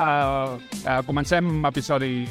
Uh, 0.00 0.56
uh, 0.88 1.02
comencem 1.04 1.44
episodi 1.68 2.24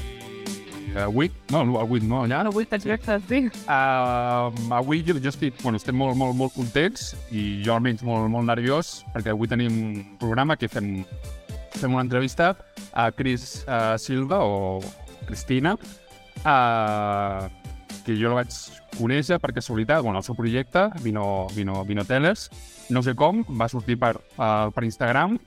uh, 0.96 1.06
8, 1.06 1.54
no, 1.54 1.62
el 1.62 1.76
8 1.78 2.08
no, 2.10 2.24
allà. 2.26 2.42
No 2.42 2.54
vull 2.56 2.66
t'exactes, 2.66 3.28
sí. 3.30 3.44
Uh, 3.70 4.50
avui 4.74 5.04
jo, 5.06 5.14
jo 5.22 5.30
estic, 5.30 5.60
bueno, 5.62 5.78
estem 5.78 5.98
molt, 5.98 6.18
molt, 6.18 6.34
molt 6.40 6.56
contents 6.56 7.12
i 7.30 7.62
jo 7.66 7.76
almenys 7.76 8.02
molt, 8.08 8.26
molt 8.34 8.50
nerviós 8.50 9.04
perquè 9.14 9.36
avui 9.36 9.52
tenim 9.52 9.76
un 9.84 10.02
programa 10.22 10.58
que 10.58 10.72
fem, 10.72 11.04
fem 11.78 11.94
una 11.94 12.08
entrevista 12.08 12.56
a 12.98 13.12
Cris 13.14 13.62
uh, 13.68 13.94
Silva 14.02 14.42
o 14.42 14.82
Cristina, 15.28 15.76
uh, 16.42 17.46
que 18.02 18.18
jo 18.18 18.34
la 18.34 18.42
vaig 18.42 18.58
conèixer 18.98 19.38
per 19.38 19.54
casualitat, 19.54 20.02
bueno, 20.02 20.24
el 20.24 20.26
seu 20.26 20.34
projecte, 20.34 20.88
Vino, 21.06 21.46
Vino, 21.54 21.84
Vino 21.86 22.02
Tellers, 22.02 22.50
no 22.90 23.06
sé 23.06 23.14
com, 23.14 23.46
va 23.54 23.70
sortir 23.70 24.00
per, 24.02 24.16
uh, 24.42 24.74
per 24.74 24.88
Instagram, 24.88 25.38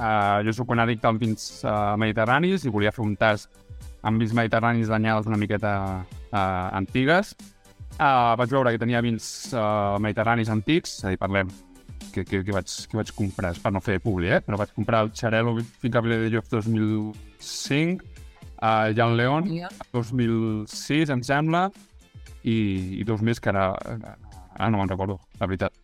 uh, 0.00 0.40
jo 0.46 0.54
sóc 0.56 0.72
un 0.72 0.80
addicte 0.82 1.08
als 1.08 1.20
vins 1.20 1.46
uh, 1.62 1.94
mediterranis 2.00 2.64
i 2.64 2.72
volia 2.72 2.92
fer 2.94 3.04
un 3.04 3.16
tast 3.20 3.50
amb 4.02 4.20
vins 4.20 4.32
mediterranis 4.36 4.88
d'anyades 4.88 5.28
una 5.28 5.38
miqueta 5.40 5.72
uh, 6.00 6.68
antigues. 6.72 7.34
Uh, 8.00 8.32
vaig 8.40 8.52
veure 8.52 8.72
que 8.72 8.80
tenia 8.80 9.02
vins 9.04 9.24
uh, 9.52 9.98
mediterranis 10.00 10.48
antics, 10.48 11.00
és 11.00 11.04
a 11.04 11.12
dir, 11.12 11.20
parlem 11.20 11.50
que, 12.14 12.24
que, 12.24 12.40
que, 12.46 12.54
vaig, 12.54 12.70
que 12.88 12.96
vaig 12.96 13.12
comprar, 13.16 13.52
per 13.60 13.72
no 13.74 13.82
fer 13.84 13.98
publi, 14.02 14.30
eh? 14.32 14.40
però 14.44 14.58
vaig 14.60 14.72
comprar 14.74 15.04
el 15.04 15.12
Xarelo 15.16 15.52
Fincable 15.82 16.16
de 16.22 16.30
Llof 16.32 16.48
2005, 16.48 18.08
uh, 18.62 18.88
Jan 18.96 19.16
León, 19.18 19.50
Ja. 19.58 19.68
2006, 19.92 21.12
em 21.12 21.24
sembla, 21.26 21.68
i, 22.40 22.56
i 23.00 23.04
dos 23.04 23.20
més 23.20 23.40
que 23.42 23.52
ara, 23.52 23.74
ara 23.76 24.70
no 24.72 24.80
me'n 24.80 24.92
recordo, 24.94 25.20
la 25.40 25.50
veritat. 25.50 25.76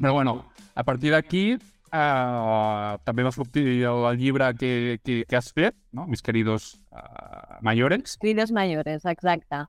Però 0.00 0.16
bueno, 0.16 0.40
a 0.74 0.82
partir 0.82 1.14
d'aquí 1.14 1.44
uh, 1.92 2.98
també 3.04 3.24
va 3.26 3.32
sortir 3.34 3.64
el, 3.84 4.06
llibre 4.18 4.50
que, 4.58 4.98
que, 5.04 5.22
que 5.28 5.36
has 5.38 5.50
fet, 5.52 5.76
no? 5.92 6.06
Mis 6.10 6.22
queridos 6.22 6.72
uh, 6.92 7.58
mayores, 7.62 8.16
Crides 8.20 8.52
mayores, 8.52 9.04
exacte. 9.04 9.64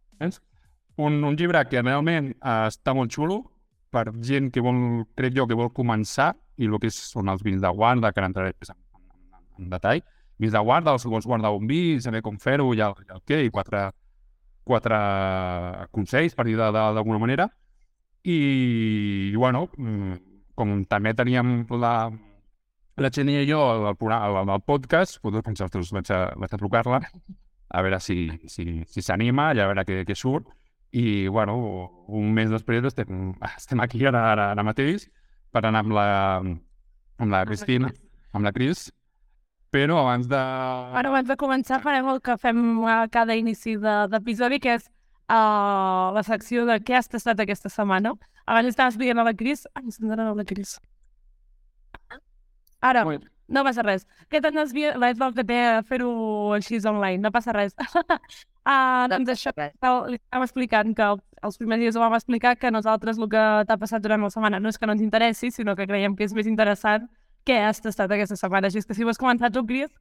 un, 0.98 1.24
un 1.24 1.36
llibre 1.38 1.64
que 1.70 1.82
realment 1.82 2.32
uh, 2.40 2.68
està 2.70 2.94
molt 2.98 3.14
xulo 3.14 3.42
per 3.92 4.08
gent 4.24 4.50
que 4.54 4.64
vol, 4.64 5.04
crec 5.18 5.36
jo, 5.36 5.48
que 5.48 5.58
vol 5.58 5.72
començar 5.76 6.32
i 6.62 6.70
el 6.70 6.80
que 6.80 6.92
són 6.94 7.30
els 7.32 7.44
vins 7.44 7.62
de 7.62 7.72
guarda, 7.76 8.12
que 8.12 8.22
ara 8.22 8.30
entraré 8.30 8.54
en, 8.54 8.76
en, 8.78 9.42
en 9.60 9.72
detall, 9.74 10.04
vins 10.40 10.54
de 10.54 10.62
guarda, 10.64 10.94
els 10.96 11.06
vols 11.06 11.28
guardar 11.28 11.52
un 11.58 11.68
vi, 11.68 12.00
saber 12.02 12.22
com 12.26 12.38
fer-ho 12.40 12.72
i 12.74 12.82
el, 12.82 12.96
el 13.12 13.22
què, 13.28 13.42
i 13.46 13.52
quatre, 13.54 13.90
quatre 14.64 15.00
consells, 15.92 16.38
per 16.38 16.48
dir 16.48 16.58
d'alguna 16.58 17.20
manera. 17.22 17.50
I, 18.22 18.38
i 19.34 19.36
bueno, 19.36 19.66
mm, 19.78 20.31
com 20.62 20.78
també 20.90 21.12
teníem 21.18 21.64
la, 21.82 21.96
la 23.02 23.10
Xenia 23.14 23.42
i 23.44 23.50
jo 23.50 23.60
al, 23.66 23.92
programa, 23.98 24.42
al, 24.46 24.50
al 24.56 24.62
podcast, 24.64 25.18
doncs 25.26 25.44
pensar, 25.50 25.68
ostres, 25.72 25.92
vaig 25.98 26.14
a, 26.14 26.22
vaig 26.38 26.54
a 26.54 26.62
trucar-la 26.62 27.02
a 27.72 27.82
veure 27.86 28.00
si 28.04 28.26
si, 28.52 28.82
si 28.86 29.02
s'anima 29.02 29.52
i 29.56 29.62
a 29.64 29.68
veure 29.72 29.86
què, 29.88 30.02
què 30.08 30.16
surt. 30.18 30.50
I, 30.92 31.30
bueno, 31.32 31.54
un 32.12 32.34
mes 32.36 32.50
després 32.52 32.84
estem, 32.90 33.30
estem 33.48 33.80
aquí 33.80 34.02
ara, 34.10 34.26
ara, 34.34 34.50
ara 34.52 34.64
mateix 34.68 35.06
per 35.56 35.62
anar 35.64 35.86
amb 35.86 35.94
la, 35.96 36.08
amb 36.44 37.32
la 37.32 37.46
Cristina, 37.48 37.88
amb 38.36 38.44
la 38.44 38.52
Cris, 38.52 38.90
però 39.72 40.02
abans 40.02 40.28
de... 40.28 40.36
Ara, 41.00 41.08
abans 41.14 41.30
de 41.32 41.38
començar, 41.40 41.80
farem 41.84 42.10
el 42.12 42.20
que 42.20 42.36
fem 42.44 42.60
a 42.92 43.06
cada 43.12 43.38
inici 43.40 43.78
de- 43.80 44.02
d'episodi, 44.12 44.60
que 44.60 44.76
és 44.82 44.90
uh, 45.32 46.12
la 46.16 46.24
secció 46.28 46.66
de 46.68 46.78
què 46.84 46.98
has 47.00 47.10
tastat 47.12 47.40
aquesta 47.40 47.72
setmana. 47.72 48.14
Abans 48.46 48.72
estaves 48.74 49.00
dient 49.00 49.20
a 49.22 49.28
la 49.28 49.34
Cris... 49.38 49.66
Ai, 49.76 49.88
se'n 49.90 50.10
donarà 50.10 50.32
la 50.36 50.46
Cris. 50.48 50.76
Ara, 52.82 53.06
no 53.52 53.64
passa 53.68 53.84
res. 53.86 54.06
Què? 54.32 54.42
La 54.42 55.12
és 55.12 55.20
que 55.36 55.44
té 55.48 55.60
a 55.70 55.82
fer-ho 55.88 56.12
així 56.58 56.80
online, 56.90 57.22
no 57.22 57.32
passa 57.32 57.54
res. 57.56 57.76
uh, 57.78 59.06
doncs 59.12 59.34
això, 59.36 59.54
estava- 59.54 60.08
li 60.10 60.18
estàvem 60.18 60.48
explicant 60.48 60.96
que 60.98 61.10
els 61.42 61.58
primers 61.58 61.82
dies 61.82 61.96
ho 61.98 62.04
vam 62.04 62.16
explicar 62.18 62.56
que 62.58 62.70
a 62.70 62.72
nosaltres 62.74 63.18
el 63.18 63.30
que 63.30 63.44
t'ha 63.68 63.78
passat 63.82 64.02
durant 64.02 64.22
la 64.22 64.30
setmana 64.34 64.60
no 64.60 64.70
és 64.70 64.78
que 64.78 64.88
no 64.90 64.96
ens 64.98 65.02
interessi, 65.06 65.52
sinó 65.52 65.76
que 65.76 65.88
creiem 65.90 66.16
que 66.16 66.26
és 66.26 66.34
més 66.38 66.48
interessant 66.50 67.08
què 67.46 67.58
has 67.66 67.82
tastat 67.82 68.12
aquesta 68.12 68.38
setmana. 68.38 68.70
Així 68.70 68.82
és 68.82 68.88
que 68.88 68.98
si 68.98 69.06
vols 69.06 69.22
començar 69.22 69.52
tu, 69.54 69.66
Cris, 69.66 69.92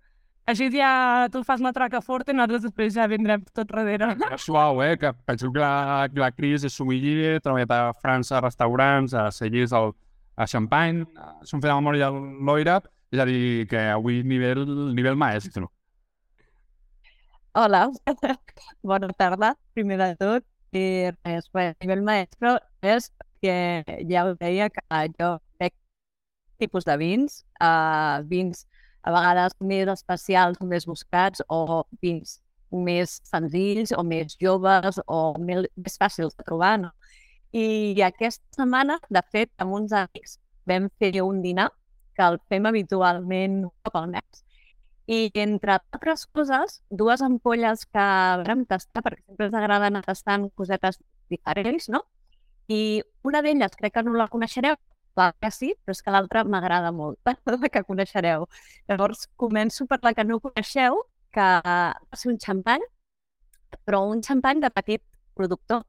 així 0.50 0.68
ja 0.74 1.28
tu 1.32 1.42
fas 1.46 1.62
la 1.62 1.72
traca 1.74 2.00
forta 2.02 2.32
i 2.32 2.36
nosaltres 2.36 2.64
després 2.66 2.94
ja 2.96 3.06
vindrem 3.10 3.42
tot 3.54 3.70
darrere. 3.70 4.12
Que 4.20 4.38
suau, 4.38 4.82
eh? 4.84 4.96
Que 5.00 5.12
penso 5.26 5.50
que 5.52 5.62
la, 5.62 6.08
que 6.12 6.20
la 6.20 6.30
Cris 6.34 6.66
és 6.66 6.76
sommelier, 6.76 7.36
ha 7.38 7.42
treballat 7.44 7.74
a 7.74 7.80
França, 8.02 8.38
a 8.38 8.44
restaurants, 8.44 9.14
a 9.14 9.28
cellers, 9.34 9.74
al, 9.76 9.92
a 10.36 10.46
Champagne, 10.50 11.06
som 11.46 11.62
fet 11.62 11.70
la 11.70 11.78
memòria 11.78 12.10
a 12.10 12.14
l'Oira, 12.14 12.80
és 13.10 13.22
a 13.22 13.26
dir, 13.28 13.66
que 13.70 13.84
avui 13.94 14.22
nivell, 14.26 14.64
nivell 14.94 15.18
maestro. 15.18 15.70
Hola, 17.58 17.88
bona 18.86 19.10
tarda, 19.18 19.54
primer 19.74 19.98
de 19.98 20.14
tot. 20.20 20.46
I 20.70 21.10
res, 21.26 21.48
bé, 21.50 21.72
a 21.72 21.82
nivell 21.82 22.04
maestro 22.06 22.54
és 22.86 23.08
que 23.42 23.54
ja 24.06 24.22
us 24.28 24.36
deia 24.38 24.68
que 24.70 24.84
jo 25.16 25.32
veig 25.58 25.74
tipus 26.62 26.86
de 26.86 26.94
vins, 27.00 27.40
uh, 27.58 28.22
vins 28.30 28.68
a 29.02 29.12
vegades 29.14 29.56
més 29.60 29.88
especials, 29.92 30.60
més 30.60 30.86
buscats, 30.86 31.42
o 31.48 31.84
vins 32.02 32.38
més 32.70 33.16
senzills 33.26 33.92
o 33.96 34.04
més 34.06 34.36
joves 34.40 35.00
o 35.06 35.20
més, 35.42 35.66
més 35.76 35.96
fàcils 35.98 36.36
de 36.36 36.46
trobar, 36.46 36.76
no? 36.84 36.92
I 37.52 37.98
aquesta 38.06 38.62
setmana, 38.62 39.00
de 39.10 39.22
fet, 39.32 39.50
amb 39.58 39.74
uns 39.74 39.92
amics 39.96 40.38
vam 40.70 40.86
fer 41.02 41.16
un 41.24 41.40
dinar 41.42 41.70
que 42.14 42.22
el 42.22 42.38
fem 42.48 42.68
habitualment 42.70 43.64
cop 43.82 43.96
al 43.98 44.12
mes 44.12 44.44
i 45.10 45.30
entre 45.42 45.72
altres 45.74 46.26
coses, 46.30 46.76
dues 46.90 47.22
ampolles 47.26 47.82
que 47.90 48.02
vam 48.46 48.62
tastar, 48.70 49.02
perquè 49.02 49.24
sempre 49.26 49.48
ens 49.48 49.56
agrada 49.58 49.88
anar 49.90 50.04
tastant 50.06 50.46
cosetes 50.54 51.00
diferents, 51.32 51.88
no? 51.90 52.04
I 52.70 53.02
una 53.26 53.40
d'elles 53.42 53.74
crec 53.80 53.96
que 53.96 54.04
no 54.06 54.14
la 54.14 54.28
coneixereu, 54.30 54.76
clar 55.14 55.30
que 55.42 55.50
sí, 55.54 55.72
però 55.84 55.96
és 55.96 56.02
que 56.04 56.14
l'altra 56.14 56.44
m'agrada 56.44 56.92
molt, 56.92 57.18
la 57.62 57.70
que 57.72 57.84
coneixereu. 57.88 58.46
Llavors, 58.88 59.26
començo 59.40 59.86
per 59.90 60.00
la 60.06 60.14
que 60.14 60.24
no 60.24 60.40
coneixeu, 60.44 61.02
que 61.34 61.48
va 61.64 62.20
ser 62.22 62.32
un 62.32 62.38
xampany, 62.42 62.86
però 63.86 64.04
un 64.10 64.22
xampany 64.26 64.62
de 64.64 64.70
petit 64.74 65.02
productor. 65.38 65.84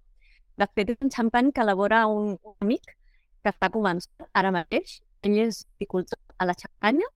De 0.58 0.68
fet, 0.76 0.92
és 0.94 1.00
un 1.02 1.14
xampany 1.14 1.52
que 1.56 1.64
elabora 1.66 2.06
un, 2.08 2.36
amic 2.62 2.94
que 3.42 3.50
està 3.50 3.72
començant 3.74 4.30
ara 4.38 4.52
mateix. 4.54 5.00
Ell 5.26 5.38
és 5.48 5.64
viticultor 5.78 6.18
a 6.42 6.48
la 6.50 6.54
Xampanya, 6.58 7.08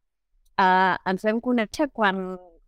Uh, 0.56 0.96
ens 1.12 1.24
vam 1.28 1.42
conèixer 1.44 1.90
quan 1.92 2.20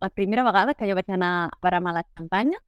la 0.04 0.08
primera 0.12 0.42
vegada 0.44 0.74
que 0.76 0.84
jo 0.88 0.94
vaig 0.98 1.08
anar 1.14 1.30
a 1.46 1.52
Baramar 1.64 1.94
a 1.94 1.96
la 1.98 2.02
campanya. 2.18 2.58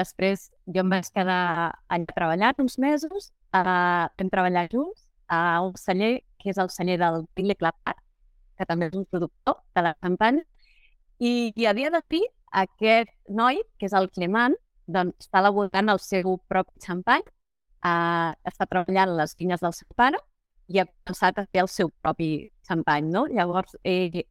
Després 0.00 0.48
jo 0.74 0.82
em 0.82 0.90
vaig 0.90 1.06
quedar 1.14 1.42
allà 1.86 2.08
treballant 2.10 2.64
uns 2.64 2.74
mesos, 2.82 3.30
uh, 3.54 4.08
vam 4.18 4.32
treballar 4.32 4.66
junts 4.72 5.05
a 5.28 5.60
un 5.64 5.74
celler 5.80 6.20
que 6.38 6.50
és 6.52 6.58
el 6.62 6.70
celler 6.70 6.98
del 7.00 7.24
Ville 7.36 7.56
Clapat, 7.58 7.98
que 8.56 8.66
també 8.68 8.88
és 8.90 8.96
un 8.96 9.06
productor 9.10 9.60
de 9.74 9.82
la 9.88 9.94
campanya. 10.00 10.42
I, 11.18 11.52
i 11.56 11.66
a 11.66 11.72
dia 11.76 11.90
d'avui 11.90 12.22
aquest 12.62 13.12
noi, 13.28 13.62
que 13.78 13.88
és 13.88 13.96
el 13.96 14.08
Clement, 14.12 14.54
doncs 14.86 15.26
està 15.26 15.42
elaborant 15.42 15.90
el 15.92 16.00
seu 16.02 16.38
propi 16.48 16.84
xampany, 16.84 17.24
uh, 17.84 18.32
està 18.46 18.66
treballant 18.70 19.16
les 19.18 19.34
vinyes 19.38 19.62
del 19.64 19.74
seu 19.76 19.88
pare 19.98 20.20
i 20.68 20.80
ha 20.80 20.86
pensat 21.06 21.38
a 21.38 21.46
fer 21.46 21.62
el 21.64 21.70
seu 21.70 21.90
propi 22.02 22.30
xampany, 22.68 23.10
no? 23.14 23.26
Llavors, 23.30 23.76
eh, 23.84 24.24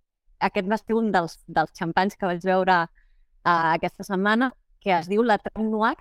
aquest 0.44 0.70
va 0.72 0.80
ser 0.82 0.98
un 1.00 1.12
dels, 1.16 1.38
dels 1.48 1.72
xampanys 1.80 2.18
que 2.20 2.28
vaig 2.28 2.44
veure 2.44 2.80
uh, 2.86 3.66
aquesta 3.76 4.04
setmana, 4.08 4.52
que 4.84 4.92
es 4.98 5.08
diu 5.12 5.24
la 5.24 5.38
Tram 5.42 5.70
Noir. 5.72 5.96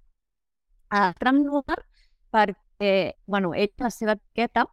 Uh, 0.91 1.13
Tram 1.21 1.43
Noir 1.45 1.79
perquè, 2.35 3.15
bueno, 3.31 3.55
ell, 3.55 3.71
la 3.79 3.91
seva 3.95 4.17
etiqueta, 4.19 4.67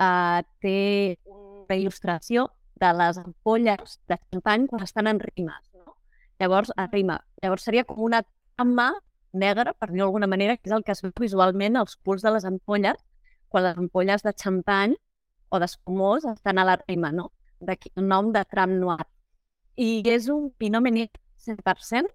uh, 0.00 0.42
té 0.62 1.16
una 1.26 1.76
il·lustració 1.76 2.48
de 2.80 2.90
les 2.98 3.18
ampolles 3.18 3.98
de 4.08 4.18
xampany 4.30 4.66
quan 4.70 4.82
estan 4.82 5.08
en 5.10 5.20
rimes, 5.22 5.62
no? 5.74 5.96
Llavors, 6.40 6.72
a 6.76 6.86
rima. 6.90 7.20
Llavors 7.42 7.66
seria 7.68 7.84
com 7.84 8.02
una 8.02 8.22
trama 8.56 8.92
negra, 9.32 9.74
per 9.74 9.90
dir-ho 9.90 10.06
d'alguna 10.06 10.28
manera, 10.30 10.56
que 10.56 10.70
és 10.70 10.76
el 10.76 10.84
que 10.84 10.94
es 10.94 11.02
veu 11.04 11.12
visualment 11.20 11.78
als 11.78 11.96
punts 11.96 12.22
de 12.22 12.32
les 12.34 12.46
ampolles, 12.50 12.98
quan 13.48 13.66
les 13.66 13.78
ampolles 13.78 14.22
de 14.26 14.34
xampany 14.42 14.96
o 15.50 15.60
d'espumós 15.62 16.26
estan 16.30 16.58
a 16.58 16.66
la 16.66 16.76
rima, 16.82 17.12
no? 17.12 17.30
D'aquí 17.60 17.92
el 17.96 18.08
nom 18.10 18.32
de 18.34 18.44
Tram 18.50 18.74
Noir. 18.80 19.06
I 19.76 20.02
és 20.10 20.28
un 20.30 20.50
Pinot 20.58 20.82
Meunier 20.82 21.08
100%, 21.46 22.10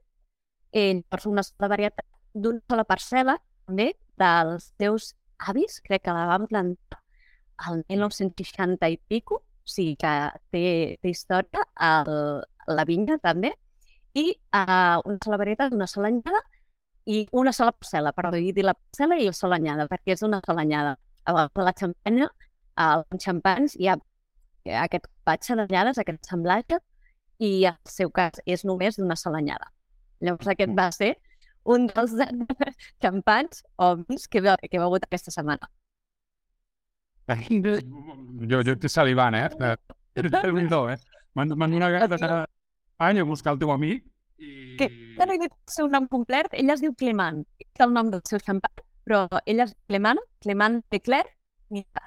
eh, 0.71 1.01
per 1.09 1.19
una 1.27 1.43
sola 1.43 1.71
varietat 1.71 2.05
d'una 2.33 2.61
sola 2.69 2.85
parcel·la, 2.87 3.37
també, 3.65 3.93
dels 4.19 4.71
teus 4.77 5.13
avis, 5.39 5.79
crec 5.85 6.03
que 6.03 6.15
la 6.15 6.27
van 6.29 6.47
plantar 6.47 6.98
al 7.67 7.83
1960 7.89 8.89
i 8.89 8.97
pico, 9.11 9.41
o 9.43 9.69
sigui 9.69 9.95
que 9.99 10.13
té, 10.53 10.63
té 11.01 11.11
història, 11.11 11.65
el, 11.89 12.13
la 12.71 12.85
vinya 12.87 13.19
també, 13.23 13.53
i 14.17 14.25
uh, 14.55 14.99
una 15.05 15.19
sola 15.23 15.37
varietat, 15.41 15.75
una 15.75 15.87
sola 15.87 16.09
anyada, 16.09 16.41
i 17.09 17.23
una 17.41 17.53
sola 17.55 17.73
parcel·la, 17.73 18.13
perdó, 18.15 18.37
he 18.37 18.53
dit 18.53 18.65
la 18.65 18.75
parcel·la 18.77 19.17
i 19.19 19.29
la 19.29 19.35
sola 19.35 19.57
anyada, 19.61 19.87
perquè 19.89 20.15
és 20.15 20.23
una 20.25 20.41
sola 20.45 20.65
anyada. 20.65 20.95
A 21.25 21.33
la, 21.35 21.73
xampanya, 21.77 22.29
als 22.79 23.23
xampans, 23.25 23.75
hi 23.79 23.89
ha 23.89 23.97
aquest 24.83 25.07
patge 25.25 25.57
d'anyades, 25.57 25.99
aquest 26.01 26.29
semblatge, 26.29 26.79
i 27.39 27.51
el 27.69 27.77
seu 27.87 28.11
cas 28.11 28.41
és 28.45 28.65
només 28.67 28.99
d'una 28.99 29.17
sola 29.19 29.39
anyada. 29.39 29.71
Llavors 30.21 30.49
aquest 30.51 30.73
va 30.75 30.89
ser 30.91 31.13
un 31.63 31.87
dels 31.87 32.15
xampans 33.03 33.63
o 33.77 33.93
vins 34.01 34.27
que 34.27 34.41
he 34.41 34.81
begut 34.81 35.05
aquesta 35.05 35.31
setmana. 35.31 35.69
Jo, 37.29 38.61
jo 38.63 38.75
estic 38.75 38.91
salivant, 38.93 39.35
eh? 39.37 39.75
Déu-n'hi-do, 40.19 40.85
eh? 40.93 40.97
M'han 41.37 41.53
m'han 41.55 41.75
donat 41.75 41.93
ganes 41.95 42.11
d'anar 42.13 42.43
a 42.43 43.09
any 43.09 43.19
a 43.21 43.25
buscar 43.27 43.53
el 43.53 43.59
teu 43.61 43.71
amic 43.71 44.05
i... 44.39 44.75
Que 44.79 44.89
no 45.27 45.33
he 45.33 45.39
dit 45.41 45.51
el 45.51 45.73
seu 45.73 45.89
nom 45.91 46.07
complet, 46.07 46.47
ella 46.53 46.75
es 46.75 46.83
diu 46.83 46.93
Clement, 46.95 47.41
és 47.59 47.83
el 47.85 47.93
nom 47.95 48.09
del 48.11 48.23
seu 48.27 48.41
xampan, 48.43 48.83
però 49.07 49.25
ella 49.45 49.67
és 49.67 49.75
Clement, 49.87 50.21
Clement 50.43 50.81
de 50.91 51.23
Mira. 51.69 52.05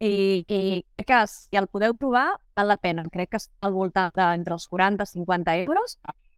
I, 0.00 0.44
i 0.44 0.58
crec 0.98 1.06
que 1.08 1.18
si 1.30 1.56
el 1.56 1.68
podeu 1.72 1.94
provar, 1.96 2.26
val 2.56 2.68
la 2.68 2.76
pena. 2.76 3.04
Crec 3.12 3.30
que 3.30 3.38
està 3.40 3.68
al 3.68 3.72
voltant 3.72 4.10
d'entre 4.16 4.56
els 4.56 4.66
40 4.68 5.04
i 5.06 5.12
50 5.12 5.54
euros 5.62 5.96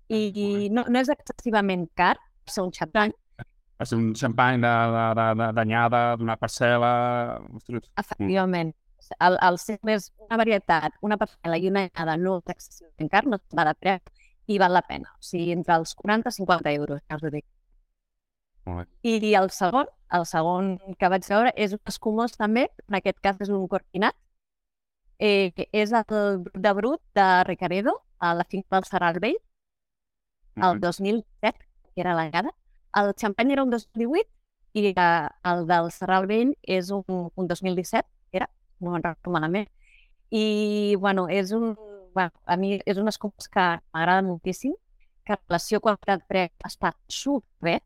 i, 0.08 0.20
i 0.30 0.68
no, 0.70 0.84
no 0.86 1.00
és 1.00 1.08
excessivament 1.08 1.88
car 1.96 2.16
ser 2.46 2.62
un 2.62 2.72
xampany. 2.72 3.14
Va 3.78 3.86
ser 3.86 3.98
un 3.98 4.10
xampany 4.18 4.60
d'anyada, 4.62 6.02
d'una 6.18 6.36
parcel·la... 6.40 6.92
Ostres, 7.54 7.90
Efectivament. 8.02 8.72
El, 9.24 9.38
el 9.46 9.58
ser 9.62 9.78
més 9.86 10.10
una 10.26 10.36
varietat, 10.40 10.96
una 11.06 11.16
parcel·la 11.20 11.58
i 11.62 11.68
una 11.70 11.84
anyada 11.86 12.16
no 12.20 12.38
és 12.40 12.54
excessivament 12.56 13.12
car, 13.12 13.22
no 13.30 13.38
va 13.56 13.68
de 13.70 13.74
preu 13.78 14.00
i 14.48 14.58
val 14.58 14.74
la 14.74 14.82
pena. 14.82 15.12
O 15.14 15.24
sigui, 15.24 15.52
entre 15.54 15.76
els 15.78 15.94
40 15.94 16.32
i 16.32 16.38
50 16.40 16.74
euros, 16.74 17.04
ja 17.06 17.20
us 17.20 17.24
ho 17.24 17.32
dic. 17.32 17.46
molt 18.66 18.88
bé. 18.88 19.14
I 19.14 19.34
el 19.38 19.50
segon, 19.54 19.86
el 20.18 20.26
segon 20.26 20.74
que 20.98 21.08
vaig 21.12 21.28
veure 21.30 21.52
és 21.56 21.72
un 21.76 21.80
escumós 21.92 22.36
també, 22.36 22.66
en 22.88 22.98
aquest 22.98 23.20
cas 23.24 23.40
és 23.44 23.52
un 23.54 23.68
corpinat, 23.68 24.16
eh, 25.18 25.52
que 25.56 25.68
és 25.72 25.92
el 25.92 26.42
de 26.66 26.72
brut 26.74 27.00
de 27.14 27.28
Recaredo, 27.48 27.94
a 28.18 28.34
la 28.34 28.44
finca 28.44 28.76
del 28.76 28.84
Serral 28.84 29.20
Vell, 29.22 29.38
el 30.56 30.80
2007, 30.80 31.58
que 31.94 32.02
era 32.02 32.14
l'anyada. 32.18 32.50
El 32.96 33.12
xampany 33.20 33.52
era 33.52 33.64
un 33.64 33.70
2018 33.70 34.28
i 34.78 34.92
eh, 34.92 35.28
el 35.50 35.66
del 35.66 35.90
Serral 35.92 36.26
Vell 36.30 36.54
és 36.62 36.90
un, 36.94 37.04
un 37.34 37.48
2017, 37.48 38.08
era, 38.32 38.48
no 38.80 38.92
me'n 38.92 39.04
recordo 39.04 39.34
malament. 39.34 39.68
I, 40.30 40.96
bueno, 41.00 41.26
és 41.28 41.52
un, 41.56 41.72
bueno, 42.14 42.32
a 42.44 42.56
mi 42.56 42.76
és 42.84 43.00
un 43.00 43.08
escumós 43.08 43.48
que 43.48 43.64
m'agrada 43.94 44.24
moltíssim, 44.26 44.74
que 45.24 45.36
la 45.36 45.40
relació 45.46 45.80
qualitat-preu 45.84 46.48
està 46.64 46.92
superbé, 47.08 47.78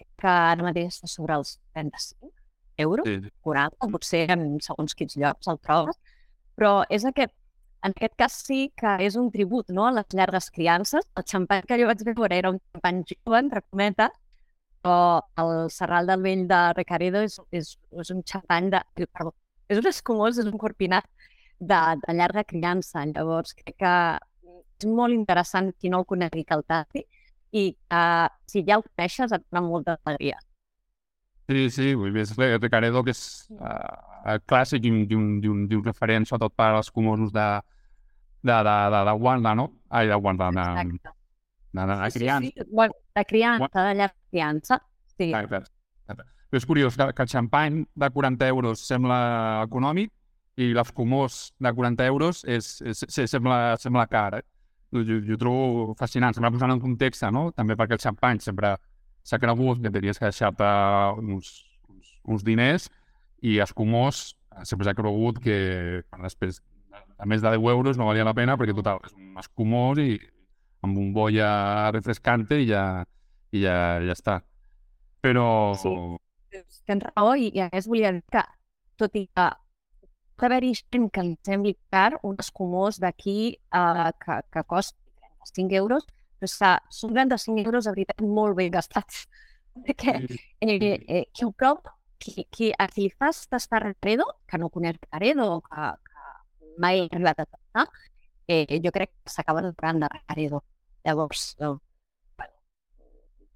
que 0.00 0.28
ara 0.28 0.64
mateix 0.64 0.94
està 0.94 1.08
sobre 1.08 1.36
els 1.40 1.58
35 1.74 2.32
euros, 2.80 3.08
Sí, 3.08 3.32
40, 3.44 3.90
potser 3.92 4.24
en 4.32 4.46
segons 4.64 4.96
quins 4.96 5.16
llocs 5.20 5.48
el 5.52 5.60
trobes, 5.60 5.98
però 6.56 6.80
és 6.92 7.04
aquest, 7.08 7.32
en 7.84 7.94
aquest 7.96 8.16
cas 8.20 8.36
sí 8.46 8.60
que 8.76 8.96
és 9.04 9.16
un 9.20 9.30
tribut 9.32 9.68
no? 9.72 9.86
a 9.88 9.92
les 9.96 10.16
llargues 10.16 10.50
criances. 10.52 11.06
El 11.16 11.24
xampany 11.28 11.64
que 11.68 11.78
jo 11.80 11.88
vaig 11.88 12.04
veure 12.08 12.36
era 12.36 12.52
un 12.52 12.60
xampany 12.72 13.04
jove, 13.12 13.38
entre 13.38 13.62
cometes, 13.68 14.16
però 14.82 15.20
el 15.40 15.70
Serral 15.70 16.08
del 16.10 16.22
Vell 16.24 16.46
de 16.48 16.60
Recaredo 16.76 17.22
és, 17.26 17.38
és, 17.52 17.74
és 18.00 18.10
un 18.14 18.24
xampany 18.26 18.70
de... 18.72 18.82
Perdó, 19.06 19.34
és 19.70 19.78
un 19.78 19.88
escumós, 19.90 20.40
és 20.40 20.48
un 20.50 20.58
corpinat 20.58 21.06
de, 21.60 21.80
de 22.02 22.16
llarga 22.16 22.44
criança. 22.44 23.04
Llavors, 23.06 23.54
crec 23.54 23.76
que 23.84 23.94
és 24.80 24.88
molt 24.88 25.14
interessant 25.14 25.72
qui 25.78 25.92
no 25.92 26.02
el 26.02 26.08
conegui 26.08 26.44
que 26.48 26.56
el 26.56 26.64
tasti 26.66 27.04
i 27.52 27.64
uh, 27.92 28.28
si 28.48 28.62
ja 28.66 28.78
el 28.78 28.86
coneixes 28.86 29.34
et 29.34 29.44
dona 29.50 29.66
molta 29.66 29.98
alegria. 30.04 30.38
Sí, 31.50 31.66
sí, 31.74 31.94
vull 31.98 32.14
dir, 32.14 32.24
Recaredo, 32.62 33.02
que 33.02 33.10
és 33.10 33.22
uh, 33.58 34.38
clàssic 34.46 34.86
i 34.86 34.92
un, 34.94 35.00
i 35.02 35.18
un, 35.18 35.30
i 35.42 35.50
un, 35.50 35.64
i 35.66 35.78
un 35.78 35.84
referent, 35.84 36.28
sobretot 36.28 36.54
per 36.54 36.70
als 36.76 36.92
comosos 36.94 37.32
de, 37.34 37.46
de, 38.46 38.54
de, 38.54 38.76
de, 38.94 39.00
de 39.08 39.14
Guarda, 39.18 39.54
no? 39.58 39.66
Ai, 39.88 40.06
de 40.06 40.14
Guarda, 40.14 40.52
de, 40.54 40.60
de, 40.60 40.84
Exacte. 40.84 41.14
de, 41.72 41.80
de, 41.80 41.96
de 42.04 42.10
criança. 42.14 42.46
Sí, 42.46 42.52
sí. 42.56 42.68
Bueno, 42.70 42.94
de 42.94 42.99
criança, 43.26 43.68
de 43.74 43.94
llarga 43.94 44.16
criança. 44.30 44.80
Sí, 45.16 45.30
Exacte. 45.30 45.56
exacte. 46.06 46.24
Però 46.50 46.58
és 46.58 46.66
curiós 46.66 46.96
que, 46.98 47.06
que 47.14 47.22
el 47.22 47.30
xampany 47.30 47.84
de 47.94 48.10
40 48.10 48.48
euros 48.50 48.80
sembla 48.82 49.18
econòmic 49.66 50.10
i 50.58 50.72
l'escumós 50.74 51.52
de 51.62 51.72
40 51.72 52.06
euros 52.10 52.42
és, 52.44 52.80
és, 52.82 53.04
és, 53.06 53.30
sembla, 53.30 53.76
sembla 53.78 54.08
car, 54.10 54.40
eh? 54.40 54.44
Jo, 54.90 55.04
jo, 55.22 55.36
trobo 55.38 55.94
fascinant, 55.94 56.34
sembla 56.34 56.50
posant 56.50 56.74
en 56.74 56.80
context, 56.82 57.22
no? 57.30 57.52
També 57.54 57.76
perquè 57.78 57.94
el 57.94 58.02
xampany 58.02 58.40
sempre 58.42 58.74
s'ha 59.22 59.38
cregut 59.38 59.78
que 59.84 59.92
tenies 59.94 60.18
que 60.18 60.26
deixar-te 60.26 60.70
uns, 61.22 61.52
uns, 61.86 62.16
uns 62.24 62.42
diners 62.42 62.88
i 63.46 63.60
escumós 63.62 64.34
sempre 64.64 64.88
s'ha 64.88 64.96
cregut 64.98 65.38
que 65.44 66.02
després 66.24 66.58
a 67.20 67.26
més 67.28 67.42
de 67.44 67.52
10 67.52 67.70
euros 67.70 67.98
no 68.00 68.08
valia 68.08 68.26
la 68.26 68.34
pena 68.34 68.56
perquè 68.58 68.74
total, 68.74 68.98
és 69.06 69.14
un 69.14 69.38
escumós 69.38 70.00
i 70.02 70.16
amb 70.86 70.98
un 70.98 71.12
boia 71.12 71.90
refrescante 71.94 72.60
i 72.60 72.68
ja, 72.70 72.84
i 73.52 73.64
ja, 73.64 73.76
ja 74.04 74.16
està. 74.16 74.40
Però... 75.20 75.46
Sí. 75.80 75.92
tens 76.88 77.04
raó 77.04 77.34
i, 77.38 77.50
a 77.60 77.68
més 77.72 77.86
volia 77.86 78.12
dir 78.16 78.24
que, 78.32 78.42
tot 78.98 79.14
i 79.18 79.26
que 79.28 79.48
pot 80.40 80.48
haver-hi 80.48 80.72
gent 80.78 81.10
que 81.12 81.24
li 81.26 81.36
sembli 81.46 81.74
car, 81.92 82.16
un 82.24 82.38
escumós 82.40 82.98
d'aquí 83.02 83.58
uh, 83.76 84.08
que, 84.24 84.40
que 84.52 84.64
costa 84.64 84.96
35 85.44 85.76
euros, 85.76 86.06
però 86.40 86.48
és 86.48 86.56
que 86.56 86.72
són 86.96 87.14
35 87.14 87.66
euros 87.66 87.86
de 87.86 87.94
veritat 87.94 88.22
molt 88.24 88.56
ben 88.56 88.72
gastats. 88.72 89.26
Perquè 89.84 90.16
eh, 90.18 90.76
eh, 90.80 91.24
qui 91.32 91.44
ho 91.44 91.52
prova, 91.52 91.94
qui, 92.20 92.46
qui, 92.50 92.70
a 92.72 92.88
qui 92.90 93.06
li 93.06 93.12
fas 93.12 93.44
tastar 93.52 93.82
Recaredo, 93.84 94.26
que 94.48 94.58
no 94.58 94.70
coneix 94.72 94.96
Recaredo, 94.98 95.60
que, 95.68 95.90
que 96.08 96.72
mai 96.80 97.04
ha 97.04 97.08
arribat 97.10 97.44
a 97.44 97.46
tastar, 97.46 97.86
eh, 98.50 98.80
jo 98.84 98.92
crec 98.92 99.12
que 99.24 99.32
s'acaba 99.32 99.62
de 99.62 99.72
de 99.72 100.08
Recaredo. 100.08 100.64
Llavors, 101.04 101.56
eh, 101.60 101.66
bueno, 102.36 102.54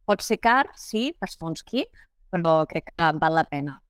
pot 0.04 0.20
ser 0.22 0.38
car, 0.38 0.70
sí, 0.76 1.14
per 1.18 1.28
segons 1.28 1.62
qui, 1.62 1.84
però 2.30 2.66
crec 2.66 2.92
que 2.96 3.12
val 3.20 3.34
la 3.34 3.44
pena. 3.44 3.80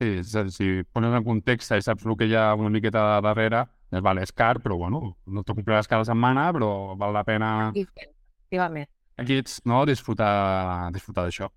Sí, 0.00 0.06
és 0.22 0.34
a 0.34 0.42
dir, 0.44 0.52
si 0.52 0.66
poses 0.92 1.12
en 1.12 1.24
context 1.24 1.72
i 1.76 1.82
saps 1.82 2.06
el 2.06 2.16
que 2.16 2.26
hi 2.26 2.34
ha 2.34 2.54
una 2.54 2.70
miqueta 2.70 3.20
darrere, 3.20 3.66
doncs 3.90 4.04
vale, 4.06 4.22
és 4.22 4.32
car, 4.32 4.58
però 4.64 4.78
bueno, 4.80 5.16
no 5.26 5.42
t'ho 5.44 5.54
compraràs 5.54 5.88
cada 5.90 6.06
setmana, 6.08 6.50
però 6.56 6.96
val 6.96 7.12
la 7.12 7.24
pena 7.24 7.50
efectivament. 7.74 8.88
aquí 9.16 9.36
ets, 9.36 9.60
no, 9.66 9.84
disfrutar, 9.86 10.90
disfrutar 10.94 11.26
d'això. 11.26 11.50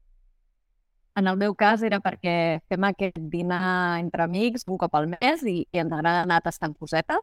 En 1.15 1.27
el 1.29 1.37
meu 1.37 1.53
cas 1.55 1.83
era 1.85 1.99
perquè 2.01 2.59
fem 2.67 2.83
aquest 2.87 3.19
dinar 3.31 3.99
entre 4.01 4.23
amics 4.25 4.65
un 4.67 4.79
cop 4.81 4.95
al 4.97 5.07
mes 5.11 5.43
i, 5.45 5.59
i 5.71 5.79
ens 5.79 5.93
agrada 5.93 6.23
anar 6.25 6.41
tastant 6.41 6.73
cosetes 6.73 7.21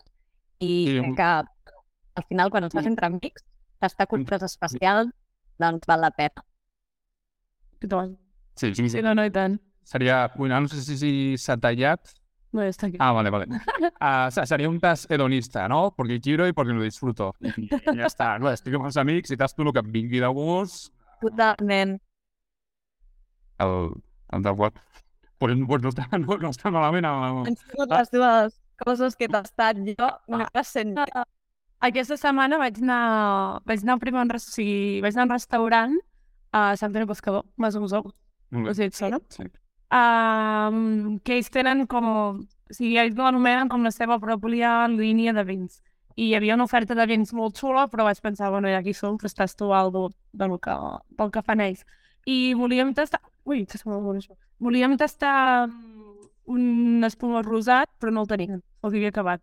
i 0.60 0.70
Sí, 0.86 0.98
crec 1.00 1.16
que 1.16 1.30
al 2.20 2.26
final 2.28 2.50
quan 2.52 2.66
ens 2.66 2.76
fas 2.76 2.86
entre 2.86 3.08
amics 3.08 3.44
tastar 3.80 4.06
coses 4.10 4.44
especials 4.44 5.10
doncs 5.60 5.88
val 5.88 6.00
la 6.04 6.10
pena. 6.10 6.44
Sí, 8.56 8.74
sí, 8.74 8.88
Sí, 8.92 9.02
no, 9.02 9.14
no, 9.14 9.24
i 9.24 9.30
tant. 9.32 9.58
Seria, 9.84 10.30
bueno, 10.36 10.60
no 10.60 10.68
sé 10.68 10.82
si, 10.84 10.96
si 10.98 11.12
s'ha 11.40 11.56
tallat. 11.56 12.12
No, 12.52 12.60
ja 12.64 12.72
està 12.72 12.88
aquí. 12.88 12.98
Ah, 13.00 13.12
vale, 13.12 13.30
vale. 13.30 13.46
Uh, 14.00 14.30
sería 14.46 14.68
un 14.68 14.78
tas 14.80 15.06
hedonista, 15.10 15.68
¿no? 15.68 15.94
Porque 15.96 16.20
quiero 16.20 16.46
y 16.48 16.52
porque 16.52 16.72
lo 16.72 16.82
disfruto. 16.82 17.34
Y, 17.40 17.68
ya 17.68 18.06
está, 18.06 18.38
no? 18.38 18.50
Estic 18.50 18.74
amb 18.76 18.88
els 18.88 18.96
amics 18.96 19.30
i 19.30 19.36
tasto 19.36 19.62
el 19.62 19.72
que 19.72 19.82
em 19.84 19.90
vingui 19.92 20.20
de 20.20 20.28
gust, 20.28 20.92
Totalment. 21.20 21.98
el, 23.58 23.92
el 24.32 24.42
de 24.42 24.54
qual... 24.56 24.72
Pues, 25.38 25.56
pues 25.66 25.82
no, 25.82 25.88
està, 25.88 26.06
no, 26.18 26.36
no 26.36 26.50
està 26.52 26.70
malament. 26.72 27.06
El, 27.08 27.46
Han 27.48 27.56
sigut 27.56 27.92
les 27.92 28.10
dues 28.12 28.59
coses 28.84 29.16
que 29.16 29.26
he 29.28 29.32
tastat 29.32 29.78
jo, 29.88 30.08
m'he 30.28 30.64
sent 30.64 30.96
Ah, 31.00 31.24
Aquesta 31.88 32.16
setmana 32.20 32.58
vaig 32.60 32.76
anar, 32.82 33.60
vaig 33.64 33.80
anar 33.86 33.98
primer 34.02 34.20
a 34.20 34.24
un, 34.26 34.30
res- 34.34 34.48
o 34.50 34.52
sigui, 34.52 35.00
vaig 35.00 35.14
anar 35.16 35.22
a 35.22 35.28
un 35.30 35.32
restaurant 35.32 35.94
a 36.52 36.64
Sant 36.76 36.92
Pere 36.92 37.06
Pescador, 37.08 37.46
Mas 37.56 37.74
Usó, 37.78 38.02
no 38.50 38.74
sé 38.74 38.82
si 38.82 38.88
et 38.90 38.94
sona. 38.98 39.20
Sí. 39.32 39.46
um, 39.96 41.18
que 41.24 41.36
ells 41.38 41.48
tenen 41.50 41.86
com... 41.86 42.04
O 42.70 42.74
sigui, 42.76 42.98
ells 43.02 43.16
l'anomenen 43.18 43.70
com 43.72 43.82
la 43.82 43.90
seva 43.90 44.18
pròpia 44.22 44.86
línia 44.92 45.32
de 45.34 45.42
vins. 45.48 45.80
I 46.20 46.28
hi 46.28 46.34
havia 46.36 46.54
una 46.54 46.66
oferta 46.68 46.94
de 46.94 47.06
vins 47.08 47.32
molt 47.34 47.56
xula, 47.58 47.86
però 47.90 48.04
vaig 48.06 48.20
pensar, 48.22 48.50
bueno, 48.52 48.68
ja 48.70 48.78
aquí 48.82 48.92
som, 48.94 49.16
però 49.18 49.30
estàs 49.30 49.56
tu 49.56 49.72
algo 49.74 50.10
del 50.36 50.54
que, 50.62 50.76
del 51.18 51.32
que 51.34 51.42
fan 51.42 51.64
ells. 51.64 51.82
I 52.26 52.52
volíem 52.54 52.92
tastar... 52.94 53.22
Ui, 53.48 53.64
que 53.66 53.78
sembla 53.80 53.98
molt 54.04 54.20
això. 54.20 54.36
Volíem 54.60 54.94
tastar 55.00 55.64
un 56.54 57.04
espumós 57.08 57.46
rosat, 57.46 57.90
però 58.00 58.12
no 58.14 58.24
el 58.26 58.28
tenien, 58.30 58.60
els 58.82 58.94
havia 58.94 59.10
acabat. 59.14 59.42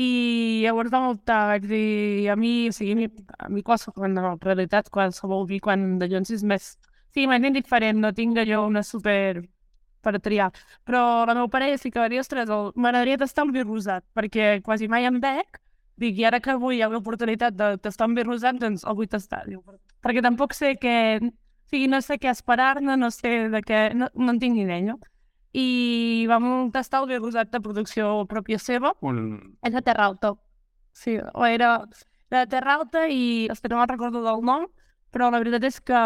I 0.00 0.62
llavors 0.64 0.90
vam 0.92 1.10
optar, 1.12 1.40
vaig 1.50 1.66
dir, 1.68 2.28
a 2.32 2.36
mi, 2.36 2.68
o 2.70 2.72
sigui, 2.72 2.94
a 2.94 2.96
mi, 2.96 3.08
a 3.38 3.48
mi 3.52 3.62
qualsevol, 3.66 4.06
en 4.08 4.38
realitat, 4.40 4.88
qualsevol 4.94 5.44
vi, 5.50 5.60
quan 5.60 5.98
de 6.00 6.08
llavors 6.08 6.32
és 6.32 6.44
més... 6.48 6.70
Sí, 7.12 7.26
m'ha 7.28 7.36
indiferent, 7.36 7.98
no 8.00 8.12
tinc 8.16 8.38
allò 8.40 8.62
una 8.66 8.80
super 8.82 9.42
per 10.02 10.14
triar. 10.20 10.48
Però 10.88 11.02
la 11.28 11.34
meva 11.36 11.48
parella 11.52 11.76
sí 11.78 11.90
que 11.92 12.00
va 12.00 12.08
dir, 12.08 12.20
ostres, 12.22 12.48
el- 12.50 12.72
m'agradaria 12.74 13.18
tastar 13.20 13.44
un 13.46 13.52
vi 13.54 13.62
rosat, 13.62 14.04
perquè 14.16 14.62
quasi 14.64 14.88
mai 14.88 15.04
em 15.06 15.20
bec, 15.20 15.60
dic, 16.00 16.16
i 16.18 16.24
ara 16.24 16.40
que 16.40 16.54
avui 16.56 16.78
hi 16.78 16.82
ha 16.82 16.88
l'oportunitat 16.90 17.54
de 17.54 17.68
tastar 17.84 18.08
un 18.08 18.16
vi 18.16 18.24
rosat, 18.26 18.56
doncs 18.62 18.84
el 18.88 18.96
vull 18.98 19.10
tastar. 19.12 19.44
Diu, 19.50 19.60
per- 19.62 19.78
perquè 20.02 20.24
tampoc 20.24 20.56
sé 20.56 20.74
què... 20.80 20.96
O 21.22 21.72
sigui, 21.72 21.86
no 21.88 22.02
sé 22.04 22.18
què 22.20 22.28
esperar-ne, 22.32 22.96
no 23.00 23.08
sé 23.12 23.48
de 23.52 23.60
què... 23.64 23.78
No, 23.96 24.08
no 24.14 24.32
en 24.34 24.40
tinc 24.42 24.56
ni 24.56 24.64
idea, 24.66 24.80
no? 24.84 24.98
I 25.52 26.24
vam 26.30 26.70
tastar 26.72 27.02
el 27.02 27.08
vi 27.10 27.18
rosat 27.20 27.50
de 27.52 27.60
producció 27.60 28.24
pròpia 28.30 28.58
seva, 28.58 28.94
Un... 29.04 29.18
És 29.62 29.74
de 29.74 29.82
Terra 29.84 30.06
Alto. 30.08 30.38
Sí, 30.96 31.18
o 31.18 31.44
era... 31.44 31.74
de 32.32 32.46
Terra 32.48 32.78
Alta 32.78 33.06
i, 33.12 33.48
és 33.52 33.60
que 33.60 33.68
no 33.68 33.76
me'n 33.76 33.90
recordo 33.90 34.22
del 34.24 34.40
nom, 34.48 34.64
però 35.12 35.28
la 35.28 35.42
veritat 35.42 35.66
és 35.68 35.76
que 35.84 35.98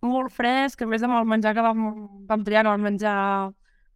molt 0.00 0.32
fresc, 0.32 0.80
a 0.82 0.88
més 0.88 1.04
amb 1.04 1.18
el 1.18 1.26
menjar 1.28 1.52
que 1.56 1.64
vam, 1.64 1.82
vam 2.28 2.44
triar, 2.46 2.62
no, 2.64 2.72
vam 2.72 2.86
menjar, 2.88 3.16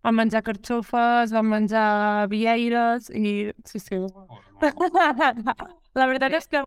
vam 0.05 0.19
menjar 0.21 0.43
carxofes, 0.45 1.33
vam 1.33 1.49
menjar 1.55 2.29
vieires 2.29 3.09
i... 3.17 3.49
Sí, 3.65 3.81
sí. 3.81 3.97
la 5.97 6.07
veritat 6.11 6.37
és 6.37 6.49
que 6.53 6.63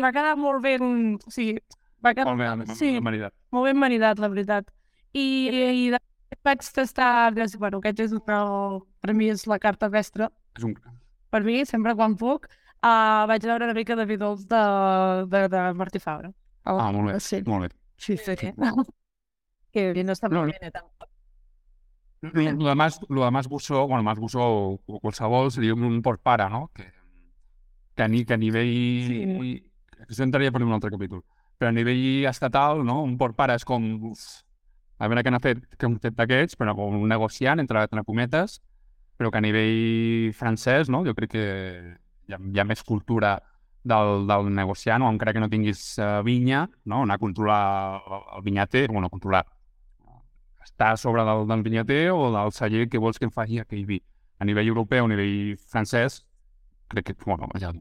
va 0.00 0.12
quedar 0.16 0.36
molt 0.40 0.64
ben... 0.64 1.18
O 1.20 1.30
sigui, 1.34 1.58
va 2.04 2.14
quedar... 2.16 2.32
Molt 2.32 2.40
bé, 2.64 2.74
Sí. 2.80 2.94
maridat. 3.04 3.34
molt 3.52 3.68
ben 3.68 3.78
maridat, 3.78 4.18
la 4.18 4.32
veritat. 4.32 4.72
I, 5.12 5.26
i 5.52 5.90
de 5.92 6.00
vaig 6.44 6.60
tastar, 6.76 7.32
doncs, 7.36 7.56
bueno, 7.60 7.78
aquest 7.82 8.00
és 8.06 8.12
una, 8.16 8.38
per 9.00 9.14
mi 9.16 9.30
és 9.32 9.46
la 9.50 9.58
carta 9.58 9.88
mestra, 9.92 10.30
És 10.56 10.64
un... 10.64 10.74
per 11.30 11.42
mi, 11.46 11.64
sempre 11.66 11.94
quan 11.98 12.16
puc, 12.20 12.46
uh, 12.84 13.24
vaig 13.30 13.46
veure 13.48 13.64
una 13.70 13.74
mica 13.76 13.96
de 13.96 14.04
vídeos 14.06 14.46
de, 14.48 14.62
de, 15.32 15.48
de 15.48 15.62
Martí 15.74 15.98
Fabra. 16.02 16.30
El- 16.64 16.80
Ah, 16.80 16.90
molt 16.92 17.10
bé, 17.12 17.18
Sí, 17.20 17.42
molt 17.46 17.66
bé. 17.66 17.76
sí, 17.96 18.16
sí. 18.16 18.36
sí. 18.36 18.52
Que 19.74 20.04
no 20.04 20.12
està 20.14 20.28
No, 20.30 20.36
no. 20.36 20.46
molt 20.46 20.60
bé, 20.60 20.70
tampoc. 20.70 21.08
Lo 22.22 22.68
de 22.68 22.74
más, 22.74 23.00
lo 23.10 23.24
de 23.24 23.30
más 23.30 23.48
buso, 23.48 23.86
bueno, 23.86 24.02
más 24.02 24.18
buso 24.18 24.40
o, 24.40 24.80
o 24.86 25.00
qualsevol 25.00 25.50
seria 25.52 25.74
un 25.74 26.00
port 26.00 26.22
pare, 26.22 26.48
no? 26.48 26.70
Que, 26.74 26.86
que, 27.94 28.02
a, 28.02 28.08
ni, 28.08 28.24
que 28.24 28.34
a 28.34 28.36
nivell... 28.38 28.70
Sí. 29.08 29.70
Això 30.08 30.24
entraria 30.24 30.52
per 30.52 30.62
un 30.64 30.72
altre 30.72 30.90
capítol. 30.92 31.20
Però 31.58 31.68
a 31.68 31.72
nivell 31.76 32.24
estatal, 32.30 32.80
no? 32.84 33.02
Un 33.04 33.18
port 33.20 33.36
pare 33.36 33.54
és 33.60 33.64
com... 33.68 33.84
Uf, 34.10 34.24
a 34.98 35.08
veure 35.08 35.24
què 35.24 35.32
han 35.32 35.42
fet, 35.42 35.64
han 35.82 35.98
fet 36.02 36.14
d'aquests, 36.18 36.58
però 36.60 36.74
com 36.78 37.00
un 37.00 37.08
negociant, 37.10 37.60
entre, 37.62 37.86
entre 37.88 38.04
cometes, 38.06 38.60
però 39.18 39.30
que 39.30 39.40
a 39.40 39.44
nivell 39.44 40.32
francès, 40.38 40.90
no? 40.90 41.04
Jo 41.06 41.14
crec 41.18 41.34
que 41.34 41.44
hi 42.28 42.34
ha, 42.34 42.38
hi 42.38 42.60
ha 42.60 42.66
més 42.66 42.82
cultura 42.86 43.36
del, 43.84 44.26
del 44.28 44.50
negociant, 44.54 45.04
o 45.04 45.10
encara 45.12 45.34
que 45.34 45.42
no 45.42 45.50
tinguis 45.52 45.82
uh, 45.98 46.22
vinya, 46.26 46.64
no? 46.84 47.02
anar 47.04 47.18
a 47.18 47.22
controlar 47.22 47.62
el, 48.00 48.28
el 48.38 48.46
vinyater, 48.46 48.86
bueno, 48.90 49.10
controlar, 49.12 49.44
està 50.64 50.94
a 50.94 51.00
sobre 51.00 51.24
del, 51.26 51.44
del 51.50 51.62
vinyater 51.62 52.04
o 52.14 52.30
del 52.32 52.54
celler 52.56 52.88
que 52.90 53.02
vols 53.02 53.20
que 53.20 53.28
em 53.28 53.34
faci 53.34 53.60
aquell 53.60 53.84
vi. 53.86 54.00
A 54.40 54.46
nivell 54.48 54.72
europeu, 54.72 55.04
a 55.04 55.10
nivell 55.10 55.58
francès, 55.70 56.22
crec 56.90 57.12
que, 57.12 57.18
bueno, 57.26 57.50
ha 57.54 57.74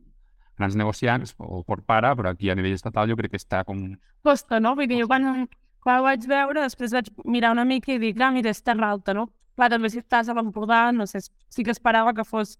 grans 0.58 0.76
negociants 0.78 1.34
o 1.40 1.64
port 1.66 1.86
pare, 1.86 2.12
però 2.16 2.30
aquí 2.30 2.52
a 2.52 2.56
nivell 2.56 2.76
estatal 2.78 3.10
jo 3.10 3.18
crec 3.18 3.34
que 3.34 3.42
està 3.42 3.64
com... 3.66 3.80
Costa, 4.24 4.60
no? 4.62 4.76
Vull 4.78 4.92
dir, 4.92 5.02
quan, 5.10 5.48
quan 5.84 6.00
ho 6.00 6.06
vaig 6.08 6.26
veure, 6.28 6.62
després 6.62 6.94
vaig 6.96 7.10
mirar 7.26 7.52
una 7.54 7.66
mica 7.68 7.94
i 7.94 8.00
dic, 8.02 8.20
ah, 8.22 8.32
mira, 8.32 8.54
és 8.54 8.62
Terra 8.64 8.92
Alta, 8.96 9.16
no? 9.18 9.28
Clar, 9.58 9.70
també 9.70 9.92
si 9.92 10.00
estàs 10.02 10.30
a 10.30 10.36
l'Empordà, 10.38 10.88
no 10.96 11.06
sé, 11.10 11.22
sí 11.54 11.64
que 11.66 11.74
esperava 11.76 12.14
que 12.18 12.26
fos 12.26 12.56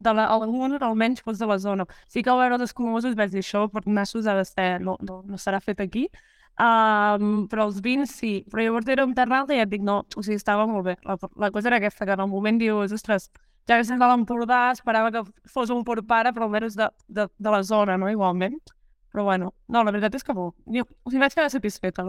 de 0.00 0.12
la, 0.14 0.26
algun, 0.30 0.76
almenys 0.82 1.22
fos 1.24 1.38
de 1.40 1.46
la 1.50 1.58
zona. 1.58 1.86
Sí 2.08 2.22
que 2.22 2.30
al 2.30 2.38
veure 2.38 2.58
els 2.58 2.68
escumosos 2.68 3.16
vaig 3.18 3.32
dir, 3.32 3.42
això 3.42 3.66
per 3.72 3.82
nassos 3.86 4.28
ha 4.28 4.36
de 4.38 4.44
ser, 4.46 4.70
no, 4.84 4.96
no, 5.02 5.22
no 5.26 5.40
serà 5.40 5.60
fet 5.64 5.80
aquí. 5.82 6.06
Um, 6.58 7.44
però 7.50 7.68
els 7.68 7.78
vins 7.82 8.10
sí, 8.20 8.32
però 8.50 8.64
llavors 8.64 8.88
era 8.90 9.04
un 9.06 9.12
Terra 9.14 9.40
Alta 9.40 9.54
i 9.54 9.60
ja 9.60 9.66
et 9.66 9.70
dic, 9.70 9.82
no, 9.86 10.00
o 10.14 10.22
sigui, 10.22 10.38
estava 10.38 10.66
molt 10.70 10.86
bé. 10.88 10.96
La, 11.06 11.18
la 11.38 11.50
cosa 11.54 11.70
era 11.70 11.78
aquesta, 11.78 12.06
que 12.06 12.16
en 12.18 12.24
el 12.24 12.30
moment 12.30 12.58
dius, 12.58 12.94
ostres, 12.94 13.28
ja 13.70 13.78
que 13.78 13.86
sent 13.86 14.02
de 14.02 14.08
l'Empordà, 14.10 14.68
esperava 14.74 15.12
que 15.14 15.22
fos 15.50 15.70
un 15.74 15.84
port 15.86 16.06
pare, 16.08 16.32
però 16.34 16.48
almenys 16.48 16.78
de, 16.78 16.88
de, 17.08 17.28
de 17.38 17.54
la 17.54 17.62
zona, 17.66 17.98
no? 18.00 18.10
Igualment. 18.10 18.58
Però 19.12 19.24
bueno, 19.24 19.52
no, 19.68 19.82
la 19.84 19.92
veritat 19.94 20.18
és 20.18 20.26
que 20.26 20.34
bo. 20.36 20.50
Jo, 20.66 20.84
o 21.02 21.10
sigui, 21.10 21.22
vaig 21.22 21.34
quedar 21.34 21.50
satisfeta, 21.52 22.04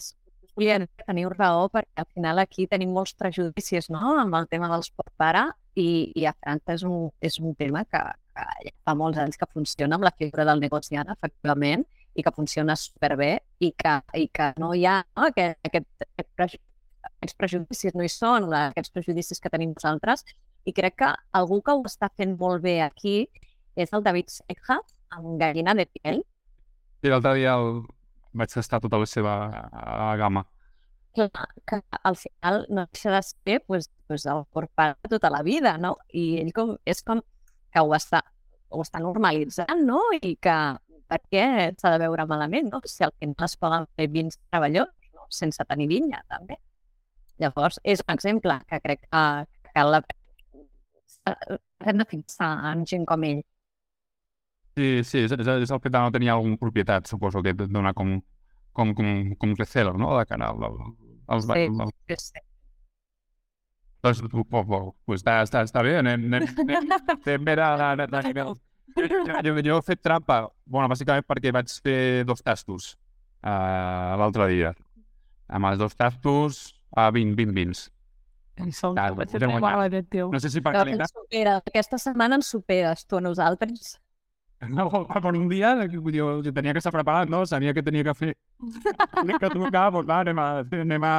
Sí. 0.00 0.14
Bien, 0.56 0.86
teniu 1.06 1.30
raó, 1.32 1.68
perquè 1.72 2.02
al 2.02 2.08
final 2.12 2.40
aquí 2.42 2.66
tenim 2.68 2.92
molts 2.92 3.14
prejudicis 3.16 3.88
no? 3.92 4.16
amb 4.20 4.34
el 4.36 4.48
tema 4.48 4.68
dels 4.72 4.90
pare 5.20 5.46
i, 5.74 6.12
i 6.16 6.26
a 6.28 6.34
França 6.34 6.76
és 6.76 6.82
un, 6.88 7.10
és 7.20 7.38
un 7.40 7.54
tema 7.56 7.84
que, 7.84 8.02
que 8.36 8.46
ja 8.66 8.74
fa 8.84 8.94
molts 8.98 9.20
anys 9.20 9.40
que 9.40 9.48
funciona 9.52 9.96
amb 9.96 10.04
la 10.04 10.12
figura 10.16 10.44
del 10.48 10.60
negociant, 10.60 11.08
efectivament, 11.12 11.86
i 12.14 12.22
que 12.24 12.34
funciona 12.36 12.76
superbé 12.76 13.38
i 13.60 13.72
que, 13.72 13.94
i 14.20 14.28
que 14.28 14.52
no 14.60 14.74
hi 14.76 14.84
ha 14.84 14.98
no? 15.16 15.30
Aquest, 15.30 15.60
aquest, 15.68 15.88
aquest 16.10 16.30
preju 16.36 16.60
aquests 17.22 17.38
prejudicis 17.38 17.94
no 17.98 18.04
hi 18.04 18.10
són, 18.10 18.48
aquests 18.58 18.92
prejudicis 18.94 19.40
que 19.42 19.50
tenim 19.50 19.72
nosaltres, 19.74 20.24
i 20.66 20.74
crec 20.74 20.98
que 21.02 21.10
algú 21.38 21.60
que 21.62 21.74
ho 21.74 21.82
està 21.88 22.08
fent 22.18 22.36
molt 22.38 22.62
bé 22.62 22.80
aquí 22.84 23.28
és 23.76 23.92
el 23.92 24.04
David 24.04 24.30
Seja, 24.32 24.78
amb 25.12 25.38
Gallina 25.40 25.74
de 25.78 25.86
Piel, 25.86 26.22
I 27.02 27.10
l'altre 27.10 27.34
dia 27.34 27.56
el... 27.58 27.82
vaig 28.32 28.52
tastar 28.52 28.78
tota 28.80 29.00
la 29.00 29.06
seva 29.10 29.32
uh, 29.50 30.12
gamma. 30.16 30.44
que, 31.14 31.28
que 31.68 31.80
al 32.02 32.16
final 32.16 32.66
no 32.70 32.86
deixa 32.86 33.10
de 33.10 33.22
ser 33.22 33.60
pues, 33.66 33.90
pues 34.06 34.24
el 34.26 34.44
de 34.52 35.08
tota 35.08 35.30
la 35.30 35.42
vida, 35.42 35.76
no? 35.78 35.96
I 36.12 36.38
ell 36.40 36.52
com, 36.52 36.76
és 36.86 37.02
com 37.02 37.20
que 37.72 37.80
ho 37.80 37.92
està, 37.96 38.22
ho 38.70 38.80
està 38.80 39.00
normalitzant, 39.00 39.84
no? 39.84 40.00
I 40.16 40.36
que 40.36 40.56
per 41.08 41.20
què 41.28 41.44
s'ha 41.76 41.92
de 41.92 42.00
veure 42.04 42.26
malament, 42.26 42.70
no? 42.72 42.80
Si 42.88 43.04
al 43.04 43.12
final 43.20 43.48
es 43.48 43.56
poden 43.60 43.86
fer 43.96 44.08
vins 44.08 44.38
treballadors, 44.48 44.94
no? 45.12 45.26
sense 45.28 45.64
tenir 45.68 45.88
vinya, 45.90 46.22
també. 46.28 46.56
Llavors, 47.42 47.80
és 47.84 48.00
un 48.06 48.14
exemple 48.14 48.58
que 48.68 48.80
crec 48.80 49.04
que, 49.04 49.24
que 49.64 49.74
cal 49.76 49.92
la... 49.96 50.02
hem 51.26 51.98
de 51.98 52.06
fixar 52.08 52.52
en 52.72 52.86
gent 52.88 53.04
com 53.08 53.24
ell. 53.28 53.42
Sí, 54.76 55.04
sí, 55.04 55.24
és, 55.26 55.32
és, 55.36 55.48
és 55.66 55.70
el 55.74 55.80
fet 55.84 55.92
de 55.92 56.00
no 56.00 56.12
tenir 56.14 56.30
alguna 56.32 56.56
propietat, 56.60 57.10
suposo, 57.10 57.42
que 57.44 57.52
et 57.52 57.60
dona 57.68 57.92
com, 57.92 58.14
com, 58.72 58.94
com, 58.96 59.12
com 59.36 59.54
recelo, 59.58 59.92
no?, 60.00 60.14
de 60.18 60.24
cara 60.30 60.48
al, 60.48 60.64
al, 60.64 60.80
al, 61.28 61.42
Sí. 61.44 61.66
al, 61.68 61.92
Sí, 62.08 62.16
sí. 62.18 62.44
Doncs, 64.02 64.22
pues, 64.32 64.66
pues, 64.66 64.86
pues 65.06 65.20
està, 65.20 65.36
està, 65.46 65.62
està 65.62 65.82
bé, 65.84 65.98
anem, 66.00 66.24
anem, 66.26 66.48
anem, 66.64 66.94
anem 67.14 67.44
bé 67.46 67.54
de, 67.60 67.68
de, 68.00 68.06
de 68.10 68.22
nivell. 68.26 68.56
Jo, 68.96 69.36
jo, 69.46 69.52
jo 69.62 69.76
he 69.78 69.84
fet 69.86 70.00
trampa, 70.02 70.40
bueno, 70.66 70.88
bàsicament 70.90 71.24
perquè 71.28 71.52
vaig 71.54 71.70
fer 71.84 72.24
dos 72.28 72.42
tastos 72.42 72.96
uh, 73.46 74.16
l'altre 74.18 74.48
dia. 74.50 74.72
Amb 75.52 75.70
els 75.70 75.78
dos 75.78 75.94
tastos, 75.94 76.64
a 76.96 77.10
20, 77.14 77.36
20 77.38 77.54
vins. 77.56 77.86
Som, 78.72 78.98
Ah, 78.98 79.08
tio. 80.10 80.28
No 80.32 80.40
sé 80.40 80.50
si 80.52 80.60
per 80.60 80.74
qualitat... 80.74 81.06
ens 81.06 81.14
supera, 81.14 81.56
aquesta 81.62 81.98
setmana 81.98 82.36
ens 82.40 82.50
superes 82.52 83.06
tu 83.06 83.16
a 83.16 83.22
nosaltres. 83.24 83.96
No, 84.70 84.88
per 85.06 85.34
un 85.34 85.48
dia, 85.50 85.74
jo, 85.90 86.02
jo 86.42 86.52
tenia 86.54 86.72
que 86.72 86.78
estar 86.78 86.92
preparat, 86.94 87.28
no? 87.30 87.44
Sabia 87.46 87.74
que 87.74 87.82
tenia 87.82 88.04
que 88.06 88.14
fer... 88.14 88.32
Tenia 89.16 89.38
que 89.42 89.50
trucar, 89.50 89.88
doncs 89.90 90.08
va, 90.08 90.20
anem 90.22 90.38
a, 90.38 90.48
anem 90.84 91.06
a, 91.06 91.16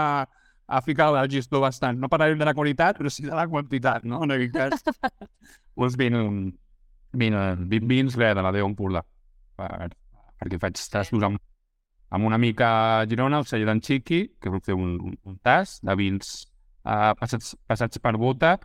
a 0.67 0.81
ficar 0.81 1.09
el 1.19 1.29
gestor 1.31 1.63
bastant. 1.65 2.00
No 2.00 2.09
parlarem 2.12 2.39
de 2.39 2.47
la 2.47 2.55
qualitat, 2.55 2.97
però 3.00 3.12
sí 3.12 3.25
de 3.27 3.35
la 3.35 3.47
quantitat, 3.51 4.07
no? 4.07 4.21
En 4.23 4.35
aquest 4.38 4.55
cas, 4.55 4.85
doncs 5.75 5.97
20, 6.00 6.53
20, 7.19 7.67
20 7.73 7.91
vins, 7.91 8.15
res, 8.19 8.35
de 8.38 8.45
la 8.45 8.53
Déu 8.55 8.69
Empordà. 8.69 9.03
Per, 9.59 9.89
perquè 10.39 10.62
faig 10.62 10.79
tastos 10.95 11.27
amb, 11.27 11.41
amb 12.15 12.29
una 12.29 12.39
mica 12.39 12.71
a 13.01 13.05
Girona, 13.09 13.43
el 13.43 13.50
celler 13.50 13.67
d'en 13.69 13.83
Xiqui, 13.83 14.23
que 14.39 14.53
vull 14.53 14.63
fer 14.63 14.77
un, 14.79 14.95
un, 15.12 15.19
un 15.27 15.39
tas 15.43 15.79
de 15.83 15.97
vins 16.00 16.33
uh, 16.88 17.12
passats, 17.19 17.57
passats 17.67 18.00
per 18.00 18.15
bota, 18.21 18.55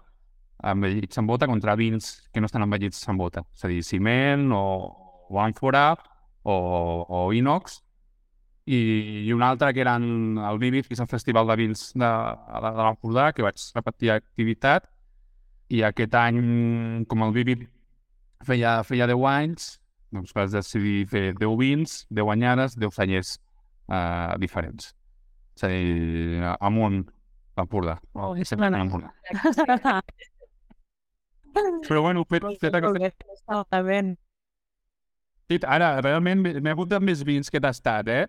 envellits 0.63 1.19
en 1.19 1.27
bota 1.27 1.47
contra 1.47 1.77
vins 1.77 2.29
que 2.33 2.41
no 2.41 2.49
estan 2.49 2.65
envellits 2.65 3.01
en 3.09 3.19
bota. 3.19 3.45
És 3.55 3.65
a 3.65 3.71
dir, 3.71 3.83
ciment 3.87 4.49
o, 4.55 4.65
o 5.29 5.41
àmfora 5.43 5.93
o, 6.43 6.57
o 7.09 7.23
inox. 7.37 7.81
I, 8.69 8.79
I 9.25 9.33
un 9.33 9.43
altre 9.43 9.73
que 9.73 9.81
eren 9.81 10.37
el 10.45 10.59
Vivid, 10.61 10.89
que 10.89 10.97
és 10.97 11.01
el 11.01 11.09
festival 11.09 11.49
de 11.49 11.57
vins 11.57 11.89
de, 11.95 12.05
de, 12.05 12.61
de 12.69 12.85
l'Empordà, 12.85 13.31
que 13.33 13.47
vaig 13.47 13.63
repetir 13.77 14.13
activitat. 14.13 14.89
I 15.73 15.85
aquest 15.89 16.15
any, 16.17 16.41
com 17.09 17.25
el 17.25 17.35
Vivid 17.37 17.67
feia, 18.45 18.79
feia 18.89 19.09
10 19.09 19.27
anys, 19.31 19.69
doncs 20.13 20.33
vas 20.37 20.53
decidir 20.53 21.03
fer 21.09 21.27
10 21.37 21.57
vins, 21.61 21.99
10 22.11 22.33
anyades, 22.33 22.77
10 22.81 22.97
cellers 22.97 23.35
uh, 23.89 24.37
diferents. 24.41 24.93
És 25.57 25.67
a 25.67 25.73
dir, 25.73 26.55
amunt, 26.61 27.03
l'Empordà. 27.59 27.99
Oh, 28.15 28.35
és 28.37 28.53
l'Empordà. 28.53 29.13
Però 31.89 32.03
bueno, 32.05 32.25
fet, 32.29 32.45
fet 32.61 32.75
aquesta... 32.79 33.23
Ara, 35.65 35.95
realment 36.05 36.43
m'he 36.45 36.75
de 36.91 37.01
més 37.01 37.25
vins 37.25 37.49
que 37.49 37.57
he 37.57 37.65
tastat, 37.65 38.09
eh? 38.13 38.27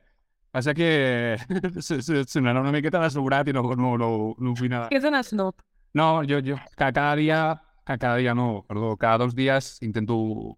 Passa 0.55 0.73
que 0.73 1.37
sonarà 2.33 2.61
una 2.61 2.71
miqueta 2.73 3.01
desobrat 3.03 3.49
i 3.51 3.53
no, 3.53 3.61
no, 3.75 3.95
no, 3.99 4.09
no. 4.39 4.55
Que 4.89 4.97
és 4.97 5.05
un 5.05 5.17
snob. 5.21 5.59
No, 5.93 6.23
jo, 6.29 6.39
jo, 6.45 6.57
que 6.77 6.89
cada 6.93 7.15
dia, 7.19 7.41
que 7.85 7.97
cada 7.97 8.15
dia 8.17 8.33
no, 8.33 8.63
perdó, 8.69 8.95
cada 8.97 9.25
dos 9.25 9.35
dies 9.35 9.77
intento 9.85 10.57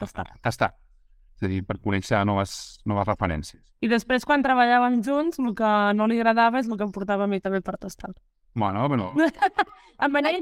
tastar. 0.00 0.28
tastar. 0.42 0.72
És 1.36 1.46
a 1.46 1.50
dir, 1.50 1.62
per 1.66 1.78
conèixer 1.80 2.20
noves, 2.28 2.80
noves 2.88 3.08
referències. 3.08 3.62
I 3.82 3.88
després, 3.90 4.26
quan 4.28 4.44
treballàvem 4.44 5.00
junts, 5.06 5.40
el 5.42 5.56
que 5.58 5.72
no 5.96 6.06
li 6.10 6.20
agradava 6.20 6.60
és 6.60 6.68
el 6.68 6.76
que 6.76 6.86
em 6.86 6.92
portava 6.94 7.24
a 7.24 7.30
mi 7.30 7.40
també 7.40 7.62
per 7.64 7.78
tastar. 7.80 8.12
Bueno, 8.54 8.84
però... 8.92 9.12
Em 10.02 10.12
venia 10.12 10.38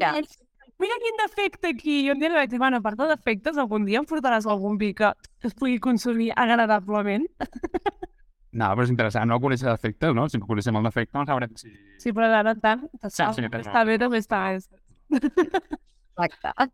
Mira. 0.81 1.01
quin 1.03 1.19
defecte 1.21 1.73
aquí. 1.75 1.97
I 2.07 2.13
un 2.15 2.21
dia 2.23 2.31
li 2.33 2.39
vaig 2.39 2.51
dir, 2.53 2.61
bueno, 2.63 2.81
a 2.81 2.85
part 2.85 2.99
de 3.01 3.09
defectes, 3.11 3.59
algun 3.61 3.85
dia 3.89 4.01
em 4.01 4.09
portaràs 4.09 4.49
algun 4.49 4.79
vi 4.81 4.95
que 4.97 5.13
es 5.45 5.55
pugui 5.55 5.79
consumir 5.79 6.33
agradablement. 6.37 7.29
No, 8.51 8.67
però 8.75 8.83
és 8.83 8.91
interessant 8.91 9.31
no 9.31 9.37
conèixer 9.39 9.69
l'efecte, 9.69 10.09
no? 10.11 10.25
Si 10.27 10.39
no 10.41 10.47
coneixem 10.49 10.75
el 10.75 10.87
defecte, 10.89 11.15
no 11.15 11.23
sabrem 11.23 11.53
si... 11.55 11.69
Sí, 12.03 12.11
però 12.11 12.27
en 12.27 12.59
tant, 12.59 12.83
tastar, 12.99 13.29
Sí, 13.37 13.45
sí, 13.45 13.51
està 13.61 13.85
bé, 13.87 13.95
també 14.03 14.19
està. 14.19 14.41
És... 14.57 14.67
Exacte. 16.27 16.73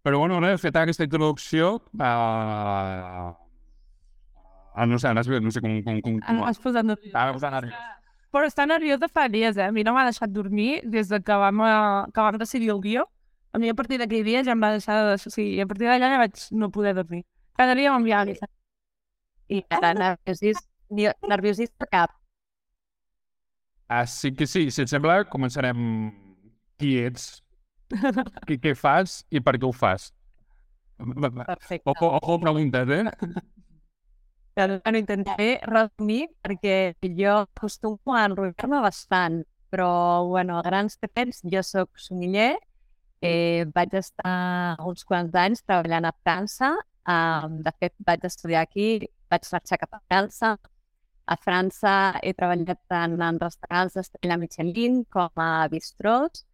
Però, 0.00 0.22
bueno, 0.22 0.38
ara, 0.40 0.54
feta 0.56 0.86
aquesta 0.86 1.04
introducció, 1.04 1.74
uh, 1.92 3.34
uh, 4.72 4.86
no 4.88 4.96
sé, 4.96 5.12
no 5.12 5.24
sé, 5.28 5.42
no 5.44 5.52
sé 5.52 5.60
com... 5.60 5.76
com, 5.84 6.00
com, 6.06 6.16
com 6.24 6.44
Has 6.48 6.62
posat 6.64 6.88
nerviós. 6.88 7.12
Ah, 7.12 7.28
posat 7.36 7.58
nerviós. 7.58 7.99
Però 8.30 8.46
està 8.46 8.64
nerviosa 8.70 9.08
fa 9.10 9.26
dies, 9.28 9.56
eh? 9.58 9.66
A 9.68 9.72
mi 9.74 9.82
no 9.86 9.92
m'ha 9.96 10.04
deixat 10.06 10.30
dormir 10.30 10.68
des 10.94 11.08
de 11.10 11.18
que 11.26 11.38
vam, 11.42 11.62
eh, 11.66 12.10
que 12.14 12.26
vam 12.26 12.38
decidir 12.38 12.70
el 12.74 12.80
guió. 12.84 13.06
A 13.52 13.58
mi 13.58 13.68
a 13.70 13.74
partir 13.74 13.98
d'aquell 13.98 14.24
dia 14.24 14.44
ja 14.46 14.54
em 14.54 14.62
va 14.62 14.70
deixar 14.76 15.00
de... 15.08 15.14
O 15.18 15.32
sigui, 15.34 15.58
a 15.60 15.66
partir 15.66 15.88
d'allà 15.90 16.10
ja 16.14 16.20
vaig 16.22 16.44
no 16.62 16.70
poder 16.70 16.94
dormir. 16.94 17.24
Cada 17.58 17.74
dia 17.74 17.92
m'enviava 17.94 18.28
missatge. 18.30 18.54
I 19.56 19.64
ara 19.78 19.90
nerviosís, 19.98 20.62
ni- 20.90 21.10
nerviosista 21.32 21.86
cap. 21.90 22.14
Ah, 23.88 24.06
sí 24.06 24.32
que 24.34 24.46
sí, 24.46 24.70
si 24.70 24.82
et 24.84 24.90
sembla, 24.92 25.24
començarem 25.32 25.80
qui 26.78 26.92
ets, 27.02 27.24
què, 28.46 28.56
què 28.62 28.74
fas 28.78 29.16
i 29.34 29.42
per 29.42 29.56
què 29.58 29.66
ho 29.68 29.72
fas. 29.74 30.10
Perfecte. 31.46 31.82
Ojo, 31.90 32.10
ojo 32.20 32.38
preguntes, 32.40 32.88
eh? 32.88 33.04
Bueno, 34.60 34.98
intentaré 34.98 35.60
resumir 35.64 36.26
perquè 36.44 36.92
jo 37.16 37.36
acostumo 37.46 38.12
a 38.14 38.26
enrotllar-me 38.28 38.80
bastant, 38.84 39.38
però, 39.72 40.26
bueno, 40.28 40.58
a 40.58 40.62
grans 40.66 40.98
trets, 41.00 41.40
jo 41.52 41.62
sóc 41.64 41.88
sommelier, 41.96 42.58
eh, 43.22 43.64
vaig 43.74 43.94
estar 44.02 44.76
uns 44.84 45.06
quants 45.08 45.34
anys 45.34 45.64
treballant 45.64 46.04
a 46.10 46.12
França, 46.24 46.74
um, 47.08 47.56
de 47.64 47.72
fet 47.80 47.94
vaig 48.06 48.28
estudiar 48.28 48.66
aquí, 48.66 48.90
vaig 49.32 49.48
marxar 49.52 49.80
cap 49.80 49.96
a 49.96 50.02
França, 50.08 50.52
a 51.24 51.36
França 51.36 51.94
he 52.22 52.34
treballat 52.36 52.84
tant 52.90 53.16
en 53.16 53.40
restaurants 53.40 53.96
d'estrella 53.96 54.36
Michelin 54.44 55.04
com 55.04 55.30
a 55.40 55.68
bistrós, 55.72 56.44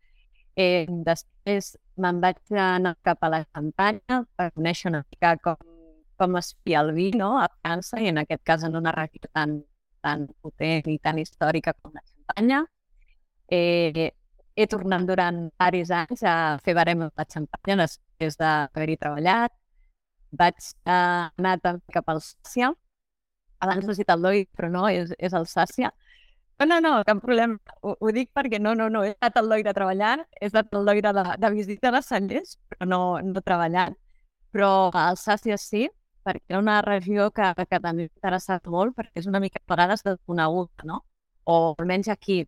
eh, 0.55 0.87
després 0.87 1.75
me'n 1.97 2.21
vaig 2.23 2.39
anar 2.55 2.95
cap 3.03 3.19
a 3.25 3.33
la 3.35 3.47
Campanya 3.51 4.23
per 4.37 4.53
conèixer 4.53 4.93
una 4.93 5.03
mica 5.11 5.39
com 5.43 5.76
com 6.19 6.37
es 6.41 6.53
feia 6.65 6.83
el 6.85 6.93
vi 6.97 7.11
no? 7.17 7.37
a 7.41 7.49
França 7.61 8.01
i 8.03 8.11
en 8.13 8.23
aquest 8.23 8.43
cas 8.45 8.65
en 8.67 8.77
una 8.77 8.93
regió 8.97 9.29
tan, 9.33 9.59
tan 10.05 10.27
potent 10.43 10.89
i 10.93 10.99
tan 11.03 11.19
històrica 11.23 11.75
com 11.81 11.95
la 11.95 12.03
Xampanya. 12.05 12.65
Eh, 13.53 14.11
he 14.57 14.67
tornat 14.73 15.05
durant 15.09 15.43
diversos 15.61 15.93
anys 16.01 16.25
a 16.25 16.35
fer 16.65 16.75
barem 16.79 17.05
amb 17.07 17.21
la 17.21 17.27
Xampanya 17.35 17.77
després 17.85 18.39
d'haver-hi 18.41 18.97
treballat. 19.03 19.55
Vaig 20.41 20.59
eh, 20.65 20.93
anar 20.95 21.57
també 21.63 21.97
cap 21.99 22.09
al 22.13 22.23
Sàcia. 22.25 22.73
Abans 23.65 23.89
he 23.89 23.97
dit 24.01 24.11
el 24.13 24.25
Doi, 24.25 24.45
però 24.57 24.71
no, 24.73 24.89
és, 24.89 25.13
és 25.19 25.37
el 25.37 25.47
Sàcia. 25.49 25.93
No, 26.59 26.65
no, 26.71 26.81
no, 26.81 26.93
cap 27.05 27.21
problema. 27.21 27.59
Ho, 27.85 27.93
ho 28.01 28.11
dic 28.17 28.31
perquè 28.37 28.59
no, 28.63 28.73
no, 28.75 28.89
no, 28.93 29.03
he 29.05 29.13
estat 29.13 29.37
al 29.41 29.51
Loira 29.53 29.75
treballant, 29.77 30.23
he 30.41 30.49
estat 30.49 30.73
al 30.73 30.87
Loira 30.89 31.13
de, 31.13 31.25
de 31.43 31.51
visita 31.53 31.93
de 31.93 32.01
cellers, 32.05 32.57
però 32.71 32.89
no, 32.89 33.01
no 33.25 33.43
treballant. 33.45 33.97
Però 34.57 34.71
al 34.97 35.21
Sàcia 35.21 35.59
sí, 35.61 35.85
perquè 36.27 36.59
una 36.59 36.81
regió 36.85 37.31
que, 37.37 37.53
que 37.63 37.79
també 37.79 38.07
m'ha 38.07 38.11
interessat 38.11 38.67
molt, 38.75 38.97
perquè 38.99 39.23
és 39.23 39.29
una 39.31 39.41
mica 39.45 39.63
a 39.63 39.69
vegades 39.73 40.05
desconeguda, 40.07 40.87
no? 40.91 41.03
O 41.45 41.75
almenys 41.79 42.11
aquí. 42.15 42.43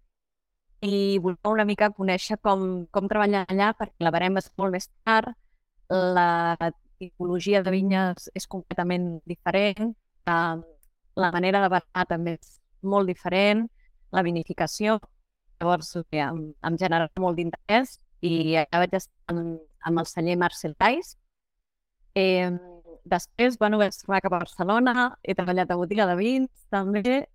I 0.83 1.19
volia 1.23 1.53
una 1.53 1.67
mica 1.67 1.91
conèixer 1.95 2.39
com, 2.43 2.65
com 2.95 3.09
treballar 3.11 3.45
allà, 3.49 3.73
perquè 3.79 4.07
la 4.07 4.13
és 4.43 4.51
molt 4.59 4.73
més 4.77 4.91
tard, 5.05 5.35
la 5.91 6.71
tipologia 6.99 7.63
de 7.63 7.71
vinyes 7.71 8.31
és 8.35 8.47
completament 8.47 9.21
diferent, 9.27 9.95
la, 10.27 10.59
la 11.17 11.31
manera 11.33 11.63
de 11.63 11.71
barrar 11.73 12.07
també 12.09 12.37
és 12.39 12.59
molt 12.83 13.07
diferent, 13.09 13.67
la 14.13 14.23
vinificació. 14.23 14.99
Llavors, 15.61 15.95
bé, 16.11 16.21
em, 16.23 16.43
em 16.69 16.77
genera 16.79 17.09
molt 17.19 17.39
d'interès 17.39 17.99
i 18.23 18.57
allà 18.61 18.83
vaig 18.85 18.95
estar 19.01 19.35
amb, 19.35 19.59
amb 19.89 20.03
el 20.03 20.07
celler 20.11 20.37
Marcel 20.39 20.77
Tais. 20.79 21.17
Eh, 22.15 22.51
després, 23.05 23.59
bueno, 23.59 23.79
vaig 23.79 23.97
tornar 23.97 24.21
cap 24.25 24.35
a 24.35 24.41
Barcelona, 24.45 25.09
he 25.23 25.35
treballat 25.35 25.71
a 25.71 25.77
botiga 25.77 26.07
de 26.09 26.17
vins, 26.19 26.51
també, 26.71 27.27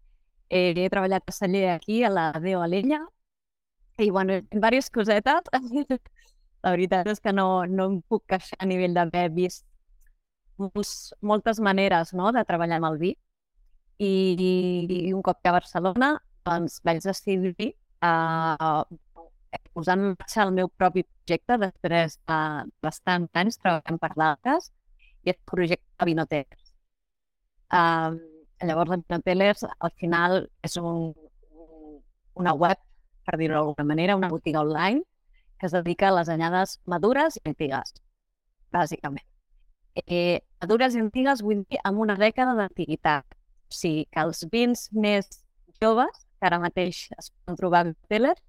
eh, 0.49 0.73
he 0.75 0.89
treballat 0.89 1.27
a 1.27 1.35
celler 1.35 1.69
aquí, 1.75 2.03
a 2.03 2.09
la 2.09 2.31
Déu 2.43 2.61
Alella, 2.61 3.01
i, 3.97 4.09
bueno, 4.09 4.33
en 4.33 4.47
diverses 4.51 4.89
cosetes. 4.89 5.49
la 6.63 6.71
veritat 6.71 7.07
és 7.11 7.19
que 7.19 7.33
no, 7.35 7.65
no 7.67 7.87
em 7.91 8.01
puc 8.07 8.25
queixar 8.31 8.57
a 8.63 8.67
nivell 8.69 8.95
d'haver 8.95 9.27
vist 9.35 9.65
molts, 10.61 11.13
moltes 11.21 11.59
maneres 11.59 12.13
no, 12.15 12.31
de 12.31 12.43
treballar 12.47 12.79
amb 12.79 12.89
el 12.91 12.99
vi. 13.01 13.13
I, 14.03 14.11
i 14.89 15.13
un 15.13 15.21
cop 15.21 15.39
que 15.43 15.51
a 15.51 15.57
Barcelona 15.57 16.15
doncs, 16.47 16.79
vaig 16.83 17.03
decidir 17.03 17.73
uh, 18.03 18.81
posar 19.73 19.97
en 19.99 20.07
marxa 20.13 20.43
el 20.43 20.53
meu 20.55 20.69
propi 20.81 21.03
projecte 21.05 21.59
després 21.61 22.17
de 22.27 22.39
bastants 22.83 23.41
anys 23.43 23.59
treballant 23.61 23.99
per 24.01 24.11
d'altres 24.15 24.71
i 25.23 25.31
és 25.31 25.37
el 25.37 25.43
projecte 25.49 26.05
Vinotelers. 26.09 26.71
Um, 27.73 28.19
llavors, 28.63 28.91
el 28.91 29.03
Vinotelers 29.07 29.63
al 29.69 29.91
final 29.99 30.37
és 30.67 30.77
un, 30.77 31.13
una 32.39 32.53
web, 32.53 32.79
per 33.25 33.37
dir-ho 33.39 33.55
d'alguna 33.59 33.87
manera, 33.87 34.15
una 34.19 34.29
botiga 34.29 34.61
online 34.61 35.03
que 35.59 35.67
es 35.69 35.71
dedica 35.75 36.09
a 36.09 36.15
les 36.17 36.29
anyades 36.29 36.77
madures 36.91 37.37
i 37.39 37.47
antigues, 37.53 37.93
bàsicament. 38.73 39.23
Eh, 40.07 40.41
madures 40.61 40.95
i 40.97 40.99
antigues 40.99 41.43
vull 41.45 41.61
dir 41.69 41.79
amb 41.87 42.01
una 42.03 42.15
dècada 42.19 42.55
d'antiguitat. 42.57 43.25
O 43.69 43.73
sigui, 43.77 44.05
que 44.11 44.19
els 44.25 44.43
vins 44.51 44.87
més 44.91 45.29
joves, 45.81 46.25
que 46.39 46.49
ara 46.49 46.59
mateix 46.59 47.05
es 47.17 47.29
poden 47.31 47.57
trobar 47.61 47.83
a 47.83 47.87
Vinotelers, 47.91 48.41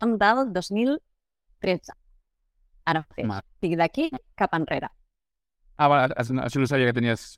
són 0.00 0.16
del 0.22 0.46
2013. 0.54 1.92
Ara 2.86 3.02
mateix. 3.04 3.26
Ma- 3.28 3.42
O 3.42 3.60
sigui, 3.60 3.76
d'aquí 3.82 4.08
cap 4.38 4.54
enrere. 4.56 4.88
Ah, 5.76 5.88
va, 5.92 5.98
això 6.16 6.60
no 6.60 6.68
sabia 6.68 6.88
que 6.88 6.96
tenies 6.96 7.36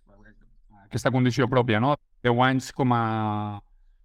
aquesta 0.84 1.10
condició 1.10 1.48
pròpia, 1.50 1.80
no? 1.82 1.96
10 2.24 2.42
anys 2.46 2.70
com 2.72 2.92
a, 2.94 3.02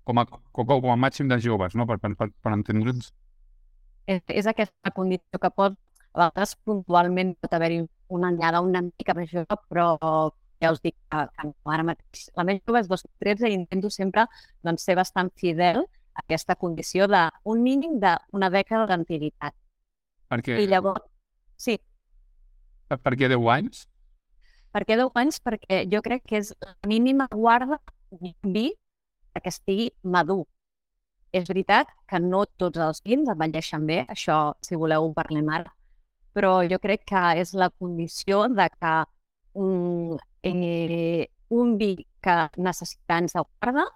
com 0.04 0.20
a, 0.20 0.26
com, 0.28 0.68
com 0.68 0.92
a 0.92 1.00
màxim 1.00 1.30
de 1.30 1.38
joves, 1.42 1.78
no? 1.80 1.86
Per, 1.90 2.00
per, 2.02 2.14
per, 2.20 2.30
per 2.44 2.54
entendre'ns. 2.56 3.12
és, 4.08 4.22
és 4.28 4.48
aquesta 4.50 4.92
condició 4.96 5.40
que 5.40 5.52
pot, 5.54 5.78
a 6.14 6.26
vegades 6.26 6.56
puntualment 6.68 7.36
pot 7.42 7.54
haver-hi 7.56 7.84
una 8.14 8.30
anyada 8.34 8.62
una 8.62 8.84
mica 8.86 9.16
més 9.18 9.32
jove, 9.32 9.58
però 9.70 9.88
ja 10.62 10.74
us 10.74 10.82
dic 10.84 10.96
que, 11.12 11.24
que 11.38 11.48
ara 11.76 11.86
mateix 11.88 12.28
la 12.38 12.46
més 12.48 12.60
jove 12.68 12.84
és 12.84 12.90
2013 12.92 13.50
i 13.50 13.58
intento 13.58 13.90
sempre 13.94 14.26
doncs, 14.66 14.84
ser 14.84 14.98
bastant 15.00 15.32
fidel 15.40 15.82
a 16.14 16.22
aquesta 16.26 16.58
condició 16.60 17.08
d'un 17.10 17.64
mínim 17.64 17.98
d'una 18.02 18.52
dècada 18.54 18.86
d'antiguitat. 18.92 19.56
Perquè, 20.34 20.60
I 20.62 20.70
llavors, 20.70 21.06
sí, 21.58 21.78
per, 22.90 23.00
per 23.02 23.16
què 23.18 23.30
10 23.32 23.50
anys? 23.56 23.88
Per 24.74 24.84
què 24.88 24.98
10 25.00 25.20
anys? 25.22 25.40
Perquè 25.46 25.84
jo 25.92 26.02
crec 26.06 26.26
que 26.30 26.42
és 26.42 26.52
la 26.66 26.74
mínima 26.90 27.28
guarda 27.32 27.80
vi 28.20 28.72
perquè 29.34 29.54
estigui 29.54 29.90
madur. 30.04 30.44
És 31.34 31.48
veritat 31.50 31.90
que 32.10 32.20
no 32.22 32.44
tots 32.62 32.82
els 32.88 33.02
vins 33.06 33.30
envelleixen 33.30 33.88
bé, 33.90 34.04
això, 34.16 34.54
si 34.62 34.78
voleu, 34.78 35.08
ho 35.08 35.14
parlem 35.18 35.50
ara, 35.50 35.72
però 36.34 36.60
jo 36.70 36.78
crec 36.82 37.06
que 37.10 37.24
és 37.42 37.54
la 37.58 37.72
condició 37.72 38.46
de 38.54 38.68
que 38.76 38.94
un, 39.64 40.20
eh, 40.46 41.26
un 41.50 41.78
vi 41.78 41.96
que 42.22 42.38
necessita 42.58 43.18
anys 43.18 43.34
de 43.38 43.44
guarda 43.46 43.88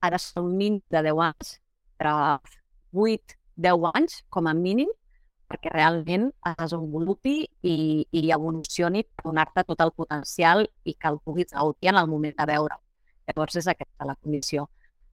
ha 0.00 0.10
de 0.10 0.18
ser 0.18 0.42
un 0.42 0.56
mínim 0.56 0.80
de 0.90 1.02
10 1.06 1.22
anys, 1.28 1.54
entre 1.92 2.14
8-10 2.92 3.90
anys 3.94 4.22
com 4.30 4.48
a 4.50 4.54
mínim, 4.54 4.90
perquè 5.50 5.72
realment 5.74 6.28
es 6.50 6.56
desenvolupi 6.60 7.34
i, 7.66 7.76
i 8.10 8.22
evolucioni 8.36 9.02
per 9.04 9.26
donar-te 9.26 9.64
tot 9.68 9.82
el 9.84 9.92
potencial 9.96 10.66
i 10.84 10.94
que 10.94 11.10
el 11.10 11.18
puguis 11.24 11.50
gaudir 11.52 11.90
en 11.92 11.98
el 12.00 12.10
moment 12.10 12.36
de 12.38 12.46
veure. 12.52 12.78
Llavors 13.26 13.58
és 13.60 13.68
aquesta 13.70 14.06
la 14.06 14.16
condició. 14.16 14.68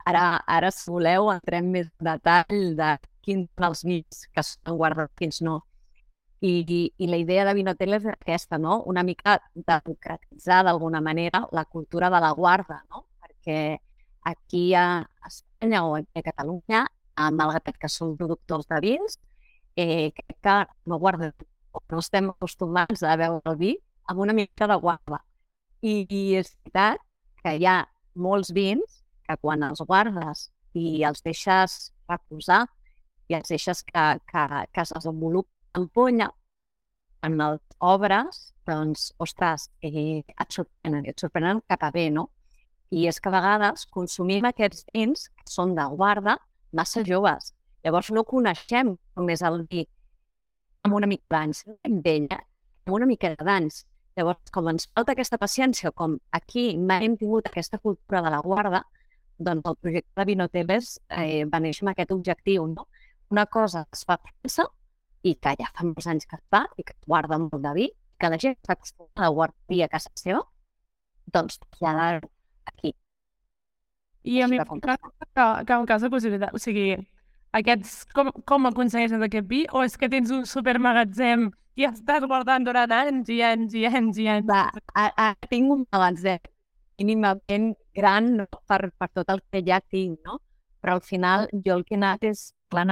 Ara, 0.08 0.38
ara 0.47 0.69
si 0.71 0.91
voleu, 0.91 1.32
entrem 1.34 1.71
més 1.73 1.89
en 1.89 2.12
detall 2.12 2.76
de 2.80 2.91
quins 3.26 3.50
són 3.58 3.67
els 3.67 3.84
vins 3.84 4.21
que 4.32 4.43
són 4.45 4.78
guardats, 4.80 5.13
quins 5.19 5.41
no. 5.43 5.58
I, 6.39 6.62
i, 6.62 6.80
I 7.02 7.10
la 7.10 7.17
idea 7.17 7.43
de 7.47 7.56
Vinotel 7.58 7.97
és 7.97 8.06
aquesta, 8.08 8.60
no? 8.62 8.84
Una 8.86 9.04
mica 9.04 9.39
democratitzar 9.56 10.62
d'alguna 10.67 11.02
manera 11.02 11.47
la 11.52 11.65
cultura 11.65 12.12
de 12.13 12.21
la 12.23 12.32
guarda, 12.38 12.84
no? 12.93 13.08
Perquè 13.23 13.80
aquí 14.32 14.73
a 14.76 14.86
Espanya 15.26 15.84
o 15.88 15.95
a 15.97 16.23
Catalunya, 16.23 16.86
malgrat 17.34 17.73
que 17.82 17.89
som 17.89 18.15
productors 18.15 18.67
de 18.69 18.80
vins, 18.84 19.17
eh, 19.77 20.11
que 20.43 20.57
no 20.85 20.99
guardem 20.99 21.33
o 21.71 21.81
no 21.91 21.99
estem 22.01 22.29
acostumats 22.33 23.03
a 23.03 23.15
veure 23.19 23.41
el 23.51 23.57
vi 23.61 23.73
amb 24.09 24.19
una 24.25 24.33
mica 24.33 24.67
de 24.67 24.77
guarda. 24.81 25.21
I, 25.81 26.07
i 26.09 26.21
és 26.39 26.55
veritat 26.55 27.03
que 27.43 27.53
hi 27.57 27.67
ha 27.69 27.77
molts 28.15 28.51
vins 28.55 29.03
que 29.27 29.37
quan 29.41 29.63
els 29.67 29.83
guardes 29.85 30.47
i 30.73 31.03
els 31.05 31.21
deixes 31.25 31.77
reposar 32.09 32.65
i 33.29 33.35
els 33.37 33.51
deixes 33.51 33.83
que, 33.85 34.05
que, 34.31 34.43
que 34.73 34.81
es 34.81 34.93
desenvolupen 34.95 35.53
en 35.77 35.87
polla, 35.93 36.31
en 37.21 37.37
les 37.37 37.59
obres, 37.79 38.39
doncs, 38.65 39.11
ostres, 39.23 39.67
eh, 39.85 40.23
et 40.23 40.55
sorprenen, 40.55 41.05
et 41.05 41.19
sorprenen 41.19 41.61
cap 41.69 41.83
a 41.83 41.91
bé, 41.93 42.07
no? 42.13 42.29
I 42.89 43.05
és 43.11 43.19
que 43.19 43.29
a 43.29 43.35
vegades 43.35 43.85
consumim 43.93 44.47
aquests 44.47 44.87
vins 44.95 45.27
que 45.35 45.51
són 45.51 45.75
de 45.77 45.85
guarda 45.99 46.37
massa 46.73 47.03
joves. 47.05 47.53
Llavors 47.88 48.10
no 48.12 48.26
coneixem 48.28 48.89
com 49.15 49.30
és 49.32 49.41
el 49.47 49.62
vi 49.71 49.86
amb 50.84 50.97
una 50.97 51.08
mica 51.08 51.38
d'anys 51.38 51.63
d'ella. 51.88 52.39
amb 52.88 52.95
una 52.95 53.06
mica 53.08 53.30
de 53.34 53.45
danys. 53.47 53.86
Llavors, 54.17 54.52
com 54.52 54.67
ens 54.71 54.88
falta 54.95 55.13
aquesta 55.13 55.38
paciència, 55.38 55.91
com 55.91 56.17
aquí 56.32 56.69
mai 56.78 57.06
hem 57.06 57.17
tingut 57.19 57.47
aquesta 57.47 57.78
cultura 57.78 58.21
de 58.26 58.32
la 58.34 58.39
guarda, 58.43 58.82
doncs 59.38 59.67
el 59.71 59.76
projecte 59.76 60.19
de 60.19 60.26
Vinoteles 60.26 60.93
eh, 61.10 61.45
va 61.52 61.60
néixer 61.63 61.86
amb 61.86 61.91
aquest 61.93 62.13
objectiu, 62.15 62.65
no? 62.71 62.88
Una 63.36 63.45
cosa 63.45 63.86
es 63.93 64.04
fa 64.08 64.15
a 64.17 64.21
França 64.23 64.67
i 65.23 65.36
que 65.36 65.54
ja 65.60 65.67
fa 65.73 65.86
molts 65.86 66.08
anys 66.08 66.26
que 66.26 66.39
es 66.39 66.45
fa 66.52 66.63
i 66.78 66.84
que 66.88 66.95
es 66.95 67.04
guarda 67.06 67.38
molt 67.43 67.60
de 67.63 67.73
vi, 67.78 67.89
que 68.17 68.32
la 68.32 68.39
gent 68.41 68.56
està 68.56 68.78
acostumada 68.78 69.28
a 69.28 69.36
guardar 69.39 69.76
vi 69.76 69.84
a 69.84 69.89
casa 69.91 70.12
seva, 70.15 70.41
doncs 71.36 71.60
traslladar 71.60 72.23
aquí. 72.71 72.95
I 74.23 74.41
a 74.41 74.47
mi 74.47 74.58
que, 74.60 74.97
que 75.38 75.73
en 75.78 75.86
cas 75.91 76.02
de 76.02 76.10
possibilitat, 76.10 76.56
o 76.56 76.60
sigui, 76.60 76.95
aquests, 77.55 78.03
com, 78.15 78.31
com 78.45 78.67
aconsegueixes 78.69 79.23
aquest 79.23 79.47
vi? 79.47 79.63
O 79.73 79.83
és 79.86 79.97
que 79.97 80.10
tens 80.12 80.31
un 80.33 80.45
supermagatzem 80.49 81.47
i 81.77 81.86
estàs 81.88 82.25
guardant 82.25 82.65
durant 82.65 82.91
anys 82.91 83.29
i 83.33 83.41
anys 83.45 83.75
i 83.77 83.86
anys 83.89 84.19
i 84.23 84.27
anys? 84.33 84.47
Va, 84.49 84.67
ara 84.93 85.49
tinc 85.49 85.73
un 85.73 85.86
magatzem 85.93 86.39
mínimament 86.97 87.73
gran 87.95 88.33
no? 88.41 88.47
per, 88.69 88.89
per 88.97 89.10
tot 89.13 89.29
el 89.29 89.41
que 89.51 89.62
ja 89.65 89.79
tinc, 89.81 90.19
no? 90.25 90.39
Però 90.81 90.97
al 90.97 91.05
final 91.05 91.47
jo 91.53 91.77
el 91.77 91.86
que 91.86 91.95
he 91.95 91.99
anat 91.99 92.25
és, 92.25 92.51
clar, 92.73 92.88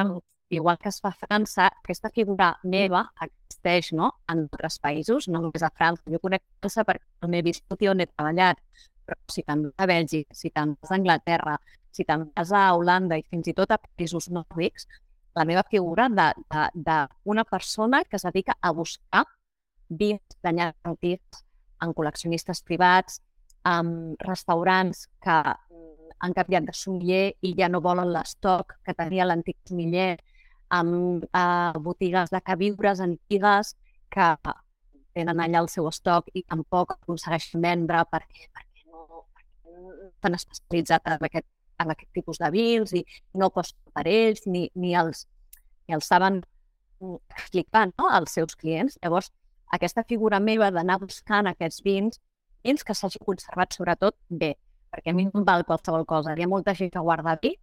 igual 0.49 0.77
que 0.77 0.89
es 0.89 0.99
fa 1.01 1.09
a 1.09 1.17
França, 1.25 1.69
aquesta 1.81 2.11
figura 2.13 2.51
meva 2.63 3.05
existeix 3.21 3.91
no? 3.93 4.11
en 4.29 4.45
altres 4.45 4.77
països, 4.79 5.27
no 5.27 5.41
només 5.41 5.63
a 5.65 5.71
França. 5.73 6.03
Jo 6.11 6.21
conec 6.21 6.43
França 6.61 6.85
perquè 6.85 7.29
m'he 7.31 7.41
viscut 7.45 7.81
i 7.81 7.89
on 7.89 8.01
he 8.01 8.07
treballat, 8.11 8.61
però 9.05 9.17
si 9.31 9.43
te'n 9.45 9.65
a 9.77 9.87
Bèlgica, 9.89 10.37
si 10.37 10.51
te'n 10.53 10.75
a 10.75 10.93
Anglaterra, 10.99 11.57
si 11.95 12.05
te'n 12.08 12.27
vas 12.36 12.51
a 12.51 12.67
Holanda 12.75 13.17
i 13.19 13.25
fins 13.29 13.47
i 13.47 13.55
tot 13.58 13.71
a 13.71 13.79
països 13.79 14.29
nòrdics, 14.34 14.88
la 15.36 15.45
meva 15.47 15.63
figura 15.69 16.08
d'una 16.10 17.45
persona 17.49 18.03
que 18.03 18.19
es 18.19 18.27
dedica 18.27 18.55
a 18.62 18.71
buscar 18.71 19.25
vins 19.89 20.38
d'anyats 20.43 20.91
antics 20.91 21.43
en 21.84 21.91
col·leccionistes 21.93 22.63
privats, 22.63 23.19
amb 23.65 24.21
restaurants 24.23 25.08
que 25.23 25.36
mm, 25.41 26.12
han 26.23 26.36
canviat 26.38 26.69
de 26.69 26.73
sommelier 26.73 27.25
i 27.41 27.53
ja 27.58 27.67
no 27.69 27.81
volen 27.81 28.13
l'estoc 28.13 28.77
que 28.86 28.95
tenia 28.97 29.25
l'antic 29.27 29.58
sommelier, 29.67 30.15
amb 30.69 31.25
uh, 31.25 31.73
botigues 31.88 32.31
de 32.34 32.41
queviures 32.41 33.01
antigues 33.01 33.75
que 34.13 34.29
tenen 35.15 35.39
allà 35.39 35.62
el 35.63 35.69
seu 35.71 35.88
estoc 35.89 36.31
i 36.34 36.43
tampoc 36.43 36.95
aconsegueixen 36.95 37.62
vendre 37.62 38.01
perquè, 38.12 38.47
perquè 38.55 38.88
no, 38.89 39.25
perquè 39.36 39.75
no 39.75 40.10
estan 40.10 40.38
especialitzats 40.39 41.13
en 41.13 41.27
aquest, 41.29 41.47
en 41.79 41.91
aquest 41.91 42.11
tipus 42.15 42.39
de 42.41 42.49
vins 42.53 42.93
i 42.95 43.03
no 43.39 43.49
costen 43.53 43.93
per 43.95 44.05
ells 44.07 44.45
ni, 44.47 44.67
ni, 44.75 44.93
els, 44.97 45.25
ni 45.88 45.97
els 45.97 46.07
saben 46.11 46.41
explicar 47.35 47.88
no, 47.91 48.09
als 48.09 48.35
seus 48.38 48.55
clients. 48.55 48.97
Llavors, 49.03 49.31
aquesta 49.75 50.05
figura 50.07 50.39
meva 50.39 50.71
d'anar 50.71 50.99
buscant 51.01 51.49
aquests 51.51 51.83
vins, 51.85 52.19
vins 52.65 52.83
que 52.83 52.95
s'hagi 52.95 53.21
conservat 53.25 53.75
sobretot 53.75 54.17
bé, 54.29 54.55
perquè 54.91 55.11
a 55.11 55.17
mi 55.17 55.27
no 55.27 55.41
em 55.41 55.47
val 55.47 55.65
qualsevol 55.67 56.05
cosa. 56.09 56.35
Hi 56.35 56.45
ha 56.45 56.51
molta 56.51 56.75
gent 56.77 56.93
que 56.93 57.03
guarda 57.03 57.38
vi, 57.41 57.55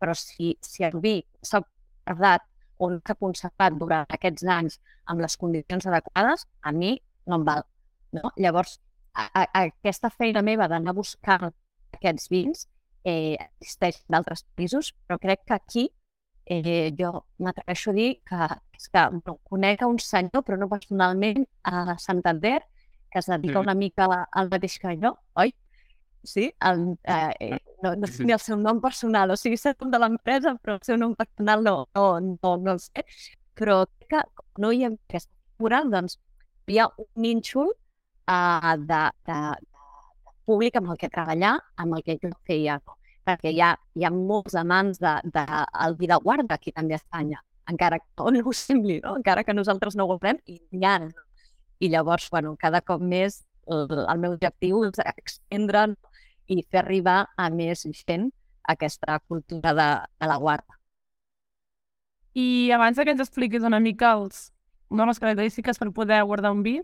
però 0.00 0.14
si, 0.14 0.54
si 0.62 0.84
el 0.86 0.98
vi 1.02 1.18
s'ha 1.42 1.62
guardat 1.62 2.46
o 2.78 2.90
s'ha 2.98 3.16
conservat 3.16 3.76
durant 3.80 4.10
aquests 4.12 4.44
anys 4.52 4.78
amb 5.10 5.22
les 5.24 5.36
condicions 5.40 5.86
adequades, 5.88 6.44
a 6.60 6.72
mi 6.72 6.96
no 7.26 7.40
em 7.40 7.46
val. 7.46 7.64
No? 8.12 8.30
Llavors, 8.36 8.78
a, 9.16 9.26
a, 9.32 9.44
aquesta 9.64 10.10
feina 10.12 10.42
meva 10.44 10.68
d'anar 10.68 10.92
a 10.92 10.96
buscar 10.96 11.38
aquests 11.96 12.28
vins 12.30 12.66
eh, 13.06 13.36
existeix 13.60 14.02
d'altres 14.10 14.44
països, 14.58 14.92
però 15.06 15.18
crec 15.22 15.44
que 15.46 15.54
aquí 15.54 15.84
eh, 16.46 16.90
jo 16.98 17.12
m'atreveixo 17.42 17.92
a 17.92 17.96
dir 17.96 18.08
que, 18.26 18.48
és 18.78 18.88
que 18.92 19.04
no, 19.18 19.36
conec 19.50 19.84
un 19.86 20.00
senyor, 20.02 20.42
però 20.46 20.58
no 20.58 20.70
personalment, 20.70 21.46
a 21.62 21.96
Santander, 22.02 22.58
que 23.12 23.22
es 23.22 23.30
dedica 23.30 23.62
una 23.62 23.74
mica 23.78 24.08
al 24.30 24.50
mateix 24.50 24.78
que 24.82 24.96
jo, 25.02 25.14
oi? 25.42 25.54
Sí, 26.26 26.48
el, 26.68 26.98
eh, 27.04 27.34
eh, 27.40 27.58
no, 27.82 27.94
no 27.94 28.08
sé 28.10 28.24
ni 28.26 28.34
el 28.34 28.42
seu 28.42 28.58
nom 28.58 28.80
personal, 28.82 29.30
o 29.30 29.36
sigui, 29.38 29.58
sé 29.60 29.76
el 29.78 29.92
de 29.92 30.00
l'empresa, 30.02 30.56
però 30.62 30.74
el 30.74 30.82
seu 30.86 30.98
nom 30.98 31.14
personal 31.14 31.62
no, 31.62 31.76
no, 31.94 32.06
no, 32.26 32.56
no 32.58 32.74
el 32.74 32.82
sé. 32.82 33.06
Però 33.56 33.84
que 34.10 34.22
no 34.58 34.72
hi 34.74 34.82
ha 34.84 34.90
aquesta 34.90 35.30
figura, 35.54 35.84
doncs 35.94 36.18
hi 36.66 36.80
ha 36.82 36.88
un 36.98 37.06
nínxol 37.22 37.70
uh, 37.70 38.74
de, 38.90 39.02
de, 39.30 39.38
públic 40.46 40.78
amb 40.78 40.92
el 40.94 41.00
que 41.00 41.10
treballar, 41.12 41.56
amb 41.76 41.96
el 41.98 42.04
que 42.06 42.18
jo 42.22 42.30
feia. 42.48 42.78
Perquè 43.26 43.50
hi 43.50 43.60
ha, 43.60 43.72
hi 43.98 44.06
ha 44.06 44.12
molts 44.14 44.54
amants 44.54 45.00
de, 45.02 45.16
de, 45.34 45.44
el 45.86 45.96
vida 45.98 46.20
guarda 46.22 46.54
aquí 46.54 46.72
també 46.72 46.94
a 46.94 47.00
Espanya, 47.02 47.42
encara 47.70 47.98
que 47.98 48.30
no 48.32 48.42
ho 48.46 48.52
sembli, 48.54 49.00
no? 49.02 49.16
encara 49.18 49.42
que 49.44 49.54
nosaltres 49.54 49.96
no 49.98 50.06
ho 50.06 50.14
guardem, 50.14 50.38
i 50.46 50.60
hi 50.70 50.84
ha. 50.86 51.00
I 51.82 51.90
llavors, 51.92 52.30
bueno, 52.30 52.54
cada 52.56 52.80
cop 52.80 53.02
més 53.02 53.42
el, 53.66 53.86
el 54.06 54.22
meu 54.22 54.36
objectiu 54.36 54.84
és 54.86 55.02
extendre 55.02 55.88
i 56.46 56.62
fer 56.62 56.84
arribar 56.84 57.18
a 57.36 57.50
més 57.50 57.82
gent 58.06 58.30
aquesta 58.70 59.18
cultura 59.26 59.74
de, 59.74 59.88
de 60.20 60.30
la 60.30 60.38
guarda. 60.42 60.78
I 62.36 62.70
abans 62.76 62.98
que 62.98 63.10
ens 63.10 63.22
expliquis 63.24 63.64
una 63.64 63.80
mica 63.80 64.12
els, 64.14 64.50
de 64.90 65.06
les 65.08 65.18
característiques 65.18 65.78
per 65.80 65.90
poder 65.92 66.22
guardar 66.28 66.52
un 66.52 66.62
vi, 66.62 66.80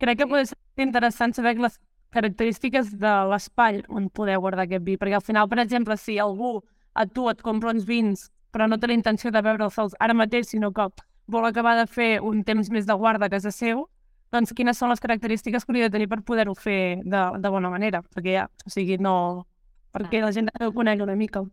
crec 0.00 0.22
que 0.22 0.28
pot 0.30 0.48
ser 0.48 0.86
interessant 0.86 1.34
saber 1.36 1.56
les 1.60 1.78
característiques 2.16 2.94
de 2.98 3.12
l'espai 3.30 3.82
on 3.92 4.08
poder 4.08 4.40
guardar 4.40 4.64
aquest 4.64 4.86
vi, 4.88 4.96
perquè 4.96 5.20
al 5.20 5.26
final, 5.26 5.50
per 5.52 5.60
exemple, 5.62 5.98
si 6.00 6.16
algú 6.22 6.56
a 6.96 7.04
tu 7.06 7.28
et 7.28 7.44
compra 7.44 7.74
uns 7.76 7.84
vins 7.84 8.30
però 8.56 8.70
no 8.70 8.78
té 8.80 8.88
la 8.88 8.96
intenció 8.96 9.28
de 9.32 9.42
beure'ls 9.44 9.98
ara 10.00 10.16
mateix, 10.16 10.48
sinó 10.48 10.70
que 10.72 10.86
vol 11.28 11.44
acabar 11.44 11.74
de 11.76 11.84
fer 11.90 12.22
un 12.24 12.40
temps 12.48 12.70
més 12.72 12.86
de 12.88 12.94
guarda 12.96 13.28
a 13.28 13.32
casa 13.32 13.52
seu, 13.52 13.84
doncs 14.32 14.54
quines 14.56 14.80
són 14.80 14.88
les 14.88 15.02
característiques 15.02 15.64
que 15.64 15.72
hauria 15.72 15.90
de 15.90 15.94
tenir 15.98 16.08
per 16.08 16.22
poder-ho 16.24 16.54
fer 16.56 17.02
de, 17.04 17.22
de 17.42 17.52
bona 17.52 17.70
manera, 17.70 18.00
perquè 18.14 18.38
ja, 18.38 18.46
o 18.64 18.72
sigui, 18.72 18.96
no... 18.96 19.44
perquè 19.92 20.22
la 20.24 20.32
gent 20.32 20.48
ho 20.60 20.70
conegui 20.72 21.04
una 21.04 21.18
mica. 21.20 21.44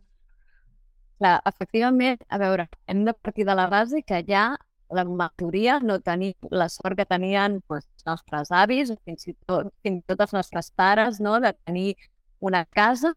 Clar, 1.19 1.36
efectivament, 1.47 2.23
a 2.30 2.39
veure, 2.39 2.69
hem 2.88 3.04
de 3.08 3.13
partir 3.13 3.45
de 3.47 3.56
la 3.60 3.67
base 3.71 4.02
que 4.08 4.23
ja 4.28 4.54
la 4.95 5.03
majoria 5.06 5.79
no 5.84 5.99
tenim 5.99 6.34
la 6.51 6.69
sort 6.69 6.97
que 6.99 7.06
tenien 7.10 7.60
doncs, 7.69 7.88
els 7.88 8.08
nostres 8.10 8.51
avis, 8.51 8.93
fins 9.06 9.27
i 9.27 9.36
tot, 9.47 9.71
fins 9.84 10.01
i 10.01 10.08
tot 10.08 10.23
els 10.27 10.34
nostres 10.38 10.71
pares, 10.75 11.19
no? 11.19 11.39
de 11.43 11.53
tenir 11.65 11.95
una 12.39 12.65
casa 12.65 13.13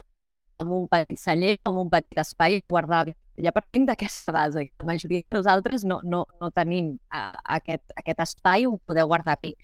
amb 0.62 0.72
un 0.72 0.88
petit 0.88 1.20
celler, 1.20 1.56
amb 1.68 1.84
un 1.84 1.90
petit 1.92 2.18
espai 2.22 2.62
guardar 2.68 3.06
ja 3.42 3.52
partim 3.52 3.86
d'aquesta 3.86 4.32
base. 4.32 4.66
La 4.80 4.88
majoria 4.92 5.22
de 5.22 5.36
nosaltres 5.36 5.84
no, 5.84 6.00
no, 6.04 6.24
no 6.40 6.50
tenim 6.50 6.94
uh, 7.12 7.32
aquest, 7.58 7.84
aquest 7.96 8.22
espai 8.24 8.66
on 8.66 8.78
poder 8.86 9.04
guardar 9.04 9.38
vi. 9.42 9.54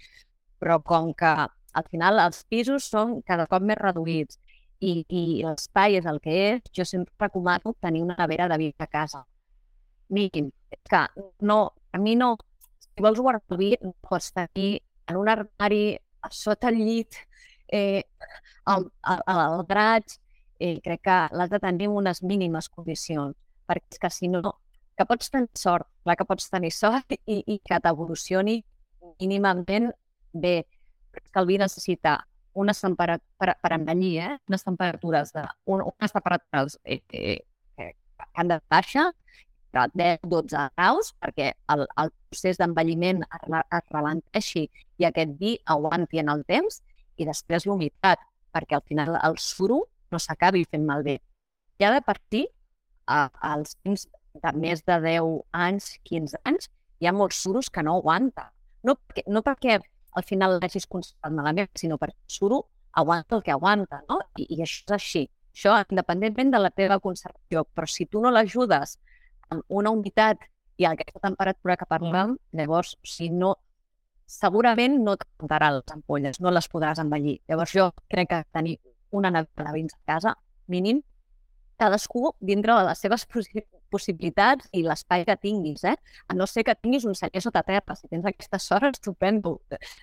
Però 0.61 0.79
com 0.85 1.12
que 1.14 1.33
al 1.72 1.87
final 1.90 2.20
els 2.20 2.44
pisos 2.44 2.88
són 2.92 3.20
cada 3.27 3.46
cop 3.51 3.64
més 3.64 3.81
reduïts 3.81 4.38
i, 4.81 5.05
i 5.09 5.42
l'espai 5.46 5.96
és 6.01 6.09
el 6.11 6.20
que 6.22 6.35
és, 6.48 6.64
jo 6.77 6.85
sempre 6.88 7.14
recomano 7.27 7.75
tenir 7.81 8.03
una 8.05 8.18
nevera 8.18 8.48
de 8.53 8.59
vi 8.61 8.72
a 8.79 8.87
casa. 8.87 9.25
Mínim. 10.12 10.51
Que 10.88 11.07
no, 11.40 11.72
a 11.92 11.98
mi 11.98 12.16
no... 12.16 12.37
Si 12.92 13.00
vols 13.00 13.20
guardar 13.24 13.57
vi, 13.57 13.70
no 13.81 13.94
pots 14.05 14.33
tenir 14.37 14.83
en 15.09 15.16
un 15.16 15.28
armari, 15.33 15.96
a 16.20 16.28
sota 16.31 16.68
el 16.68 16.83
llit, 16.83 17.16
eh, 17.72 18.02
al, 18.68 18.90
al, 19.02 19.22
al 19.33 19.62
draig, 19.68 20.18
eh, 20.61 20.76
crec 20.85 21.00
que 21.09 21.16
l'has 21.33 21.50
de 21.50 21.61
tenir 21.62 21.88
en 21.88 21.96
unes 22.02 22.20
mínimes 22.22 22.68
condicions 22.68 23.37
perquè 23.66 23.96
és 23.96 24.02
que 24.02 24.11
si 24.11 24.28
no, 24.28 24.42
que 24.96 25.07
pots 25.09 25.31
tenir 25.33 25.50
sort, 25.59 25.88
clar 26.05 26.16
que 26.18 26.26
pots 26.28 26.50
tenir 26.52 26.72
sort 26.74 27.14
i, 27.16 27.40
i 27.40 27.59
que 27.64 27.78
t'evolucioni 27.81 28.59
mínimament 29.20 29.90
bé. 30.33 30.62
Que 31.12 31.40
el 31.40 31.48
vi 31.48 31.59
necessita 31.61 32.16
unes 32.57 32.81
temperatures, 32.81 33.24
per, 33.40 33.55
per 33.61 33.72
envellir, 33.76 34.12
eh? 34.24 34.37
unes 34.48 34.64
temperatures 34.64 35.33
de, 35.37 35.44
un, 35.72 35.83
unes 35.88 36.12
temperatures 36.12 36.78
eh, 36.85 37.00
eh, 37.12 37.38
que 37.76 37.92
han 38.35 38.48
de 38.48 38.59
baixa, 38.72 39.11
de 39.72 39.87
10-12 39.98 40.64
graus, 40.76 41.12
perquè 41.20 41.52
el, 41.74 41.85
el 42.00 42.12
procés 42.30 42.61
d'envelliment 42.61 43.22
es, 43.24 43.87
ralenteixi 43.90 44.66
i 45.00 45.08
aquest 45.08 45.37
vi 45.40 45.56
aguanti 45.74 46.22
en 46.22 46.30
el 46.32 46.44
temps, 46.48 46.82
i 47.16 47.28
després 47.28 47.66
l'humitat, 47.66 48.20
perquè 48.52 48.78
al 48.78 48.85
final 48.88 49.16
el 49.20 49.38
suro 49.40 49.82
no 50.12 50.20
s'acabi 50.20 50.64
fent 50.70 50.85
malbé. 50.88 51.18
Ha 51.82 51.90
de 51.90 52.02
partir 52.06 52.44
a, 53.06 53.26
als 53.40 53.74
fills 53.82 54.06
de 54.44 54.52
més 54.54 54.85
de 54.87 54.98
10 55.02 55.40
anys, 55.64 55.88
15 56.08 56.38
anys, 56.48 56.68
hi 57.00 57.08
ha 57.08 57.12
molts 57.16 57.40
suros 57.42 57.70
que 57.70 57.82
no 57.82 57.96
aguanta. 57.98 58.50
No 58.87 58.94
perquè, 58.94 59.24
no 59.26 59.42
perquè 59.42 59.80
al 60.12 60.24
final 60.28 60.58
l'hagis 60.61 60.87
conservat 60.87 61.35
malament, 61.35 61.70
sinó 61.78 61.98
perquè 61.98 62.14
el 62.14 62.37
suro 62.37 62.61
aguanta 62.92 63.37
el 63.37 63.42
que 63.42 63.52
aguanta, 63.54 64.02
no? 64.08 64.20
I, 64.37 64.46
I 64.54 64.62
això 64.62 64.85
és 64.87 64.96
així. 64.98 65.24
Això 65.52 65.74
independentment 65.90 66.52
de 66.52 66.61
la 66.61 66.70
teva 66.70 66.98
conservació. 67.00 67.64
Però 67.74 67.88
si 67.88 68.06
tu 68.06 68.22
no 68.24 68.30
l'ajudes 68.32 68.98
amb 69.52 69.62
una 69.68 69.92
humitat 69.94 70.40
i 70.80 70.86
aquesta 70.88 71.20
temperatura 71.22 71.76
que 71.76 71.86
parlem, 71.88 72.36
llavors, 72.56 72.96
si 73.04 73.28
no, 73.30 73.54
segurament 74.26 74.98
no 75.04 75.14
t'apuntarà 75.20 75.70
les 75.76 75.92
ampolles, 75.94 76.40
no 76.40 76.50
les 76.50 76.68
podràs 76.72 77.00
envellir. 77.02 77.38
Llavors 77.50 77.74
jo 77.76 77.90
crec 78.10 78.30
que 78.32 78.42
tenir 78.56 78.78
una 79.12 79.30
nevera 79.30 79.68
de 79.70 79.74
vins 79.76 79.94
a 79.94 80.00
casa, 80.14 80.34
mínim, 80.72 81.02
cadascú 81.82 82.30
dintre 82.40 82.74
de 82.78 82.84
les 82.88 83.00
seves 83.02 83.24
possi- 83.28 83.64
possibilitats 83.92 84.68
i 84.72 84.84
l'espai 84.86 85.24
que 85.28 85.36
tinguis, 85.36 85.82
eh? 85.84 85.96
A 86.30 86.34
no 86.38 86.46
ser 86.46 86.64
que 86.64 86.74
tinguis 86.78 87.04
un 87.04 87.16
celler 87.18 87.42
sota 87.44 87.62
terra. 87.66 87.96
Si 87.98 88.08
tens 88.08 88.24
aquesta 88.28 88.58
sort, 88.62 88.94
estupendo. 88.94 89.58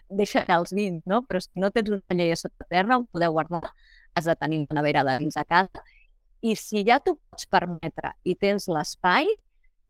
Deixa 0.09 0.43
els 0.57 0.73
vins, 0.75 1.01
no? 1.09 1.23
Però 1.25 1.41
si 1.41 1.49
no 1.55 1.71
tens 1.71 1.89
un 1.95 2.03
celler 2.05 2.35
sota 2.37 2.67
terra, 2.69 2.99
on 2.99 3.07
podeu 3.07 3.33
guardar, 3.33 3.71
has 4.13 4.25
de 4.29 4.35
tenir 4.35 4.65
una 4.67 4.81
nevera 4.81 5.03
de 5.07 5.17
vins 5.23 5.37
a 5.37 5.45
casa. 5.45 5.81
I 6.41 6.55
si 6.55 6.85
ja 6.87 6.99
t'ho 7.03 7.17
pots 7.17 7.47
permetre 7.51 8.13
i 8.23 8.35
tens 8.39 8.69
l'espai, 8.71 9.27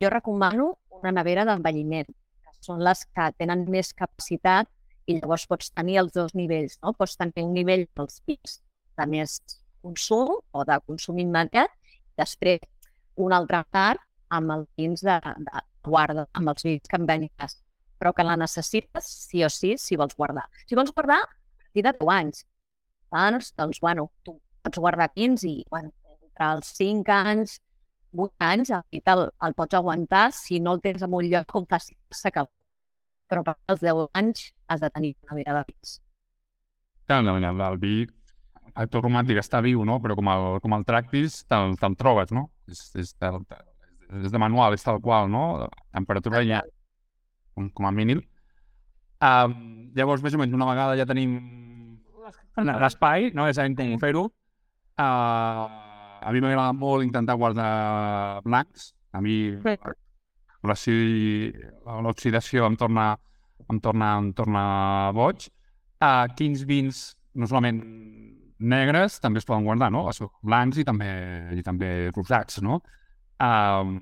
jo 0.02 0.10
recomano 0.10 0.72
una 1.00 1.12
nevera 1.14 1.46
d'envelliment, 1.46 2.10
que 2.10 2.54
són 2.66 2.82
les 2.86 3.06
que 3.06 3.30
tenen 3.38 3.68
més 3.70 3.94
capacitat 3.94 4.70
i 5.10 5.18
llavors 5.20 5.46
pots 5.50 5.72
tenir 5.74 6.00
els 6.02 6.14
dos 6.16 6.36
nivells, 6.38 6.80
no? 6.84 6.94
Pots 6.98 7.18
tenir 7.20 7.46
un 7.46 7.54
nivell 7.54 7.86
dels 7.98 8.22
vins 8.28 8.60
de 9.00 9.08
més 9.10 9.40
consum 9.82 10.36
o 10.38 10.66
de 10.68 10.78
consum 10.86 11.22
immediat, 11.22 11.72
després 12.20 12.66
un 13.20 13.34
altre 13.36 13.64
part 13.72 14.02
amb 14.36 14.54
els 14.56 14.68
vins 14.78 15.02
de, 15.06 15.18
de 15.46 15.64
guarda, 15.86 16.28
amb 16.38 16.52
els 16.54 16.66
vins 16.66 16.90
que 16.90 17.00
envelliràs, 17.00 17.58
però 18.00 18.14
que 18.16 18.26
la 18.26 18.38
necessites 18.40 19.08
sí 19.30 19.44
o 19.46 19.50
sí 19.54 19.76
si 19.78 19.98
vols 20.00 20.18
guardar. 20.18 20.46
Si 20.68 20.78
vols 20.78 20.94
guardar, 20.96 21.22
a 21.24 21.64
partir 21.64 21.86
de 21.86 21.94
10 22.02 22.14
anys. 22.18 22.46
Doncs, 23.58 23.80
bueno, 23.82 24.12
tu 24.24 24.38
pots 24.64 24.78
guardar 24.78 25.10
15 25.16 25.48
i, 25.50 25.64
bueno, 25.70 25.92
entre 26.40 26.56
els 26.56 26.72
5 26.78 27.12
anys, 27.12 27.60
8 28.16 28.32
anys, 28.40 28.70
el, 28.72 28.84
vi 28.92 29.02
te'l 29.04 29.28
el 29.28 29.54
pots 29.54 29.76
aguantar 29.76 30.32
si 30.34 30.60
no 30.60 30.74
el 30.74 30.82
tens 30.82 31.04
en 31.04 31.14
un 31.14 31.28
lloc 31.30 31.56
on 31.56 31.66
faci 31.70 31.96
s'acaba. 32.12 32.50
Però 33.30 33.44
per 33.44 33.56
als 33.68 33.82
10 33.82 34.08
anys 34.14 34.54
has 34.68 34.80
de 34.82 34.90
tenir 34.90 35.16
una 35.28 35.36
vida 35.36 35.54
de 35.54 35.64
vins. 35.68 36.00
Clar, 37.06 37.20
el, 37.22 37.44
el, 37.44 37.62
el 37.62 37.78
vi, 37.78 38.08
to 38.90 39.02
romàntic 39.02 39.38
està 39.38 39.62
viu, 39.62 39.84
no? 39.86 40.00
Però 40.02 40.16
com 40.16 40.30
el, 40.32 40.60
com 40.64 40.74
el 40.74 40.86
tractis, 40.86 41.44
te'l 41.50 41.76
te 41.78 41.92
trobes, 42.00 42.32
no? 42.32 42.50
És, 42.70 42.88
és, 42.96 43.14
de, 43.20 43.60
és 44.24 44.32
de 44.32 44.42
manual, 44.42 44.74
és 44.74 44.86
tal 44.86 45.02
qual, 45.02 45.30
no? 45.30 45.68
Temperatura 45.94 46.42
ja, 46.48 46.64
com, 47.54 47.70
com 47.70 47.90
a 47.90 47.94
mínim. 47.94 48.24
Um, 49.20 49.92
llavors, 49.98 50.24
més 50.24 50.34
o 50.34 50.40
menys, 50.40 50.56
una 50.56 50.70
vegada 50.72 50.96
ja 50.98 51.06
tenim 51.10 51.36
l'espai, 52.58 53.30
no? 53.36 53.46
Ja 53.50 53.60
sabem 53.60 53.76
com 53.78 53.94
fer-ho. 54.02 54.30
Uh, 55.00 55.89
a 56.22 56.32
mi 56.34 56.42
m'agrada 56.44 56.74
molt 56.74 57.04
intentar 57.06 57.36
guardar 57.40 58.42
blancs. 58.46 58.94
A 59.12 59.22
mi 59.22 59.56
l'oxi- 60.64 61.54
l'oxidació 62.04 62.66
em 62.68 62.76
torna, 62.78 63.18
em 63.70 63.80
torna, 63.80 64.18
em 64.20 64.32
torna 64.34 65.12
boig. 65.16 65.48
Uh, 66.00 66.28
quins 66.38 66.64
vins, 66.64 67.16
no 67.36 67.48
solament 67.48 67.82
negres, 68.60 69.20
també 69.24 69.40
es 69.40 69.46
poden 69.48 69.64
guardar, 69.68 69.90
no? 69.92 70.06
Blancs 70.44 70.78
i 70.80 70.86
també, 70.88 71.10
i 71.56 71.64
també 71.64 72.12
rosats, 72.16 72.62
no? 72.62 72.82
Uh, 73.40 74.00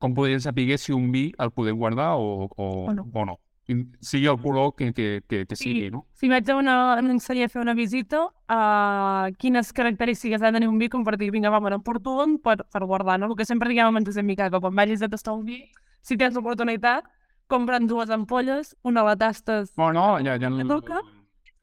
com 0.00 0.14
podríem 0.16 0.40
saber 0.40 0.76
si 0.80 0.92
un 0.92 1.10
vi 1.12 1.30
el 1.40 1.50
podem 1.50 1.76
guardar 1.76 2.14
o, 2.16 2.48
o, 2.56 2.66
O 2.88 2.92
no. 2.92 3.06
o 3.12 3.24
no? 3.24 3.38
Sigui 3.66 4.26
el 4.28 4.36
color 4.42 4.74
que, 4.76 4.92
que, 4.92 5.22
que, 5.26 5.46
que 5.46 5.56
sigui, 5.56 5.86
no? 5.90 6.02
Si 6.12 6.28
vaig 6.28 6.48
a 6.52 6.56
una, 6.60 6.74
a 6.94 7.00
un 7.00 7.20
celler 7.20 7.46
a 7.46 7.48
fer 7.48 7.62
una 7.62 7.72
visita, 7.74 8.26
uh, 8.28 9.30
quines 9.40 9.72
característiques 9.72 10.42
ha 10.42 10.50
de 10.50 10.58
tenir 10.58 10.68
un 10.68 10.76
vi 10.78 10.90
com 10.92 11.04
per 11.04 11.16
dir, 11.16 11.30
vinga, 11.32 11.48
va, 11.50 11.60
me 11.64 11.72
n'emporto 11.72 12.18
un 12.24 12.36
per, 12.44 12.58
per 12.68 12.84
guardar, 12.84 13.16
no? 13.20 13.30
El 13.32 13.36
que 13.38 13.46
sempre 13.48 13.70
diguem 13.72 13.88
amb 13.88 14.02
en 14.04 14.26
Mica, 14.26 14.50
que 14.50 14.60
quan 14.60 14.74
vagis 14.76 15.02
a 15.02 15.08
tastar 15.08 15.32
un 15.38 15.46
vi, 15.48 15.62
si 16.02 16.18
tens 16.20 16.36
l'oportunitat, 16.36 17.08
compra'n 17.48 17.86
dues 17.88 18.10
ampolles, 18.10 18.76
una 18.84 19.02
la 19.02 19.16
tastes 19.16 19.72
No, 19.76 19.92
no, 19.92 20.18
ja... 20.20 20.36
ja 20.36 20.50
Que 20.50 20.68
toca? 20.68 21.00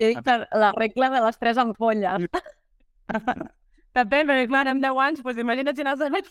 He 0.01 0.07
dit 0.15 0.25
la- 0.25 0.47
la 0.57 0.71
regla 0.73 1.11
de 1.13 1.21
les 1.21 1.37
tres 1.37 1.57
ampolles. 1.61 2.25
Depèn, 3.93 4.25
perquè 4.29 4.47
clar, 4.49 4.65
en 4.71 4.81
10 4.81 4.97
anys, 5.05 5.21
doncs 5.21 5.37
imagina't 5.41 5.77
si 5.77 5.83
n'has 5.85 5.99
de 5.99 6.09
fer 6.09 6.23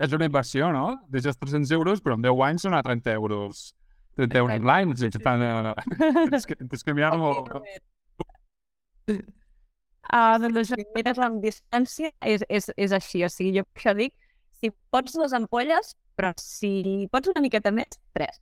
és 0.00 0.12
una 0.16 0.26
inversió, 0.26 0.72
no? 0.72 0.86
Deixes 1.12 1.38
300 1.38 1.70
euros, 1.76 2.02
però 2.02 2.16
en 2.18 2.22
10 2.26 2.42
anys 2.48 2.66
són 2.66 2.74
a 2.74 2.82
30 2.82 3.12
euros. 3.14 3.68
30 4.16 4.38
euros 4.42 4.64
l'any, 4.70 4.92
o 4.92 4.96
sigui, 4.96 5.22
tant, 5.24 5.42
eh, 5.44 5.74
tens 6.32 6.46
que, 6.48 6.56
tens 6.62 6.86
que 6.86 6.94
mirar-ho. 6.96 7.32
Ah, 10.06 10.38
doncs 10.38 10.62
això, 10.62 10.78
Si 10.78 10.86
mires 10.94 11.18
amb 11.18 11.42
distància, 11.42 12.12
és, 12.22 12.44
és, 12.48 12.70
és 12.76 12.92
així. 12.94 13.24
O 13.26 13.30
sigui, 13.32 13.58
jo 13.58 13.66
per 13.66 13.82
això 13.82 13.94
dic, 13.98 14.14
si 14.60 14.70
pots 14.94 15.16
dues 15.18 15.34
ampolles, 15.36 15.94
però 16.16 16.32
si 16.40 17.08
pots 17.12 17.32
una 17.32 17.42
miqueta 17.44 17.72
més, 17.74 17.98
tres. 18.16 18.40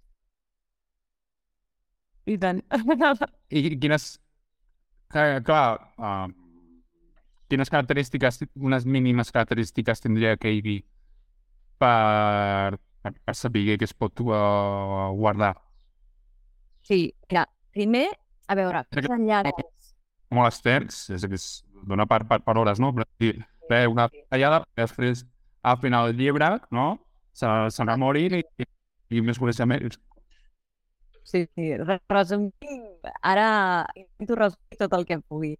i 2.26 2.38
tant. 2.38 2.62
I 3.50 3.76
quines... 3.80 4.14
Clar, 5.12 5.42
clar 5.46 5.66
uh, 6.00 6.26
quines 7.52 7.70
característiques, 7.70 8.40
unes 8.56 8.86
mínimes 8.88 9.30
característiques 9.30 10.00
tindria 10.02 10.32
aquell 10.34 10.62
vi 10.64 10.78
per, 11.78 12.80
per, 13.04 13.12
per 13.12 13.34
saber 13.38 13.76
que 13.78 13.86
es 13.86 13.94
pot 13.94 14.24
uh, 14.24 15.12
guardar? 15.14 15.52
Sí, 16.84 17.14
mira, 17.30 17.46
primer, 17.72 18.08
a 18.48 18.56
veure, 18.58 18.84
més 18.92 19.10
enllà 19.16 19.42
de... 19.46 19.52
Com 20.28 20.42
les 20.44 20.58
terns, 20.64 20.98
és 21.14 21.24
que 21.24 21.38
es 21.38 21.46
dona 21.88 22.04
per, 22.10 22.22
per, 22.28 22.40
per 22.44 22.56
hores, 22.60 22.80
no? 22.82 22.90
Però, 22.96 23.06
sí, 23.20 23.30
bé, 23.70 23.84
una 23.88 24.08
tallada, 24.28 24.62
després 24.76 25.24
al 25.64 25.78
final 25.80 26.10
el 26.10 26.18
llibre, 26.18 26.50
no? 26.76 26.88
Se, 27.32 27.48
se 27.72 27.86
n'amori 27.88 28.26
i, 28.28 28.42
i, 29.10 29.22
més 29.24 29.40
coneixements. 29.40 29.96
Sí, 31.24 31.46
sí, 31.56 31.70
re- 31.80 32.02
resumint, 32.12 32.84
ara 33.24 33.46
intento 33.96 34.36
resumir 34.42 34.80
tot 34.84 34.98
el 34.98 35.06
que 35.08 35.18
pugui. 35.24 35.54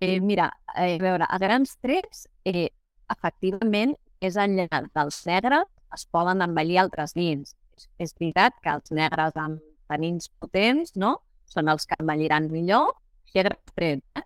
Eh, 0.00 0.20
mira, 0.20 0.50
eh, 0.76 0.98
a 0.98 1.00
veure, 1.00 1.24
a 1.24 1.38
grans 1.40 1.72
trets, 1.80 2.26
eh, 2.44 2.68
efectivament, 3.12 3.96
és 4.20 4.36
enllà 4.36 4.68
dels 4.92 5.24
negres, 5.28 5.64
es 5.96 6.04
poden 6.12 6.44
envellir 6.44 6.78
altres 6.84 7.16
vins. 7.16 7.56
És, 7.76 7.88
és 7.96 8.14
veritat 8.20 8.60
que 8.60 8.76
els 8.76 8.92
negres 8.92 9.36
amb 9.40 9.64
tanins 9.90 10.30
potents, 10.40 10.94
no?, 10.96 11.16
són 11.50 11.70
els 11.72 11.86
que 11.90 11.98
envelliran 11.98 12.46
millor, 12.52 12.94
així 13.26 13.42
a 13.42 13.46
grans 13.48 13.74
trets. 13.74 14.06
Eh? 14.14 14.22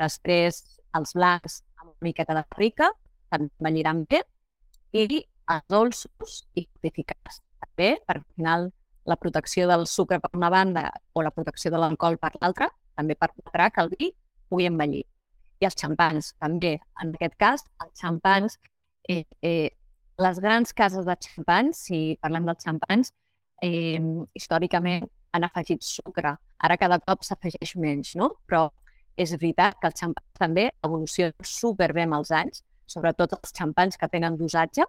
Després, 0.00 0.62
els 0.96 1.14
blancs 1.16 1.60
amb 1.80 1.90
una 1.90 2.08
miqueta 2.08 2.36
de 2.38 2.44
rica, 2.56 2.88
envelliran 3.36 4.04
bé, 4.08 4.22
i 4.92 5.22
els 5.52 5.64
dolços 5.72 6.42
i 6.56 6.64
fortificats. 6.66 7.40
També, 7.62 7.90
perquè 8.06 8.20
al 8.20 8.36
final 8.36 8.70
la 9.08 9.16
protecció 9.16 9.66
del 9.68 9.86
sucre 9.90 10.20
per 10.22 10.30
una 10.36 10.50
banda 10.52 10.90
o 11.12 11.22
la 11.22 11.32
protecció 11.34 11.72
de 11.72 11.80
l'alcohol 11.80 12.18
per 12.22 12.32
l'altra, 12.40 12.68
també 12.96 13.16
permetrà 13.18 13.70
que 13.72 13.82
el 13.82 13.90
vi 13.96 14.10
pugui 14.48 14.68
envellir. 14.68 15.04
I 15.62 15.68
els 15.68 15.78
xampans, 15.78 16.32
també. 16.42 16.76
En 17.02 17.14
aquest 17.14 17.36
cas, 17.40 17.64
els 17.82 18.00
xampans, 18.00 18.58
eh, 19.08 19.24
eh, 19.42 19.70
les 20.22 20.40
grans 20.40 20.72
cases 20.72 21.06
de 21.06 21.16
xampans, 21.26 21.78
si 21.88 22.18
parlem 22.20 22.46
dels 22.46 22.64
xampans, 22.64 23.12
eh, 23.62 24.00
històricament 24.34 25.06
han 25.32 25.46
afegit 25.46 25.84
sucre. 25.86 26.34
Ara 26.58 26.76
cada 26.80 26.98
cop 27.06 27.24
s'afegeix 27.24 27.76
menys, 27.80 28.14
no? 28.20 28.32
Però 28.46 28.66
és 29.16 29.32
veritat 29.36 29.78
que 29.80 29.88
els 29.90 30.00
xampans 30.00 30.38
també 30.38 30.68
evolucionen 30.84 31.46
superbé 31.46 32.04
amb 32.06 32.18
els 32.18 32.32
anys, 32.36 32.62
sobretot 32.88 33.36
els 33.38 33.54
xampans 33.56 33.98
que 34.00 34.08
tenen 34.12 34.36
dosatge, 34.40 34.86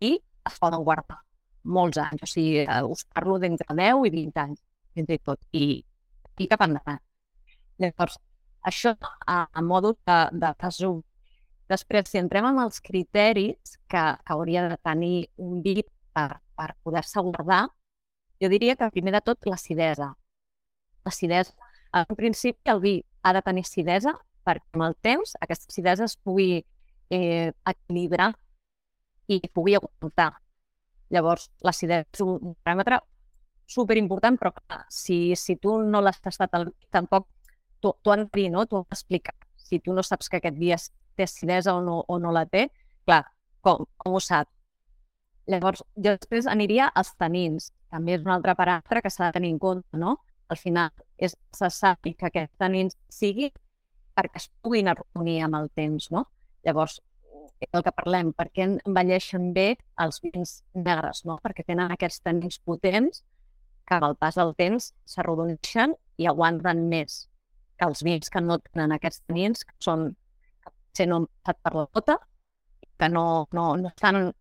i 0.00 0.16
es 0.46 0.58
poden 0.62 0.84
guardar 0.86 1.20
molts 1.66 1.98
anys, 1.98 2.22
o 2.22 2.30
sigui, 2.30 2.62
eh, 2.62 2.82
us 2.86 3.04
parlo 3.14 3.38
d'entre 3.42 3.74
10 3.74 4.06
i 4.06 4.12
20 4.14 4.42
anys, 4.44 4.62
i 4.96 5.18
tot, 5.18 5.40
i, 5.52 5.82
i 6.38 6.46
cap 6.48 6.62
endavant. 6.64 7.02
Llavors, 7.82 8.16
això 8.66 8.94
a, 9.26 9.46
a 9.52 9.62
modo 9.62 9.96
de, 10.06 10.18
de 10.32 10.52
resum. 10.62 11.02
Després, 11.68 12.08
si 12.10 12.20
entrem 12.22 12.46
en 12.46 12.60
els 12.62 12.78
criteris 12.80 13.76
que, 13.90 14.02
que 14.22 14.34
hauria 14.34 14.68
de 14.70 14.78
tenir 14.86 15.26
un 15.42 15.58
vi 15.64 15.82
per, 16.14 16.38
per 16.56 16.70
poder-se 16.86 17.22
guardar, 17.26 17.66
jo 18.42 18.50
diria 18.52 18.76
que 18.76 18.90
primer 18.94 19.14
de 19.16 19.22
tot 19.24 19.48
l'acidesa. 19.48 20.12
L'acidesa, 21.06 21.52
en 21.96 22.16
principi 22.18 22.72
el 22.72 22.80
vi 22.80 22.94
ha 23.22 23.32
de 23.36 23.42
tenir 23.42 23.64
acidesa 23.66 24.14
perquè 24.46 24.76
amb 24.76 24.86
el 24.86 24.96
temps 25.02 25.34
aquesta 25.42 25.70
acidesa 25.70 26.06
es 26.06 26.16
pugui 26.16 26.64
eh, 27.10 27.52
equilibrar 27.66 28.32
i 29.26 29.40
pugui 29.54 29.76
aguantar. 29.78 30.32
Llavors, 31.10 31.48
l'acidesa 31.62 32.06
és 32.12 32.22
un 32.24 32.54
paràmetre 32.66 33.00
superimportant, 33.66 34.38
però 34.38 34.52
clar, 34.54 34.84
si, 34.90 35.34
si 35.38 35.56
tu 35.58 35.78
no 35.82 36.02
l'has 36.02 36.20
tastat, 36.22 36.54
el, 36.58 36.70
tampoc 36.94 37.26
tu 37.80 38.10
han 38.10 38.26
dir, 38.32 38.50
no? 38.50 38.62
Has 38.62 38.70
d'explicar. 38.70 39.34
Si 39.56 39.80
tu 39.80 39.94
no 39.94 40.02
saps 40.06 40.30
que 40.30 40.38
aquest 40.38 40.58
vi 40.58 40.72
té 41.16 41.24
acidesa 41.24 41.74
o 41.74 41.80
no, 41.82 42.02
o 42.06 42.18
no 42.18 42.32
la 42.32 42.44
té, 42.46 42.68
clar, 43.04 43.24
com, 43.60 43.86
com 43.96 44.14
ho 44.14 44.20
saps? 44.22 44.50
Llavors, 45.46 45.82
jo 45.94 46.14
després 46.14 46.46
aniria 46.50 46.88
als 46.94 47.12
tanins. 47.18 47.70
També 47.92 48.16
és 48.16 48.24
un 48.24 48.32
altre 48.34 48.54
paràmetre 48.58 49.02
que 49.02 49.12
s'ha 49.12 49.28
de 49.28 49.38
tenir 49.38 49.52
en 49.54 49.60
compte, 49.62 49.98
no? 49.98 50.16
Al 50.48 50.58
final, 50.60 50.90
és 51.18 51.34
necessari 51.52 52.14
que 52.14 52.28
aquests 52.28 52.54
tanins 52.62 52.96
sigui 53.10 53.50
perquè 54.16 54.40
es 54.40 54.48
puguin 54.62 54.88
arrodonir 54.88 55.40
amb 55.44 55.58
el 55.60 55.70
temps, 55.76 56.10
no? 56.14 56.24
Llavors, 56.66 57.00
el 57.66 57.84
que 57.84 57.92
parlem, 57.94 58.32
per 58.36 58.48
què 58.52 58.66
envelleixen 58.66 59.52
bé 59.56 59.68
els 60.02 60.20
vins 60.24 60.58
negres, 60.74 61.24
no? 61.28 61.38
Perquè 61.44 61.64
tenen 61.66 61.92
aquests 61.92 62.22
tanins 62.24 62.60
potents 62.64 63.22
que 63.86 63.96
amb 63.96 64.08
el 64.10 64.16
pas 64.18 64.38
del 64.38 64.52
temps 64.58 64.92
s'arrodoneixen 65.08 65.94
i 66.18 66.26
aguanten 66.26 66.86
més 66.90 67.26
que 67.76 67.86
els 67.86 68.02
vins 68.06 68.32
que 68.32 68.40
no 68.40 68.58
tenen 68.70 68.94
aquests 68.96 69.22
tanins, 69.28 69.64
que 69.68 69.76
són 69.84 70.08
que 70.96 71.04
no 71.06 71.20
han 71.20 71.26
passat 71.28 71.58
per 71.62 71.72
la 71.76 71.84
bota, 71.92 72.16
que 72.96 73.08
no, 73.12 73.24
no, 73.52 73.64
no 73.76 73.90
estan 73.92 74.32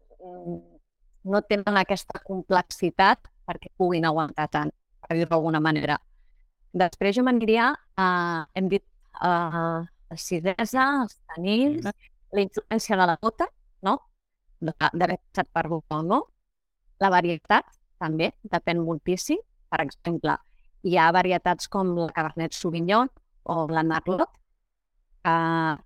no 1.25 1.41
tenen 1.49 1.77
aquesta 1.81 2.21
complexitat 2.23 3.27
perquè 3.45 3.71
puguin 3.77 4.05
aguantar 4.05 4.47
tant, 4.51 4.71
per 5.01 5.17
dir-ho 5.17 5.29
d'alguna 5.31 5.62
manera. 5.63 5.97
Després 6.75 7.15
jo 7.15 7.23
m'aniria 7.23 7.71
a, 7.95 8.08
hem 8.55 8.69
dit, 8.71 8.84
a 9.15 9.31
l'acidesa, 10.10 10.88
els 11.03 11.15
tanins, 11.31 11.88
la 12.36 12.43
influència 12.43 12.97
de 12.99 13.08
la 13.12 13.17
gota, 13.21 13.47
no? 13.86 13.99
d'haver 14.60 15.17
passat 15.19 15.49
per 15.53 15.67
gota 15.71 15.99
o 15.99 16.03
no. 16.03 16.21
La 16.99 17.12
varietat, 17.12 17.67
també, 17.99 18.31
depèn 18.43 18.81
moltíssim. 18.84 19.39
Per 19.71 19.81
exemple, 19.84 20.36
hi 20.86 20.97
ha 20.97 21.12
varietats 21.15 21.69
com 21.71 21.95
la 21.97 22.10
Cabernet 22.15 22.55
Sauvignon 22.55 23.10
o 23.51 23.65
la 23.71 23.84
Merlot, 23.84 24.29
que, 25.25 25.36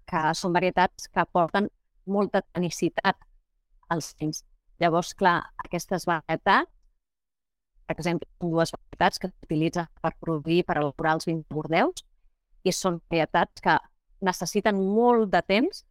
que 0.09 0.23
són 0.35 0.55
varietats 0.55 1.09
que 1.13 1.25
porten 1.33 1.69
molta 2.09 2.41
tonicitat 2.41 3.17
als 3.93 4.13
vins. 4.19 4.43
Llavors, 4.79 5.13
clar, 5.17 5.37
aquestes 5.63 6.05
varietats, 6.07 6.71
per 7.89 7.95
exemple, 7.97 8.27
dues 8.37 8.69
varietats 8.75 9.17
que 9.17 9.31
s'utilitzen 9.31 9.87
per 10.03 10.11
produir, 10.21 10.61
per 10.67 10.75
elaborar 10.77 11.15
els 11.17 11.25
vins 11.25 11.41
de 11.41 11.55
Bordeus, 11.57 12.03
i 12.61 12.73
són 12.75 12.99
varietats 13.09 13.63
que 13.65 13.77
necessiten 14.29 14.77
molt 14.77 15.31
de 15.33 15.41
temps 15.49 15.81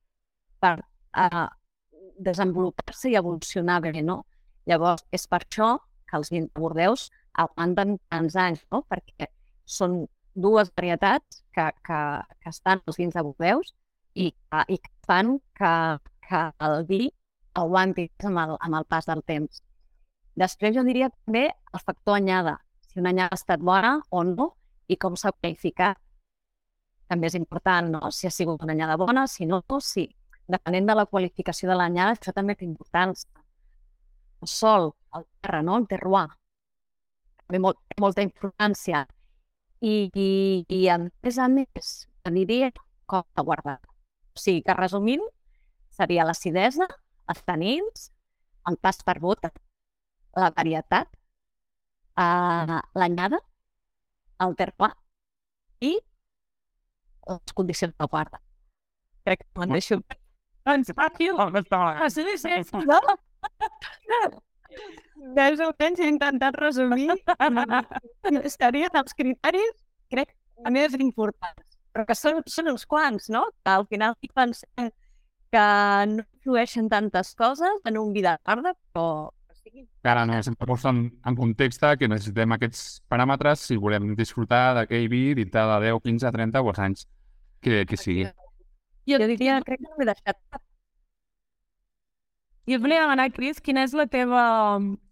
per 0.62 0.76
uh, 0.78 1.48
desenvolupar-se 2.22 3.10
i 3.10 3.16
evolucionar 3.18 3.80
bé, 3.82 3.96
no? 4.02 4.20
Llavors, 4.70 5.02
és 5.10 5.26
per 5.26 5.42
això 5.42 5.72
que 6.06 6.20
els 6.20 6.30
vins 6.30 6.46
de 6.46 6.62
Bordeus 6.62 7.08
aguanten 7.34 7.98
tants 8.12 8.38
anys, 8.46 8.62
no? 8.70 8.84
Perquè 8.86 9.26
són 9.66 10.04
dues 10.38 10.70
varietats 10.78 11.42
que, 11.50 11.66
que, 11.82 12.00
que 12.44 12.54
estan 12.54 12.82
als 12.86 13.02
vins 13.02 13.18
de 13.18 13.26
Bordeus 13.26 13.74
i, 14.14 14.30
i 14.30 14.78
que 14.78 14.92
fan 15.08 15.38
que, 15.58 15.72
que 16.28 16.44
el 16.68 16.84
vi 16.86 17.08
aguanti 17.58 18.06
amb 18.30 18.44
el, 18.44 18.54
amb 18.60 18.78
el 18.78 18.86
pas 18.86 19.10
del 19.10 19.26
temps. 19.26 19.64
Després 20.38 20.76
jo 20.76 20.84
diria 20.86 21.08
també 21.10 21.48
el 21.48 21.82
factor 21.82 22.18
anyada, 22.18 22.58
si 22.86 23.00
una 23.00 23.10
anyada 23.14 23.34
ha 23.34 23.40
estat 23.40 23.64
bona 23.64 23.96
o 24.10 24.22
no 24.26 24.52
i 24.88 24.96
com 24.96 25.16
s'ha 25.16 25.32
qualificat. 25.34 25.98
També 27.08 27.26
és 27.30 27.36
important, 27.38 27.88
no? 27.94 28.10
Si 28.12 28.28
ha 28.28 28.30
sigut 28.30 28.62
una 28.62 28.74
anyada 28.76 28.98
bona, 29.00 29.26
si 29.26 29.46
no, 29.48 29.62
si 29.82 30.06
depenent 30.48 30.88
de 30.88 30.96
la 30.96 31.06
qualificació 31.06 31.70
de 31.70 31.76
l'anyada, 31.76 32.14
això 32.16 32.32
també 32.36 32.54
té 32.56 32.66
importància. 32.68 33.28
El 34.42 34.48
sol, 34.48 34.92
el 35.16 35.24
terra, 35.42 35.62
no? 35.62 35.76
el 35.76 35.88
terroir, 35.90 36.28
també 37.44 37.60
molt, 37.64 37.80
molta 38.00 38.22
importància. 38.22 39.06
I, 39.80 40.10
i, 40.14 40.28
i 40.74 40.80
a 40.90 40.98
més 40.98 41.38
a 41.38 41.48
més, 41.48 41.90
aniria 42.26 42.70
com 43.06 43.22
a 43.22 43.44
guardar. 43.46 43.78
O 44.34 44.40
sigui 44.40 44.62
que 44.66 44.76
resumint, 44.76 45.24
seria 45.94 46.26
l'acidesa, 46.26 46.88
els 47.30 47.44
tanins, 47.46 48.10
el 48.68 48.76
pas 48.82 49.00
per 49.06 49.18
bota, 49.22 49.52
la 50.38 50.50
varietat, 50.54 51.10
uh, 52.18 52.78
l'anyada, 52.98 53.40
el 54.44 54.54
terroir 54.58 54.92
i 55.84 55.94
les 57.28 57.54
condicions 57.54 57.94
de 57.94 58.06
guarda. 58.10 58.40
Crec 59.26 59.44
que 59.44 59.60
me'n 59.60 59.74
deixo. 59.76 60.00
Ens 60.68 60.92
fa 60.96 61.08
aquí 61.08 61.28
Ah, 61.32 62.10
sí, 62.10 62.24
sí, 62.36 62.62
sí. 62.64 62.84
No? 62.86 63.00
Més 65.36 65.60
o 65.64 65.70
menys 65.80 66.00
he 66.00 66.08
intentat 66.12 66.56
resumir. 66.60 67.08
Estarien 68.50 68.98
els 69.00 69.16
criteris, 69.16 69.74
crec, 70.12 70.34
més 70.70 70.94
importants. 70.98 71.78
Però 71.92 72.04
que 72.08 72.14
són, 72.14 72.42
són 72.46 72.70
uns 72.74 72.84
quants, 72.86 73.28
no? 73.32 73.46
Que 73.64 73.74
al 73.74 73.86
final 73.90 74.14
pensem 74.34 74.90
que 75.50 75.64
no 76.12 76.22
influeixen 76.22 76.90
tantes 76.92 77.32
coses 77.34 77.80
en 77.88 77.98
un 77.98 78.12
vida 78.12 78.36
tarda, 78.44 78.74
però 78.92 79.32
Ara 80.08 80.24
no, 80.26 80.38
sempre 80.42 80.66
posa 80.66 80.90
en, 80.94 81.02
en 81.26 81.36
context 81.36 81.84
que 82.00 82.08
necessitem 82.08 82.54
aquests 82.56 83.02
paràmetres 83.10 83.66
si 83.68 83.76
volem 83.76 84.14
disfrutar 84.16 84.74
d'aquell 84.78 85.08
vi 85.12 85.22
dintre 85.38 85.64
de 85.68 85.78
10, 85.88 86.00
15, 86.04 86.32
30 86.38 86.62
o 86.62 86.72
els 86.72 86.80
anys 86.86 87.04
que, 87.60 87.84
que 87.88 87.98
sigui. 88.00 88.28
Jo 89.08 89.18
diria, 89.24 89.60
crec 89.64 89.82
que 89.82 89.88
no 89.88 89.98
m'he 89.98 90.08
deixat. 90.08 90.38
I 92.68 92.76
et 92.76 92.82
volia 92.84 93.04
demanar, 93.04 93.30
Cris, 93.32 93.62
quina 93.64 93.84
és 93.88 93.94
la 93.96 94.08
teva... 94.10 94.42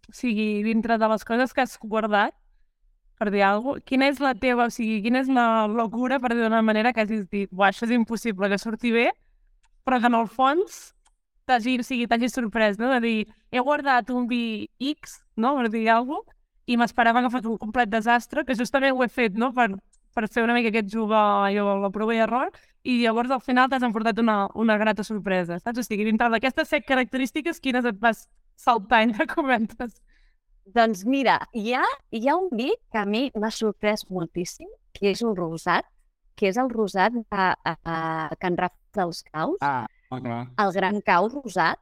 O 0.07 0.15
sigui, 0.15 0.63
dintre 0.63 1.01
de 1.03 1.07
les 1.11 1.25
coses 1.27 1.51
que 1.51 1.65
has 1.65 1.73
guardat, 1.83 2.35
per 3.19 3.31
dir 3.33 3.43
alguna 3.43 3.81
cosa, 3.81 3.85
quina 3.89 4.07
és 4.13 4.21
la 4.23 4.35
teva, 4.39 4.69
o 4.69 4.71
sigui, 4.71 5.01
quina 5.03 5.23
és 5.25 5.31
la 5.33 5.67
locura, 5.67 6.21
per 6.23 6.31
dir 6.31 6.45
d'una 6.45 6.61
manera, 6.63 6.93
que 6.95 7.03
hagis 7.03 7.25
dit, 7.33 7.51
això 7.51 7.89
és 7.89 7.95
impossible 7.97 8.51
que 8.53 8.59
surti 8.61 8.93
bé, 8.95 9.09
però 9.83 9.99
que 9.99 10.07
en 10.07 10.19
el 10.21 10.29
fons 10.31 10.77
t'hagi, 11.47 11.79
o 11.81 11.85
sigui, 11.87 12.07
t'hagi 12.11 12.29
sorprès, 12.33 12.79
no? 12.79 12.91
De 12.95 13.01
dir, 13.05 13.27
he 13.51 13.63
guardat 13.63 14.11
un 14.15 14.27
vi 14.31 14.69
X, 14.93 15.21
no? 15.37 15.55
Per 15.59 15.71
dir 15.73 15.89
alguna 15.93 16.23
cosa, 16.25 16.35
i 16.67 16.77
m'esperava 16.79 17.23
que 17.23 17.31
fos 17.31 17.45
un 17.47 17.59
complet 17.63 17.91
desastre, 17.91 18.45
que 18.45 18.57
justament 18.59 18.97
ho 18.97 19.05
he 19.05 19.09
fet, 19.09 19.37
no? 19.39 19.53
Per, 19.55 19.69
per 20.17 20.27
fer 20.33 20.43
una 20.43 20.57
mica 20.57 20.73
aquest 20.73 20.91
jugar 20.93 21.53
jo, 21.55 21.67
la 21.83 21.91
prova 21.95 22.17
i 22.17 22.23
error, 22.25 22.51
i 22.83 22.99
llavors 23.03 23.31
al 23.35 23.43
final 23.45 23.71
t'has 23.71 23.85
emportat 23.87 24.19
una, 24.23 24.39
una 24.55 24.77
grata 24.81 25.05
sorpresa, 25.07 25.61
saps? 25.63 25.83
O 25.83 25.87
sigui, 25.87 26.07
dintre 26.09 26.31
d'aquestes 26.33 26.71
set 26.73 26.87
característiques, 26.89 27.63
quines 27.63 27.87
et 27.87 27.99
vas 28.03 28.27
saltant 28.59 29.15
que 29.17 29.29
comentes? 29.31 30.01
Doncs 30.75 31.05
mira, 31.07 31.37
hi 31.55 31.77
ha, 31.79 31.85
hi 32.11 32.27
ha 32.27 32.35
un 32.35 32.49
vi 32.59 32.73
que 32.91 32.99
a 32.99 33.07
mi 33.07 33.29
m'ha 33.39 33.53
sorprès 33.55 34.03
moltíssim, 34.11 34.67
que 34.97 35.13
és 35.13 35.23
un 35.23 35.37
rosat, 35.39 35.87
que 36.37 36.49
és 36.51 36.59
el 36.59 36.73
rosat 36.73 37.15
de, 37.15 37.23
a, 37.31 37.77
a 37.95 37.99
Can 38.43 38.59
Rafa 38.59 38.75
dels 38.99 39.23
Caus, 39.31 39.61
Ah, 39.61 39.87
okay. 40.11 40.45
el 40.63 40.73
Gran 40.77 41.01
Cau 41.05 41.29
rosat, 41.33 41.81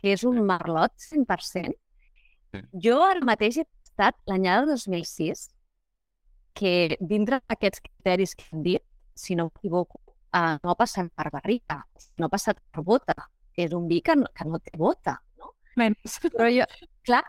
que 0.00 0.12
és 0.14 0.24
un 0.28 0.40
merlot 0.46 0.94
100%. 1.08 1.74
Sí. 2.54 2.62
Jo 2.86 3.00
ara 3.02 3.24
mateix 3.26 3.60
he 3.62 3.66
tastat 3.66 4.16
l'anyada 4.30 4.66
2006, 4.72 5.48
que 6.54 6.96
dintre 7.00 7.40
d'aquests 7.42 7.82
criteris 7.82 8.34
que 8.38 8.50
hem 8.52 8.62
dit, 8.66 8.84
si 9.14 9.34
no 9.38 9.48
m'equivoco, 9.48 10.00
uh, 10.34 10.56
no 10.62 10.72
ha 10.72 10.78
passat 10.78 11.10
per 11.14 11.30
barrica, 11.34 11.80
no 12.18 12.28
ha 12.28 12.32
passat 12.32 12.60
per 12.70 12.84
bota, 12.86 13.14
que 13.54 13.66
és 13.66 13.74
un 13.74 13.88
vi 13.90 14.00
que 14.02 14.16
no, 14.18 14.30
que 14.34 14.46
no 14.48 14.60
té 14.62 14.74
bota, 14.78 15.18
no? 15.38 15.54
Menys. 15.78 16.18
Però 16.24 16.50
jo, 16.50 16.66
clar, 17.06 17.22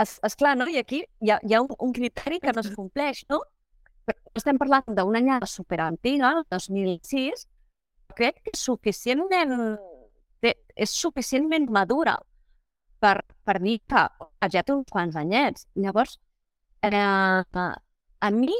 és, 0.00 0.16
és 0.26 0.36
clar, 0.36 0.56
no? 0.60 0.68
I 0.68 0.80
aquí 0.80 1.02
hi 1.02 1.32
ha, 1.32 1.40
hi 1.44 1.56
ha 1.56 1.62
un, 1.64 1.72
un 1.86 1.94
criteri 1.96 2.40
que 2.40 2.54
no 2.56 2.64
es 2.64 2.70
compleix, 2.76 3.24
no? 3.32 3.42
Però 4.08 4.34
estem 4.40 4.58
parlant 4.60 4.96
d'una 4.96 5.20
anyada 5.20 5.48
superantiga, 5.48 6.34
el 6.38 6.46
2006, 6.52 7.46
crec 8.16 8.40
que 8.44 8.50
és 8.54 8.60
suficientment, 8.64 9.78
és 10.42 10.90
suficientment 10.96 11.68
madura 11.70 12.16
per, 13.00 13.20
per 13.44 13.58
dir 13.60 13.78
que 13.88 14.02
ja 14.52 14.62
té 14.62 14.72
uns 14.74 14.88
quants 14.90 15.16
anyets. 15.16 15.66
Llavors, 15.76 16.18
eh, 16.82 16.92
a 16.94 18.30
mi 18.32 18.56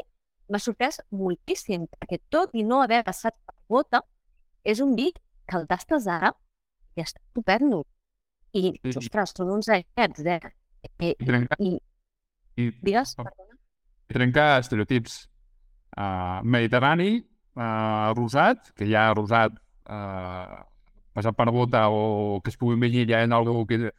m'ha 0.50 0.58
sorprès 0.58 1.00
moltíssim, 1.14 1.86
perquè 1.94 2.18
tot 2.28 2.50
i 2.58 2.64
no 2.66 2.80
haver 2.82 3.02
passat 3.06 3.36
per 3.46 3.54
bota, 3.70 4.02
és 4.64 4.80
un 4.80 4.94
vi 4.98 5.10
que 5.46 5.56
el 5.58 5.66
tastes 5.70 6.06
ara 6.10 6.32
i 6.96 7.02
està 7.04 7.20
estupendo. 7.22 7.84
I, 8.52 8.72
Sí. 8.82 8.98
ostres, 8.98 9.32
són 9.36 9.50
uns 9.54 9.68
anyets, 9.70 10.24
eh? 10.26 10.40
I, 10.98 11.14
trenca, 11.24 11.54
i 11.60 11.76
i, 12.56 12.70
digues, 12.82 13.14
Oh. 13.18 13.24
perdona. 13.24 13.54
i 14.10 14.12
trenca 14.14 14.58
estereotips. 14.58 15.28
Uh, 15.96 16.40
mediterrani, 16.44 17.20
uh, 17.60 18.12
rosat, 18.16 18.72
que 18.76 18.88
ja 18.88 19.10
rosat 19.14 19.54
uh, 19.90 20.62
passat 21.16 21.36
per 21.36 21.50
bota 21.52 21.88
o 21.92 22.40
que 22.44 22.52
es 22.52 22.58
pugui 22.58 22.78
envellir 22.78 23.06
ja 23.10 23.22
en 23.24 23.34
algú 23.36 23.66
que 23.68 23.90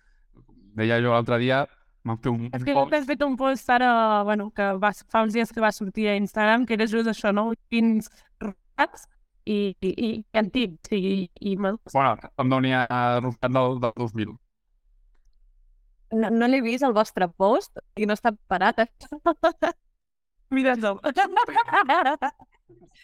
deia 0.77 0.99
jo 1.03 1.13
l'altre 1.13 1.37
dia, 1.41 1.63
m'han 2.07 2.17
fet 2.17 2.31
un, 2.31 2.49
És 2.55 2.65
que 2.65 2.75
post 2.75 2.97
has 2.97 3.07
fet 3.09 3.23
un 3.25 3.37
post 3.37 3.69
ara, 3.69 3.91
bueno, 4.27 4.49
que 4.55 4.71
va, 4.81 4.93
fa 5.11 5.25
uns 5.25 5.35
dies 5.37 5.51
que 5.51 5.63
va 5.63 5.73
sortir 5.75 6.09
a 6.09 6.19
Instagram, 6.19 6.65
que 6.65 6.77
era 6.77 6.89
just 6.89 7.11
això, 7.11 7.33
no? 7.35 7.51
Vins 7.71 8.09
rosats 8.41 9.05
i, 9.45 9.75
i, 9.81 9.91
i 9.91 10.13
antics, 10.37 10.93
i, 10.95 11.27
i 11.51 11.57
madurs. 11.57 11.93
Bueno, 11.93 12.31
em 12.41 12.55
doni 12.55 12.73
a 12.77 12.87
rosat 13.19 13.51
del, 13.51 13.77
del 13.83 13.93
2000. 13.99 14.33
No, 16.11 16.27
no 16.27 16.47
l'he 16.49 16.59
vist 16.63 16.83
el 16.83 16.95
vostre 16.95 17.29
post 17.39 17.79
i 17.95 18.07
no 18.07 18.17
està 18.17 18.33
parat. 18.51 18.83
Eh? 18.83 19.71
Mira'l. 20.51 20.81
No, 20.83 20.99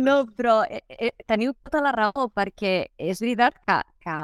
no, 0.00 0.16
però 0.36 0.62
eh, 0.64 0.82
eh, 0.88 1.12
teniu 1.26 1.54
tota 1.64 1.82
la 1.82 1.92
raó, 1.94 2.28
perquè 2.34 2.74
és 2.98 3.22
veritat 3.22 3.56
que, 3.66 3.78
que 4.04 4.16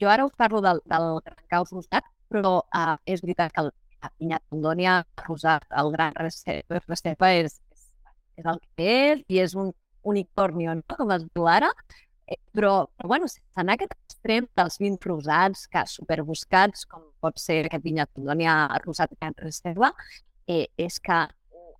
jo, 0.00 0.08
ara 0.08 0.26
us 0.26 0.32
parlo 0.36 0.62
del, 0.64 0.80
del 0.88 1.08
Gran 1.24 1.44
Caus 1.50 1.72
Rosat, 1.72 2.06
però 2.28 2.58
uh, 2.62 2.96
és 3.04 3.22
veritat 3.24 3.52
que 3.52 3.64
el, 3.66 3.70
la 4.02 4.10
pinya 4.16 4.40
Tondònia 4.48 4.98
Rosat, 5.26 5.66
el 5.82 5.92
Gran 5.92 6.16
Reserva 6.16 7.32
és, 7.34 7.58
és, 7.74 7.86
és 8.40 8.48
el 8.48 8.60
que 8.76 8.88
és 9.12 9.24
i 9.28 9.40
és 9.44 9.54
un 9.58 9.72
unicornio, 10.08 10.74
no? 10.78 10.96
com 10.96 11.12
es 11.14 11.24
diu 11.26 11.48
ara, 11.50 11.70
eh, 12.26 12.38
però, 12.54 12.86
però 12.96 13.12
bueno, 13.14 13.28
sense 13.28 13.60
anar 13.60 13.76
a 13.76 13.80
aquest 13.80 13.96
extrem 13.96 14.48
dels 14.56 14.78
vins 14.80 15.04
rosats, 15.04 15.66
que 15.68 15.84
superbuscats, 15.90 16.86
com 16.88 17.04
pot 17.20 17.40
ser 17.40 17.64
aquest 17.66 17.84
vinya 17.84 18.08
Tondònia 18.08 18.54
Rosat 18.84 19.12
Gran 19.18 19.36
Reserva, 19.42 19.92
eh, 20.48 20.66
és 20.78 21.00
que 21.00 21.24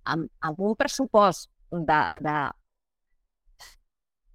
amb, 0.05 0.29
amb 0.45 0.61
un 0.61 0.75
pressupost 0.77 1.49
de, 1.71 2.01
de 2.21 2.37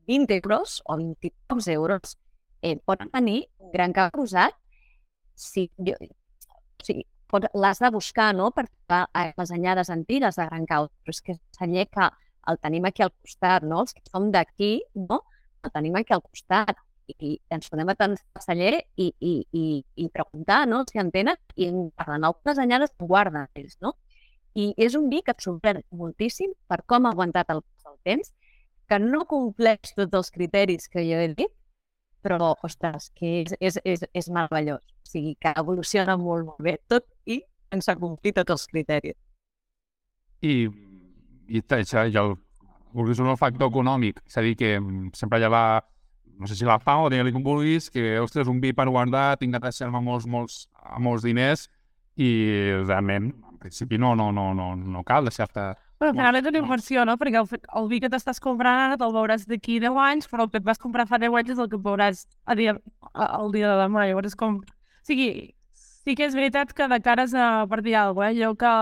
20 0.07 0.41
euros 0.43 0.81
o 0.85 0.97
20 0.97 1.33
pocs 1.49 1.69
euros 1.69 2.19
eh, 2.63 2.77
pot 2.85 3.01
tenir 3.13 3.49
un 3.59 3.73
gran 3.73 3.93
cap 3.93 4.15
rosat 4.15 4.55
si, 5.35 5.71
jo, 5.79 5.97
pot- 7.31 7.51
l'has 7.55 7.81
de 7.83 7.91
buscar, 7.91 8.33
no?, 8.35 8.51
per 8.55 8.67
eh, 8.69 9.33
les 9.37 9.51
anyades 9.51 9.91
antigues 9.91 10.37
de 10.37 10.47
Gran 10.47 10.67
Cau, 10.67 10.89
però 11.03 11.15
és 11.15 11.21
que 11.25 11.33
és 11.35 11.41
celler 11.59 11.87
que 11.91 12.09
el 12.51 12.59
tenim 12.63 12.85
aquí 12.85 13.03
al 13.03 13.13
costat, 13.13 13.65
no?, 13.67 13.81
els 13.83 13.95
que 13.95 14.03
som 14.11 14.31
d'aquí, 14.35 14.77
no?, 14.95 15.23
el 15.65 15.73
tenim 15.73 15.97
aquí 15.97 16.15
al 16.15 16.23
costat 16.23 16.77
i 17.21 17.35
ens 17.53 17.69
podem 17.69 17.91
atendre 17.93 18.23
al 18.37 18.43
celler 18.45 18.79
i, 18.97 19.11
i, 19.21 19.33
i, 19.53 19.65
i 20.05 20.09
preguntar, 20.13 20.63
no?, 20.69 20.85
si 20.89 21.01
en 21.03 21.11
tenen 21.13 21.37
i 21.57 21.69
en 21.69 21.89
guarden 21.91 22.25
algunes 22.31 22.61
anyades, 22.63 22.95
en 22.99 23.09
guarden 23.11 23.49
ells, 23.55 23.77
no? 23.85 23.97
I 24.55 24.71
és 24.79 24.95
un 24.95 25.09
vi 25.11 25.19
que 25.27 25.35
et 25.35 25.43
sorprèn 25.43 25.83
moltíssim 25.99 26.53
per 26.71 26.85
com 26.87 27.09
ha 27.09 27.11
aguantat 27.11 27.51
el 27.51 27.65
del 27.83 27.97
temps, 28.07 28.31
que 28.89 28.99
no 29.01 29.25
compleix 29.31 29.95
tots 29.97 30.21
els 30.21 30.33
criteris 30.35 30.89
que 30.93 31.05
jo 31.07 31.21
he 31.21 31.29
dit, 31.35 31.53
però, 32.25 32.55
ostres, 32.65 33.11
que 33.19 33.43
és, 33.43 33.57
és, 33.61 33.79
és, 33.85 34.05
és 34.17 34.31
meravellós. 34.33 34.85
O 34.85 35.11
sigui, 35.11 35.35
que 35.41 35.53
evoluciona 35.61 36.17
molt, 36.21 36.49
molt 36.49 36.63
bé, 36.65 36.79
tot 36.89 37.07
i 37.29 37.43
sense 37.73 37.97
complir 38.01 38.33
tots 38.39 38.55
els 38.57 38.67
criteris. 38.71 39.17
I, 40.45 40.55
i 41.49 41.63
això, 41.77 42.05
el, 42.05 42.37
vulguis 42.95 43.21
el 43.21 43.37
factor 43.41 43.69
econòmic. 43.73 44.23
És 44.27 44.39
a 44.39 44.45
dir, 44.47 44.55
que 44.61 44.77
mm, 44.79 45.13
sempre 45.19 45.41
hi 45.41 45.47
ha 45.47 45.53
la, 45.53 45.65
no 46.39 46.49
sé 46.49 46.57
si 46.57 46.65
la 46.65 46.79
o 46.79 47.09
digue-li 47.11 47.33
com 47.33 47.45
vulguis, 47.45 47.91
que, 47.91 48.19
ostres, 48.21 48.49
un 48.49 48.61
vi 48.61 48.73
per 48.73 48.89
guardar, 48.89 49.37
tinc 49.39 49.53
de 49.53 49.61
deixar-me 49.61 50.01
molts, 50.01 50.27
molts, 50.27 50.69
molts 50.99 51.25
diners 51.25 51.69
i 52.17 52.31
realment, 52.87 53.33
en 53.51 53.59
principi, 53.59 53.99
no, 53.99 54.15
no, 54.15 54.31
no, 54.33 54.53
no, 54.55 54.75
no 54.77 55.05
cal 55.05 55.31
deixar-te... 55.31 55.73
Però 55.99 56.11
al 56.11 56.17
final 56.17 56.37
és 56.37 56.47
una 56.51 56.61
inversió, 56.61 57.05
no? 57.07 57.17
Perquè 57.21 57.41
el, 57.41 57.67
el 57.81 57.89
vi 57.91 58.01
que 58.03 58.11
t'estàs 58.13 58.41
comprant 58.43 58.81
ara 58.87 59.01
te'l 59.01 59.15
veuràs 59.15 59.47
d'aquí 59.51 59.79
10 59.83 59.99
anys, 60.05 60.31
però 60.31 60.47
el 60.47 60.51
que 60.53 60.59
et 60.61 60.67
vas 60.67 60.81
comprar 60.83 61.07
fa 61.11 61.21
10 61.23 61.37
anys 61.41 61.55
és 61.55 61.61
el 61.63 61.71
que 61.71 61.81
veuràs 61.81 62.25
a 62.45 62.57
dia, 62.59 62.77
a, 63.13 63.29
el 63.41 63.53
dia 63.55 63.71
de 63.71 63.77
demà. 63.85 64.09
Llavors 64.09 64.33
és 64.33 64.39
com... 64.39 64.59
O 64.59 65.07
sigui, 65.07 65.29
sí 66.05 66.15
que 66.19 66.27
és 66.27 66.35
veritat 66.37 66.75
que 66.77 66.89
de 66.91 66.99
cares 67.05 67.33
a 67.35 67.65
per 67.71 67.81
dir 67.85 67.97
alguna 67.97 68.29
cosa, 68.29 68.35
eh? 68.35 68.43
Jo 68.43 68.53
que... 68.61 68.75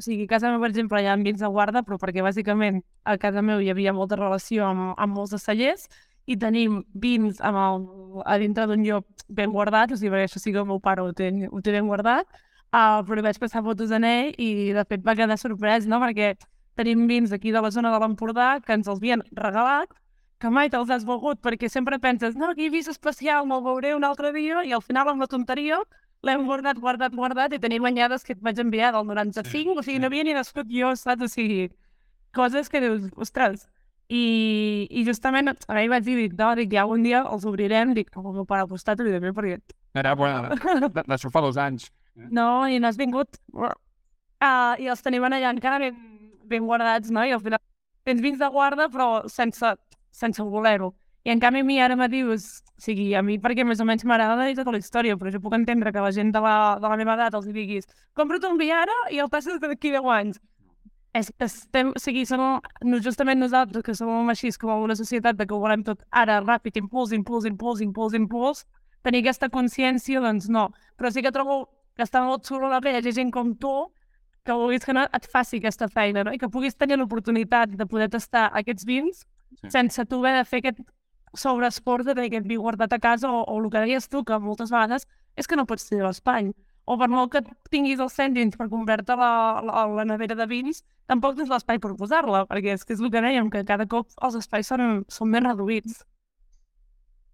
O 0.00 0.04
sigui, 0.04 0.26
a 0.26 0.32
casa 0.32 0.50
meva, 0.50 0.64
per 0.64 0.72
exemple, 0.72 1.02
hi 1.02 1.10
ha 1.10 1.16
vins 1.20 1.44
de 1.44 1.52
guarda, 1.52 1.84
però 1.86 2.00
perquè 2.00 2.24
bàsicament 2.24 2.82
a 3.04 3.18
casa 3.20 3.42
meu 3.42 3.62
hi 3.62 3.70
havia 3.70 3.94
molta 3.94 4.18
relació 4.18 4.66
amb, 4.66 4.94
amb 4.96 5.14
molts 5.14 5.36
de 5.36 5.42
cellers 5.42 5.86
i 6.28 6.36
tenim 6.36 6.82
vins 6.92 7.38
amb 7.40 7.60
el, 7.62 7.86
a 8.26 8.36
dintre 8.40 8.66
d'un 8.68 8.82
llop 8.84 9.06
ben 9.28 9.52
guardat, 9.54 9.92
o 9.92 9.96
sigui, 9.96 10.12
perquè 10.12 10.28
això 10.28 10.42
sí 10.42 10.52
que 10.52 10.60
el 10.60 10.68
meu 10.68 10.80
pare 10.80 11.04
ho 11.04 11.12
té, 11.16 11.30
ho 11.48 11.62
té 11.64 11.72
ben 11.72 11.88
guardat, 11.88 12.28
uh, 12.72 13.00
però 13.06 13.24
vaig 13.24 13.38
passar 13.40 13.62
fotos 13.64 13.92
en 13.94 14.04
ell 14.04 14.34
i 14.38 14.72
de 14.76 14.84
fet 14.88 15.04
va 15.06 15.16
quedar 15.18 15.38
sorprès, 15.40 15.86
no? 15.86 16.00
Perquè 16.02 16.34
tenim 16.78 17.06
vins 17.10 17.32
aquí 17.34 17.52
de 17.54 17.62
la 17.62 17.70
zona 17.74 17.92
de 17.94 18.00
l'Empordà 18.02 18.58
que 18.64 18.76
ens 18.76 18.88
els 18.88 19.00
havien 19.00 19.24
regalat, 19.34 19.90
que 20.38 20.50
mai 20.54 20.70
te'ls 20.70 20.90
has 20.94 21.06
begut, 21.06 21.40
perquè 21.42 21.68
sempre 21.70 21.98
penses, 21.98 22.36
no, 22.38 22.52
aquí 22.52 22.68
vist 22.70 22.90
especial, 22.92 23.46
me'l 23.46 23.64
veuré 23.64 23.94
un 23.96 24.06
altre 24.06 24.30
dia, 24.36 24.62
i 24.62 24.72
al 24.72 24.84
final 24.84 25.10
amb 25.10 25.24
la 25.24 25.26
tonteria 25.26 25.80
l'hem 26.22 26.44
guardat, 26.46 26.78
guardat, 26.78 27.14
guardat, 27.14 27.54
i 27.54 27.58
tenim 27.62 27.86
anyades 27.86 28.24
que 28.26 28.34
et 28.34 28.42
vaig 28.42 28.58
enviar 28.62 28.92
del 28.94 29.06
95, 29.06 29.50
Sí, 29.50 29.66
o 29.66 29.82
sigui, 29.82 29.96
sí. 29.96 29.98
no 30.02 30.06
havia 30.06 30.24
ni 30.26 30.34
nascut 30.34 30.70
jo, 30.70 30.94
saps? 30.98 31.26
O 31.26 31.28
sigui, 31.30 31.68
coses 32.34 32.70
que 32.70 32.80
dius, 32.82 33.10
ostres, 33.16 33.66
i, 34.08 34.86
i 34.90 35.04
justament 35.04 35.50
a 35.52 35.74
mi 35.76 35.88
vaig 35.90 36.06
dir, 36.06 36.16
dic, 36.16 36.38
no, 36.38 36.54
dic, 36.56 36.72
ja 36.72 36.86
un 36.88 37.02
dia 37.04 37.22
els 37.26 37.44
obrirem, 37.48 37.92
dic, 37.98 38.10
amb 38.16 38.30
el 38.30 38.38
meu 38.40 38.46
pare 38.48 38.64
al 38.64 38.70
costat, 38.70 39.00
evidentment, 39.02 39.34
perquè 39.36 39.58
Era, 39.98 40.14
bueno, 40.14 40.48
d'això 40.94 41.30
fa 41.34 41.42
dos 41.42 41.58
anys. 41.58 41.90
No, 42.30 42.66
i 42.68 42.78
no 42.78 42.88
has 42.88 42.98
vingut. 42.98 43.38
Uh, 43.54 44.74
I 44.78 44.88
els 44.90 45.02
tenim 45.02 45.24
allà 45.26 45.50
encara 45.50 45.78
ben, 45.82 45.96
ben 46.48 46.66
guardats, 46.66 47.10
no? 47.10 47.24
I 47.24 47.34
al 47.36 47.42
final 47.44 47.62
tens 48.08 48.22
vins 48.24 48.38
de 48.40 48.48
guarda, 48.52 48.88
però 48.92 49.28
sense, 49.28 49.74
sense 50.10 50.42
voler-ho. 50.42 50.92
I 51.26 51.32
en 51.34 51.40
canvi 51.42 51.60
a 51.60 51.66
mi 51.66 51.78
ara 51.82 51.96
me 51.96 52.06
dius, 52.08 52.62
o 52.78 52.80
sigui, 52.80 53.10
a 53.18 53.22
mi 53.22 53.36
perquè 53.42 53.64
més 53.66 53.82
o 53.82 53.86
menys 53.88 54.06
m'agrada 54.08 54.46
i 54.48 54.54
tota 54.56 54.72
la 54.72 54.78
història, 54.80 55.16
però 55.18 55.32
jo 55.34 55.42
puc 55.44 55.56
entendre 55.58 55.92
que 55.92 56.04
la 56.04 56.12
gent 56.14 56.30
de 56.32 56.40
la, 56.40 56.54
de 56.80 56.88
la 56.88 56.96
meva 56.96 57.16
edat 57.18 57.34
els 57.36 57.50
diguis 57.52 57.88
compra't 58.16 58.46
un 58.48 58.56
vi 58.60 58.70
ara 58.72 58.94
i 59.12 59.18
el 59.20 59.28
passes 59.28 59.58
d'aquí 59.60 59.92
10 59.92 60.08
anys. 60.14 60.40
És, 61.18 61.30
estem, 61.42 61.90
o 61.96 62.00
sigui, 62.00 62.24
som, 62.28 62.60
justament 63.04 63.40
nosaltres, 63.40 63.82
que 63.84 63.94
som 63.96 64.28
així 64.30 64.52
com 64.60 64.84
una 64.84 64.96
societat 64.96 65.36
de 65.36 65.46
que 65.48 65.56
ho 65.56 65.60
volem 65.60 65.82
tot 65.84 66.04
ara, 66.10 66.38
ràpid, 66.44 66.78
impuls, 66.78 67.12
impuls, 67.16 67.48
impuls, 67.48 67.82
impuls, 67.82 68.14
impuls, 68.14 68.64
tenir 69.02 69.24
aquesta 69.24 69.48
consciència, 69.50 70.22
doncs 70.24 70.48
no. 70.52 70.68
Però 70.96 71.10
sí 71.10 71.24
que 71.24 71.32
trobo 71.34 71.64
que 71.98 72.06
està 72.06 72.22
molt 72.24 72.46
xulo 72.46 72.70
la 72.70 72.78
pell, 72.84 73.00
hi 73.02 73.12
gent 73.14 73.32
com 73.34 73.50
tu, 73.58 73.72
que 74.46 74.54
vulguis 74.56 74.86
que 74.86 74.94
no 74.94 75.02
et 75.12 75.26
faci 75.28 75.58
aquesta 75.58 75.90
feina, 75.92 76.22
no? 76.24 76.32
I 76.32 76.38
que 76.38 76.48
puguis 76.48 76.78
tenir 76.78 76.96
l'oportunitat 76.96 77.74
de 77.76 77.86
poder 77.90 78.08
tastar 78.14 78.48
aquests 78.62 78.86
vins 78.88 79.26
Sí. 79.48 79.70
sense 79.72 80.04
tu 80.04 80.18
haver 80.20 80.34
de 80.36 80.44
fer 80.44 80.58
aquest 80.60 80.80
sobreesforç 81.34 82.04
de 82.04 82.14
tenir 82.14 82.28
aquest 82.28 82.46
vi 82.46 82.56
guardat 82.60 82.92
a 82.92 82.98
casa 83.00 83.30
o, 83.32 83.42
o 83.48 83.54
el 83.62 83.70
que 83.72 83.80
deies 83.80 84.08
tu, 84.08 84.22
que 84.24 84.38
moltes 84.38 84.70
vegades 84.70 85.06
és 85.36 85.48
que 85.48 85.56
no 85.56 85.64
pots 85.66 85.88
tenir 85.88 86.04
l'espany. 86.04 86.52
O 86.84 86.96
per 87.00 87.08
molt 87.12 87.32
que 87.32 87.42
tinguis 87.72 88.00
els 88.00 88.14
cèntims 88.16 88.56
per 88.56 88.68
comprar-te 88.68 89.16
la, 89.16 89.60
la, 89.64 89.86
la 89.98 90.04
nevera 90.08 90.36
de 90.36 90.46
vins, 90.48 90.82
tampoc 91.08 91.36
tens 91.36 91.50
l'espai 91.52 91.80
per 91.80 91.94
posar-la, 91.96 92.46
perquè 92.48 92.76
és 92.76 92.84
que 92.84 92.94
és 92.96 93.00
el 93.00 93.10
que 93.12 93.22
dèiem, 93.24 93.50
que 93.52 93.64
cada 93.68 93.86
cop 93.86 94.08
els 94.24 94.38
espais 94.40 94.68
són, 94.68 95.02
són 95.08 95.32
més 95.32 95.44
reduïts. 95.44 96.04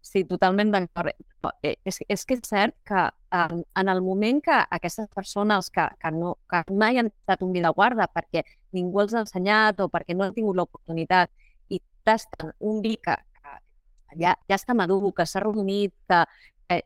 Sí, 0.05 0.20
totalment 0.28 0.70
d'acord. 0.72 1.14
Eh, 1.62 1.76
És, 1.88 1.98
és 2.12 2.24
que 2.28 2.36
és 2.36 2.42
cert 2.44 2.74
que 2.88 3.05
en 3.32 3.88
el 3.88 4.00
moment 4.05 4.40
que 4.44 4.57
aquestes 4.76 5.09
persones 5.16 5.70
que, 5.72 5.86
que, 6.00 6.11
no, 6.12 6.34
que 6.50 6.61
mai 6.82 7.00
han 7.00 7.09
estat 7.09 7.42
un 7.42 7.55
guarda 7.78 8.07
perquè 8.12 8.42
ningú 8.76 9.00
els 9.00 9.14
ha 9.14 9.22
ensenyat 9.24 9.80
o 9.80 9.88
perquè 9.88 10.14
no 10.14 10.24
han 10.24 10.34
tingut 10.36 10.57
l'oportunitat 10.57 11.30
i 11.70 11.80
tasten 12.05 12.52
un 12.61 12.82
vi 12.82 12.96
que, 12.96 13.16
que 13.16 14.20
ja, 14.20 14.36
ja 14.48 14.57
està 14.61 14.74
madur, 14.74 15.12
que 15.16 15.26
s'ha 15.26 15.40
reunit, 15.40 15.94
que 16.09 16.20
eh, 16.68 16.82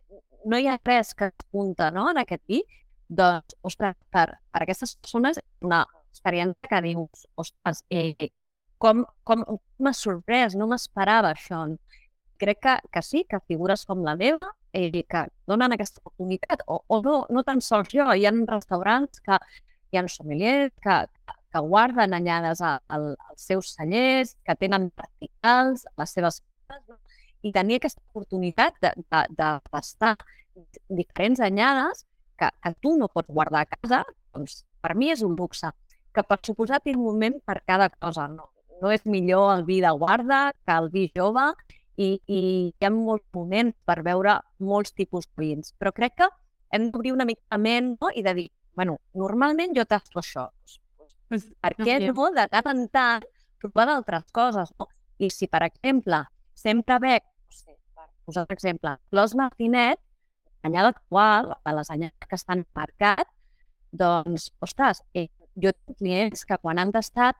no 0.46 0.58
hi 0.58 0.68
ha 0.68 0.78
res 0.84 1.14
que 1.14 1.32
apunta 1.32 1.90
no, 1.90 2.08
en 2.10 2.22
aquest 2.22 2.44
vi, 2.46 2.62
doncs, 3.08 3.58
ostres, 3.62 3.96
per, 4.14 4.28
per 4.52 4.62
aquestes 4.62 4.94
persones 4.96 5.40
una 5.60 5.84
experiència 6.12 6.70
que 6.70 6.82
dius, 6.86 7.26
ostres, 7.36 7.82
eh, 7.90 8.30
com, 8.78 9.04
com 9.24 9.44
m'ha 9.82 9.92
sorprès, 9.92 10.54
no 10.54 10.70
m'esperava 10.70 11.34
això 11.34 11.64
crec 12.38 12.60
que, 12.62 12.74
que 12.92 13.02
sí, 13.02 13.24
que 13.28 13.40
figures 13.46 13.84
com 13.86 14.04
la 14.06 14.16
meva 14.16 14.52
eh, 14.72 14.90
que 14.90 15.24
donen 15.46 15.74
aquesta 15.74 16.00
oportunitat, 16.04 16.62
o, 16.66 16.82
o 16.86 17.00
no, 17.02 17.18
no 17.30 17.44
tan 17.44 17.60
sols 17.64 17.90
jo, 17.92 18.06
hi 18.14 18.26
ha 18.26 18.34
restaurants 18.34 19.20
que 19.24 19.38
hi 19.90 19.98
ha 19.98 20.04
sommeliers 20.08 20.72
que, 20.84 20.98
que 21.52 21.60
guarden 21.64 22.14
anyades 22.14 22.60
a, 22.60 22.76
a, 22.88 22.98
als 23.30 23.46
seus 23.50 23.72
cellers, 23.74 24.36
que 24.44 24.56
tenen 24.56 24.90
verticals 24.96 25.86
a 25.86 25.94
les 26.02 26.14
seves 26.16 26.42
i 27.42 27.52
tenir 27.54 27.78
aquesta 27.78 28.02
oportunitat 28.10 28.76
de, 28.82 28.92
de, 28.98 29.22
de 29.38 29.50
tastar 29.70 30.16
diferents 30.88 31.40
anyades 31.40 32.04
que, 32.38 32.50
que 32.50 32.72
tu 32.82 32.96
no 32.98 33.08
pots 33.08 33.30
guardar 33.30 33.64
a 33.64 33.70
casa, 33.70 34.02
doncs 34.34 34.62
per 34.82 34.94
mi 34.98 35.10
és 35.14 35.22
un 35.26 35.34
luxe, 35.38 35.70
que 36.14 36.24
per 36.26 36.38
suposat 36.44 36.84
té 36.84 36.94
un 36.94 37.04
moment 37.04 37.38
per 37.46 37.60
cada 37.66 37.88
cosa, 37.94 38.26
no, 38.28 38.50
no 38.82 38.92
és 38.94 39.04
millor 39.06 39.52
el 39.56 39.64
vi 39.68 39.80
de 39.82 39.90
guarda 40.02 40.52
que 40.66 40.76
el 40.82 40.90
vi 40.94 41.08
jove, 41.16 41.48
i, 41.98 42.08
i 42.30 42.40
hi 42.70 42.86
ha 42.86 42.90
molts 42.94 43.26
moments 43.34 43.76
per 43.88 44.00
veure 44.06 44.38
molts 44.62 44.94
tipus 44.94 45.26
de 45.26 45.42
vins. 45.42 45.74
Però 45.78 45.92
crec 45.94 46.14
que 46.20 46.28
hem 46.74 46.90
d'obrir 46.92 47.14
una 47.16 47.26
mica 47.28 47.42
la 47.50 47.58
ment 47.62 47.94
no? 47.96 48.12
i 48.14 48.22
de 48.22 48.34
dir, 48.38 48.48
bueno, 48.78 48.98
normalment 49.18 49.74
jo 49.76 49.84
tasto 49.88 50.22
això. 50.22 50.46
Pues, 51.28 51.48
Per 51.60 51.74
què 51.76 51.98
sí. 51.98 52.08
no, 52.08 52.28
de 52.34 52.46
tant 52.52 52.70
en 52.72 52.86
tant, 52.88 53.24
provar 53.60 53.88
d'altres 53.90 54.28
coses? 54.32 54.70
No? 54.78 54.88
I 55.18 55.30
si, 55.34 55.48
per 55.50 55.64
exemple, 55.66 56.22
sempre 56.54 56.98
bec, 57.02 57.24
no 57.26 57.56
sé, 57.56 57.74
per 57.94 58.06
posar 58.24 58.46
un 58.46 58.54
exemple, 58.54 58.94
Clos 59.10 59.34
Martinet, 59.34 59.98
actual, 60.62 61.54
de 61.64 61.74
les 61.74 61.90
anyades 61.90 62.28
que 62.28 62.36
estan 62.36 62.62
al 62.62 62.66
mercat, 62.76 63.28
doncs, 63.90 64.52
ostres, 64.60 65.02
eh, 65.14 65.28
jo 65.56 65.72
tinc 65.72 65.98
clients 65.98 66.44
que 66.44 66.58
quan 66.62 66.78
han 66.78 66.92
tastat, 66.92 67.36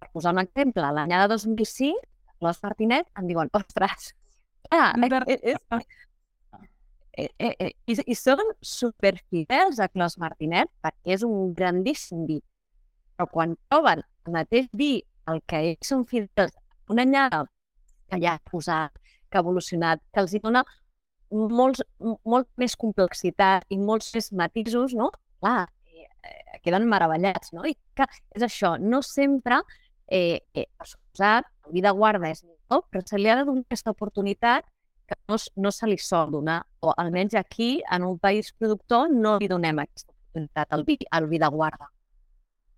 per 0.00 0.08
posar 0.14 0.32
un 0.34 0.40
exemple, 0.42 0.82
l'anyada 0.82 1.28
2005, 1.28 2.09
Clos 2.40 2.60
Martinet, 2.64 3.06
em 3.20 3.28
diuen, 3.28 3.50
ostres, 3.56 4.12
ah, 4.72 4.92
eh, 7.20 7.28
eh, 7.38 7.54
eh, 7.58 7.70
i, 7.86 7.96
i 8.06 8.16
són 8.16 8.42
superfidels 8.64 9.80
a 9.80 9.88
Clos 9.92 10.16
Martinet 10.22 10.70
perquè 10.82 11.16
és 11.18 11.24
un 11.26 11.52
grandíssim 11.56 12.24
vi. 12.28 12.40
Però 13.16 13.28
quan 13.30 13.56
troben 13.68 14.02
el 14.26 14.36
mateix 14.36 14.68
vi 14.72 14.92
el 15.30 15.42
que 15.46 15.62
ells 15.70 15.90
són 15.92 16.06
fidels, 16.08 16.54
una 16.90 17.04
anyada 17.06 17.44
que 18.10 18.18
ja 18.22 18.36
ha 18.36 18.50
posat, 18.50 18.94
que 19.30 19.38
ha 19.38 19.44
evolucionat, 19.44 20.02
que 20.12 20.24
els 20.24 20.34
hi 20.34 20.40
dona 20.42 20.64
molts, 21.30 21.82
molt 22.26 22.48
més 22.58 22.74
complexitat 22.78 23.66
i 23.70 23.78
molts 23.78 24.10
més 24.14 24.32
matisos, 24.34 24.96
no? 24.98 25.10
Clar, 25.40 25.68
eh, 25.92 26.08
eh, 26.26 26.58
queden 26.64 26.88
meravellats, 26.90 27.52
no? 27.54 27.64
I 27.68 27.76
que 27.94 28.08
és 28.34 28.46
això, 28.46 28.74
no 28.80 29.02
sempre, 29.06 29.60
eh, 30.10 30.42
eh, 30.54 30.66
per 30.76 30.88
suposat, 30.90 31.48
el 31.66 31.76
vi 31.76 31.84
de 31.84 31.92
guarda 31.94 32.30
és 32.30 32.42
millor, 32.44 32.84
però 32.90 33.02
se 33.06 33.18
li 33.18 33.30
ha 33.30 33.38
de 33.38 33.46
donar 33.48 33.64
aquesta 33.64 33.94
oportunitat 33.94 34.66
que 35.10 35.16
no, 35.28 35.38
no 35.56 35.72
se 35.74 35.88
li 35.90 35.98
sol 35.98 36.30
donar, 36.30 36.60
o 36.80 36.92
almenys 36.96 37.34
aquí, 37.34 37.80
en 37.90 38.04
un 38.06 38.18
país 38.18 38.52
productor, 38.58 39.10
no 39.10 39.38
li 39.40 39.48
donem 39.50 39.80
aquesta 39.82 40.12
oportunitat 40.12 40.76
al 40.76 40.84
vi, 40.86 40.98
al 41.10 41.26
vi 41.30 41.40
de 41.42 41.48
guarda. 41.50 41.90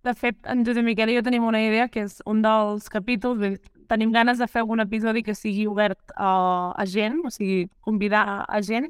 De 0.03 0.13
fet, 0.17 0.35
en 0.51 0.65
Josep 0.67 0.83
Miquel 0.83 1.13
i 1.13 1.15
jo 1.15 1.23
tenim 1.23 1.45
una 1.47 1.61
idea 1.63 1.87
que 1.87 2.03
és 2.03 2.17
un 2.27 2.41
dels 2.43 2.89
capítols, 2.91 3.39
bé, 3.39 3.53
tenim 3.87 4.11
ganes 4.11 4.41
de 4.41 4.47
fer 4.51 4.63
algun 4.63 4.83
episodi 4.83 5.23
que 5.23 5.35
sigui 5.37 5.67
obert 5.69 6.15
a, 6.17 6.73
a 6.75 6.85
gent, 6.89 7.21
o 7.23 7.31
sigui, 7.31 7.67
convidar 7.85 8.23
a, 8.27 8.37
a 8.49 8.61
gent, 8.65 8.89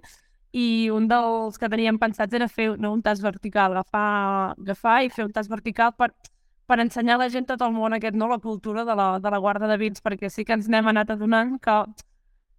i 0.54 0.90
un 0.94 1.08
dels 1.10 1.58
que 1.58 1.70
teníem 1.70 1.98
pensats 2.02 2.34
era 2.38 2.48
fer 2.48 2.72
no, 2.78 2.94
un 2.94 3.02
tas 3.06 3.22
vertical, 3.22 3.74
agafar, 3.74 4.54
agafar 4.54 5.00
i 5.04 5.12
fer 5.14 5.26
un 5.28 5.34
tas 5.34 5.50
vertical 5.50 5.94
per, 5.98 6.12
per 6.68 6.80
ensenyar 6.80 7.18
a 7.18 7.24
la 7.24 7.30
gent 7.30 7.48
tot 7.50 7.62
el 7.66 7.74
món 7.76 7.96
aquest, 7.96 8.16
no, 8.16 8.30
la 8.32 8.40
cultura 8.40 8.86
de 8.88 8.96
la, 8.96 9.08
de 9.20 9.32
la 9.34 9.40
guarda 9.44 9.68
de 9.68 9.78
vins, 9.82 10.04
perquè 10.04 10.30
sí 10.32 10.46
que 10.48 10.56
ens 10.56 10.70
n'hem 10.72 10.88
anat 10.92 11.12
adonant 11.16 11.58
que, 11.64 11.78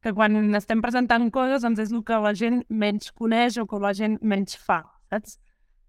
que 0.05 0.13
quan 0.13 0.37
estem 0.59 0.83
presentant 0.85 1.31
coses 1.33 1.65
doncs 1.65 1.81
és 1.87 1.95
el 1.95 2.05
que 2.05 2.19
la 2.21 2.35
gent 2.37 2.63
menys 2.69 3.13
coneix 3.17 3.57
o 3.61 3.67
que 3.71 3.81
la 3.81 3.95
gent 3.97 4.19
menys 4.21 4.59
fa, 4.61 4.83
saps? 5.13 5.39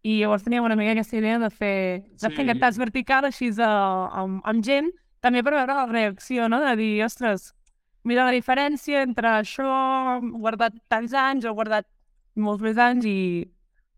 I 0.05 0.19
llavors 0.21 0.45
teníem 0.45 0.63
una 0.63 0.77
mica 0.77 0.93
aquesta 0.93 1.17
idea 1.17 1.39
de 1.41 1.49
fer, 1.49 1.77
de 2.13 2.29
sí. 2.29 2.29
fer 2.29 2.45
aquest 2.45 2.61
tas 2.61 2.77
vertical 2.77 3.25
així 3.25 3.49
uh, 3.57 4.05
amb, 4.21 4.39
amb 4.45 4.63
gent, 4.63 4.91
també 5.25 5.41
per 5.43 5.55
veure 5.55 5.73
la 5.73 5.87
reacció, 5.89 6.45
no? 6.51 6.59
De 6.61 6.75
dir, 6.77 6.91
ostres, 7.03 7.49
mira 8.05 8.27
la 8.27 8.35
diferència 8.35 9.01
entre 9.01 9.31
això, 9.41 9.65
guardat 10.37 10.77
tants 10.93 11.15
anys 11.17 11.49
o 11.49 11.55
guardat 11.57 11.89
molts 12.35 12.61
més 12.61 12.77
anys 12.77 13.07
i, 13.09 13.17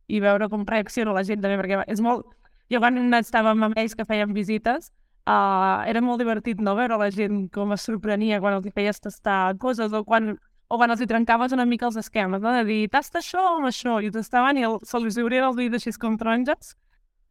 i 0.07 0.21
veure 0.23 0.47
com 0.49 0.63
reacciona 0.65 1.13
la 1.13 1.25
gent 1.27 1.43
també, 1.43 1.59
perquè 1.59 1.83
és 1.91 2.01
molt... 2.03 2.31
Jo 2.71 2.81
quan 2.83 2.97
estàvem 3.19 3.63
amb 3.67 3.77
ells 3.79 3.95
que 3.95 4.05
feien 4.07 4.33
visites, 4.35 4.91
uh, 5.27 5.83
era 5.87 6.01
molt 6.03 6.19
divertit 6.23 6.59
no 6.63 6.75
veure 6.75 6.99
la 6.99 7.09
gent 7.13 7.45
com 7.53 7.71
es 7.75 7.85
sorprenia 7.87 8.41
quan 8.43 8.57
els 8.57 8.67
feies 8.75 8.99
tastar 9.03 9.55
coses 9.61 9.93
o 9.93 10.03
quan, 10.07 10.35
o 10.67 10.79
quan 10.79 10.91
els 10.91 11.01
hi 11.01 11.07
trencaves 11.07 11.55
una 11.55 11.65
mica 11.65 11.87
els 11.87 11.99
esquemes, 12.03 12.41
no? 12.43 12.51
de 12.59 12.65
dir, 12.67 12.81
tasta 12.91 13.21
això 13.23 13.43
o 13.43 13.55
amb 13.61 13.71
això, 13.71 14.01
i 14.03 14.11
tastaven 14.11 14.59
i 14.59 14.67
el, 14.67 14.77
se'ls 14.83 15.21
obrien 15.23 15.47
els 15.47 15.57
dits 15.59 15.79
així 15.79 15.95
com 16.01 16.19
taronges 16.19 16.75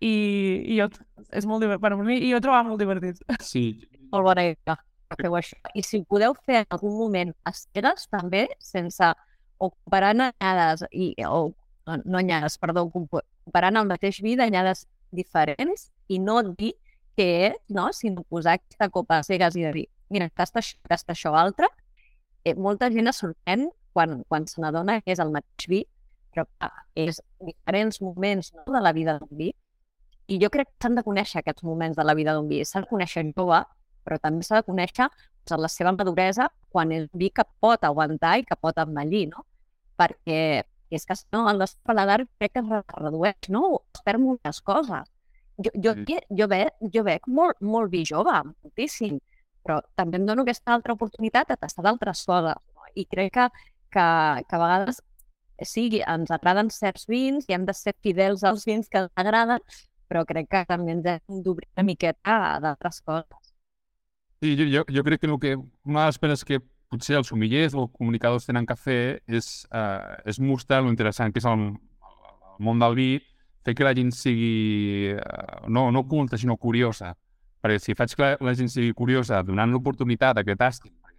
i, 0.01 0.15
i 0.73 0.81
jo, 0.81 0.91
és 1.33 1.47
molt 1.49 1.65
divertit, 1.65 1.85
per 1.85 1.97
mi, 2.01 2.21
i 2.21 2.33
jo 2.33 2.43
trobava 2.45 2.69
molt 2.69 2.81
divertit. 2.81 3.23
Sí. 3.45 3.69
Molt 4.13 4.29
bona 4.29 4.51
idea 4.51 4.77
feu 5.15 5.37
això. 5.39 5.57
I 5.75 5.85
si 5.87 6.03
podeu 6.09 6.35
fer 6.47 6.65
en 6.65 6.75
algun 6.75 6.97
moment 6.99 7.33
esqueres, 7.47 8.09
també, 8.11 8.47
sense 8.59 9.13
o 9.59 9.71
comparant 9.71 10.27
anyades 10.27 10.85
i, 10.91 11.13
o 11.25 11.53
no 11.87 12.19
anyades, 12.19 12.59
perdó, 12.59 12.89
comparant 12.91 13.79
el 13.79 13.87
mateix 13.89 14.19
vi 14.25 14.35
d'anyades 14.37 14.87
diferents 15.15 15.91
i 16.09 16.19
no 16.23 16.41
dir 16.49 16.75
què 17.17 17.27
és, 17.51 17.59
no? 17.73 17.89
sinó 17.97 18.25
posar 18.29 18.57
aquesta 18.59 18.89
copa 18.93 19.23
cegues 19.27 19.57
i 19.57 19.65
dir, 19.73 19.87
mira, 20.13 20.29
tasta 20.37 20.61
això, 20.61 20.77
tasta 20.89 21.15
això 21.15 21.33
altre. 21.35 21.69
Eh, 22.45 22.55
molta 22.55 22.91
gent 22.93 23.11
es 23.11 23.23
sorprèn 23.23 23.67
quan, 23.97 24.21
quan 24.29 24.47
se 24.47 24.61
n'adona 24.63 25.01
que 25.03 25.15
és 25.15 25.23
el 25.23 25.33
mateix 25.35 25.69
vi, 25.73 25.81
però 26.35 26.45
clar, 26.47 26.73
és 26.95 27.23
diferents 27.41 28.03
moments 28.05 28.53
no, 28.55 28.67
de 28.75 28.83
la 28.85 28.93
vida 28.93 29.17
d'un 29.19 29.33
vi. 29.39 29.53
I 30.29 30.39
jo 30.43 30.51
crec 30.53 30.69
que 30.69 30.77
s'han 30.83 30.99
de 30.99 31.05
conèixer 31.07 31.41
aquests 31.41 31.65
moments 31.65 31.97
de 31.97 32.05
la 32.05 32.15
vida 32.19 32.35
d'un 32.37 32.49
vi. 32.51 32.61
S'ha 32.67 32.83
de 32.85 32.91
conèixer 32.91 33.25
jove, 33.31 33.63
però 34.05 34.19
també 34.23 34.45
s'ha 34.45 34.61
de 34.61 34.67
conèixer 34.69 35.09
doncs, 35.09 35.63
la 35.63 35.71
seva 35.73 35.93
maduresa 35.97 36.51
quan 36.75 36.93
és 36.93 37.07
vi 37.15 37.31
que 37.31 37.47
pot 37.63 37.85
aguantar 37.87 38.37
i 38.41 38.47
que 38.47 38.59
pot 38.61 38.79
envellir, 38.83 39.29
no? 39.33 39.47
Perquè 39.97 40.65
és 40.91 41.07
que 41.07 41.17
no, 41.35 41.47
el 41.51 41.59
nostre 41.59 41.83
paladar 41.87 42.21
crec 42.39 42.55
que 42.55 42.63
es 42.63 42.99
redueix, 43.01 43.49
no? 43.51 43.63
Es 43.95 44.05
perd 44.07 44.23
moltes 44.23 44.61
coses. 44.63 45.09
Jo, 45.57 45.73
jo, 45.73 45.95
sí. 45.97 46.19
jo, 46.39 46.47
veig, 46.53 46.73
jo 46.93 47.03
veig 47.07 47.27
molt, 47.33 47.59
molt 47.65 47.91
vi 47.91 48.03
jove, 48.05 48.35
moltíssim, 48.45 49.19
però 49.65 49.81
també 49.97 50.21
em 50.21 50.27
dono 50.29 50.45
aquesta 50.45 50.75
altra 50.75 50.95
oportunitat 50.95 51.49
de 51.49 51.57
tastar 51.57 51.87
d'altres 51.87 52.23
coses. 52.29 52.61
No? 52.75 52.91
I 52.95 53.07
crec 53.09 53.33
que, 53.35 53.47
que, 53.97 54.07
que 54.45 54.59
a 54.59 54.61
vegades 54.63 55.01
sí, 55.65 55.89
ens 56.05 56.31
agraden 56.31 56.71
certs 56.71 57.09
vins 57.09 57.49
i 57.49 57.57
hem 57.57 57.65
de 57.67 57.75
ser 57.75 57.97
fidels 58.05 58.45
als 58.45 58.67
vins 58.69 58.89
que 58.93 59.07
ens 59.07 59.13
agraden, 59.17 59.65
però 60.07 60.25
crec 60.29 60.51
que 60.53 60.63
també 60.69 60.95
ens 60.95 61.09
hem 61.15 61.43
d'obrir 61.43 61.69
una 61.75 61.87
miqueta 61.89 62.39
d'altres 62.63 63.01
coses. 63.01 63.53
Sí, 64.43 64.53
jo, 64.59 64.69
jo, 64.69 64.85
jo 64.93 65.03
crec 65.03 65.23
que, 65.23 65.31
el 65.33 65.39
que 65.41 65.57
una 65.57 66.05
de 66.05 66.11
les 66.11 66.19
penes 66.21 66.45
que 66.45 66.61
potser 66.91 67.19
els 67.19 67.31
somillers 67.31 67.75
o 67.75 67.87
comunicadors 67.89 68.47
tenen 68.47 68.67
que 68.67 68.77
fer 68.79 69.01
és, 69.27 69.67
eh, 69.73 70.17
és 70.31 70.41
mostrar 70.41 70.83
lo 70.83 70.91
interessant 70.93 71.33
que 71.33 71.43
és 71.43 71.49
el, 71.51 71.69
el 71.73 72.65
món 72.65 72.83
del 72.83 72.97
vi, 72.99 73.11
fer 73.67 73.75
que 73.75 73.87
la 73.87 73.95
gent 73.99 74.13
sigui 74.15 75.13
eh, 75.15 75.21
no, 75.69 75.91
no 75.91 76.05
culta, 76.09 76.39
sinó 76.39 76.57
curiosa. 76.57 77.15
Perquè 77.63 77.83
si 77.83 77.97
faig 77.99 78.15
que 78.15 78.33
la 78.41 78.55
gent 78.55 78.71
sigui 78.71 78.95
curiosa 78.95 79.43
donant 79.43 79.73
l'oportunitat 79.75 80.39
a 80.39 80.45
que 80.47 80.57
tastin, 80.57 80.93
el 81.03 81.17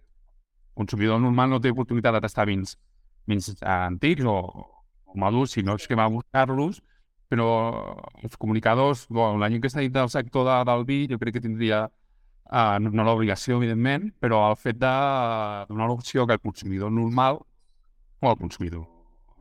consumidor 0.78 1.20
normal 1.20 1.50
no 1.52 1.60
té 1.60 1.72
oportunitat 1.74 2.16
de 2.16 2.24
tastar 2.24 2.46
vins, 2.48 2.76
vins 3.28 3.50
eh, 3.52 3.64
antics 3.68 4.24
o, 4.24 4.38
o 5.04 5.18
madurs, 5.20 5.56
sinó 5.58 5.76
és 5.76 5.88
que 5.88 5.98
va 5.98 6.08
a 6.08 6.14
buscar-los, 6.14 6.80
però 7.28 7.48
els 8.24 8.36
comunicadors, 8.40 9.04
bueno, 9.12 9.36
la 9.42 9.50
gent 9.52 9.60
que 9.60 9.68
està 9.68 9.84
dins 9.84 9.92
del 9.92 10.08
sector 10.08 10.48
de, 10.48 10.56
del 10.70 10.86
vi, 10.88 11.02
jo 11.10 11.18
crec 11.20 11.36
que 11.36 11.44
tindria 11.44 11.84
Uh, 12.48 12.78
no 12.80 13.04
l'obligació, 13.04 13.58
evidentment, 13.58 14.06
però 14.22 14.46
el 14.48 14.56
fet 14.56 14.78
de 14.80 14.92
donar 15.68 15.88
l'opció 15.90 16.24
que 16.26 16.38
el 16.38 16.40
consumidor 16.40 16.90
normal 16.90 17.42
o 18.20 18.30
el 18.30 18.38
consumidor 18.40 18.86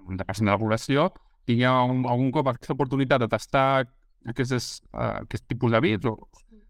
de 0.10 0.24
de 0.24 0.46
la 0.46 0.58
població 0.58 1.14
tingui 1.48 1.66
un, 1.68 2.04
algun 2.06 2.32
cop 2.32 2.48
aquesta 2.48 2.76
oportunitat 2.76 3.24
de 3.24 3.30
tastar 3.32 3.86
aquests, 4.28 4.82
uh, 4.92 5.24
aquest 5.24 5.48
tipus 5.48 5.72
de 5.72 5.80
vins 5.80 6.06
o, 6.06 6.18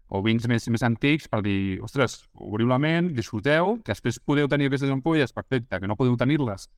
o 0.08 0.22
vins 0.22 0.46
més, 0.46 0.68
més 0.70 0.82
antics 0.86 1.26
per 1.28 1.42
dir, 1.42 1.80
ostres, 1.82 2.20
obriu 2.34 2.70
la 2.70 2.78
ment, 2.78 3.10
disfruteu, 3.16 3.76
que 3.82 3.92
després 3.92 4.20
podeu 4.22 4.46
tenir 4.48 4.70
aquestes 4.70 4.94
ampolles, 4.94 5.34
perfecte, 5.34 5.80
que 5.80 5.90
no 5.90 5.96
podeu 5.98 6.16
tenir-les, 6.16 6.68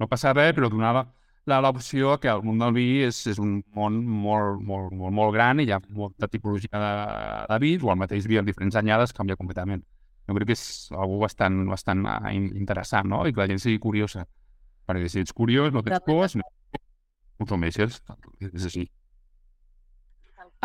no 0.00 0.10
passa 0.10 0.34
res, 0.34 0.56
però 0.56 0.68
donar 0.72 1.06
l'opció 1.46 2.14
que 2.20 2.30
el 2.32 2.42
món 2.46 2.60
del 2.62 2.72
vi 2.76 2.86
és, 3.04 3.18
és 3.28 3.40
un 3.42 3.58
món 3.76 3.98
molt, 4.04 4.62
molt, 4.64 4.92
molt, 4.96 5.14
molt 5.18 5.34
gran 5.34 5.60
i 5.60 5.66
hi 5.68 5.74
ha 5.76 5.80
molta 5.92 6.28
tipologia 6.32 6.80
de, 6.80 6.92
de 7.50 7.58
vi, 7.60 7.74
o 7.82 7.92
el 7.92 8.00
mateix 8.00 8.28
vi 8.30 8.40
en 8.40 8.48
diferents 8.48 8.78
anyades 8.80 9.12
canvia 9.12 9.36
completament. 9.36 9.84
Jo 10.24 10.36
crec 10.38 10.48
que 10.48 10.56
és 10.56 10.64
algú 10.96 11.18
bastant, 11.20 11.66
bastant 11.68 12.06
ah, 12.08 12.32
interessant, 12.32 13.10
no? 13.12 13.26
I 13.28 13.34
que 13.34 13.42
la 13.42 13.48
gent 13.50 13.60
sigui 13.60 13.80
curiosa. 13.82 14.24
Perquè 14.88 15.08
si 15.08 15.20
ets 15.20 15.36
curiós, 15.36 15.72
no 15.72 15.82
tens 15.84 16.00
por, 16.04 16.24
no 16.36 16.44
ho 16.44 16.80
consumeixes, 17.44 18.00
és 18.48 18.68
així. 18.70 18.88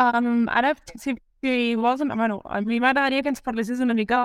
Um, 0.00 0.46
ara, 0.48 0.72
si, 0.96 1.12
si 1.44 1.74
vols, 1.76 2.00
bueno, 2.08 2.40
a 2.48 2.60
mi 2.64 2.80
m'agradaria 2.80 3.24
que 3.24 3.32
ens 3.32 3.44
parlessis 3.44 3.82
una 3.84 3.96
mica 3.96 4.24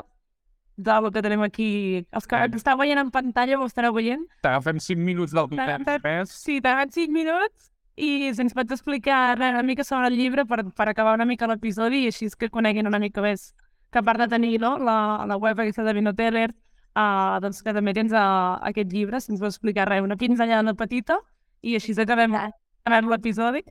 del 0.76 1.12
que 1.12 1.22
tenim 1.24 1.44
aquí. 1.46 1.70
Els 2.12 2.28
que 2.28 2.42
estàu 2.58 2.78
veient 2.80 3.00
en 3.00 3.12
pantalla 3.12 3.60
ho 3.60 3.68
estareu 3.68 3.96
veient. 3.96 4.26
T'agafem 4.44 4.80
5 4.80 5.00
minuts 5.02 5.36
del 5.36 5.50
temps. 5.54 6.36
Sí, 6.36 6.60
t'agafem 6.62 6.92
5 7.08 7.16
minuts 7.16 7.72
i 7.96 8.34
si 8.36 8.44
ens 8.44 8.54
pots 8.56 8.76
explicar 8.76 9.38
una 9.38 9.64
mica 9.64 9.84
sobre 9.88 10.10
el 10.12 10.18
llibre 10.20 10.44
per, 10.46 10.66
per 10.76 10.90
acabar 10.90 11.14
una 11.16 11.26
mica 11.26 11.48
l'episodi 11.48 12.04
i 12.04 12.10
així 12.12 12.28
és 12.28 12.36
que 12.36 12.50
coneguin 12.52 12.90
una 12.90 13.00
mica 13.00 13.24
més 13.24 13.54
que 13.92 14.02
a 14.02 14.04
part 14.04 14.20
de 14.20 14.28
tenir 14.28 14.60
no, 14.60 14.76
la, 14.78 15.24
la 15.28 15.38
web 15.40 15.60
aquesta 15.60 15.86
de 15.88 15.94
Vinoteller, 15.96 16.50
uh, 17.00 17.40
doncs 17.40 17.62
que 17.64 17.72
també 17.72 17.94
tens 17.96 18.12
uh, 18.12 18.58
aquest 18.68 18.92
llibre, 18.92 19.22
si 19.24 19.32
ens 19.32 19.40
vols 19.40 19.56
explicar 19.56 19.88
res, 19.88 20.04
una 20.04 20.18
pinzellada 20.20 20.74
petita 20.76 21.22
i 21.64 21.78
així 21.80 21.96
acabem, 22.02 22.36
acabem 22.36 23.08
l'episodi. 23.14 23.64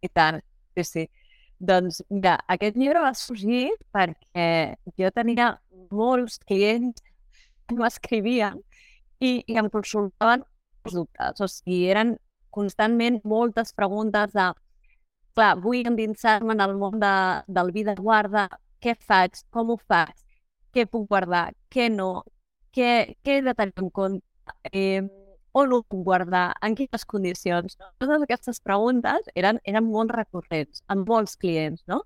I 0.00 0.08
tant, 0.08 0.40
sí, 0.76 0.84
sí. 0.88 1.04
Doncs 1.68 2.02
mira, 2.10 2.34
aquest 2.54 2.76
llibre 2.76 3.02
va 3.04 3.12
sorgir 3.16 3.70
perquè 3.94 4.48
jo 5.00 5.10
tenia 5.14 5.52
molts 5.94 6.38
clients 6.48 7.02
que 7.68 7.78
m'escrivien 7.78 8.58
i, 9.20 9.30
i 9.46 9.56
em 9.60 9.70
consultaven 9.72 10.44
els 10.84 10.96
dubtes. 10.98 11.40
O 11.40 11.48
sigui, 11.48 11.84
eren 11.94 12.16
constantment 12.54 13.20
moltes 13.24 13.72
preguntes 13.78 14.34
de 14.36 14.50
clar, 15.34 15.54
vull 15.64 15.88
endinsar-me 15.90 16.54
en 16.54 16.62
el 16.66 16.76
món 16.78 17.00
de, 17.02 17.14
del 17.56 17.72
vida 17.74 17.96
guarda, 17.98 18.46
què 18.82 18.94
faig, 19.08 19.40
com 19.54 19.72
ho 19.74 19.78
faig, 19.88 20.14
què 20.74 20.86
puc 20.90 21.08
guardar, 21.10 21.48
què 21.72 21.88
no, 21.90 22.24
què, 22.74 22.90
què 23.24 23.38
he 23.38 23.44
de 23.48 23.54
tenir 23.58 23.74
en 23.82 23.90
compte, 23.98 24.24
eh, 24.72 25.02
on 25.54 25.72
ho 25.72 25.80
puc 25.82 26.02
guardar, 26.06 26.48
en 26.66 26.74
quines 26.78 27.04
condicions. 27.06 27.78
Totes 28.02 28.26
aquestes 28.26 28.60
preguntes 28.64 29.28
eren, 29.38 29.60
eren 29.70 29.86
molt 29.86 30.12
recurrents 30.14 30.82
amb 30.92 31.08
molts 31.08 31.36
clients, 31.40 31.84
no? 31.90 32.02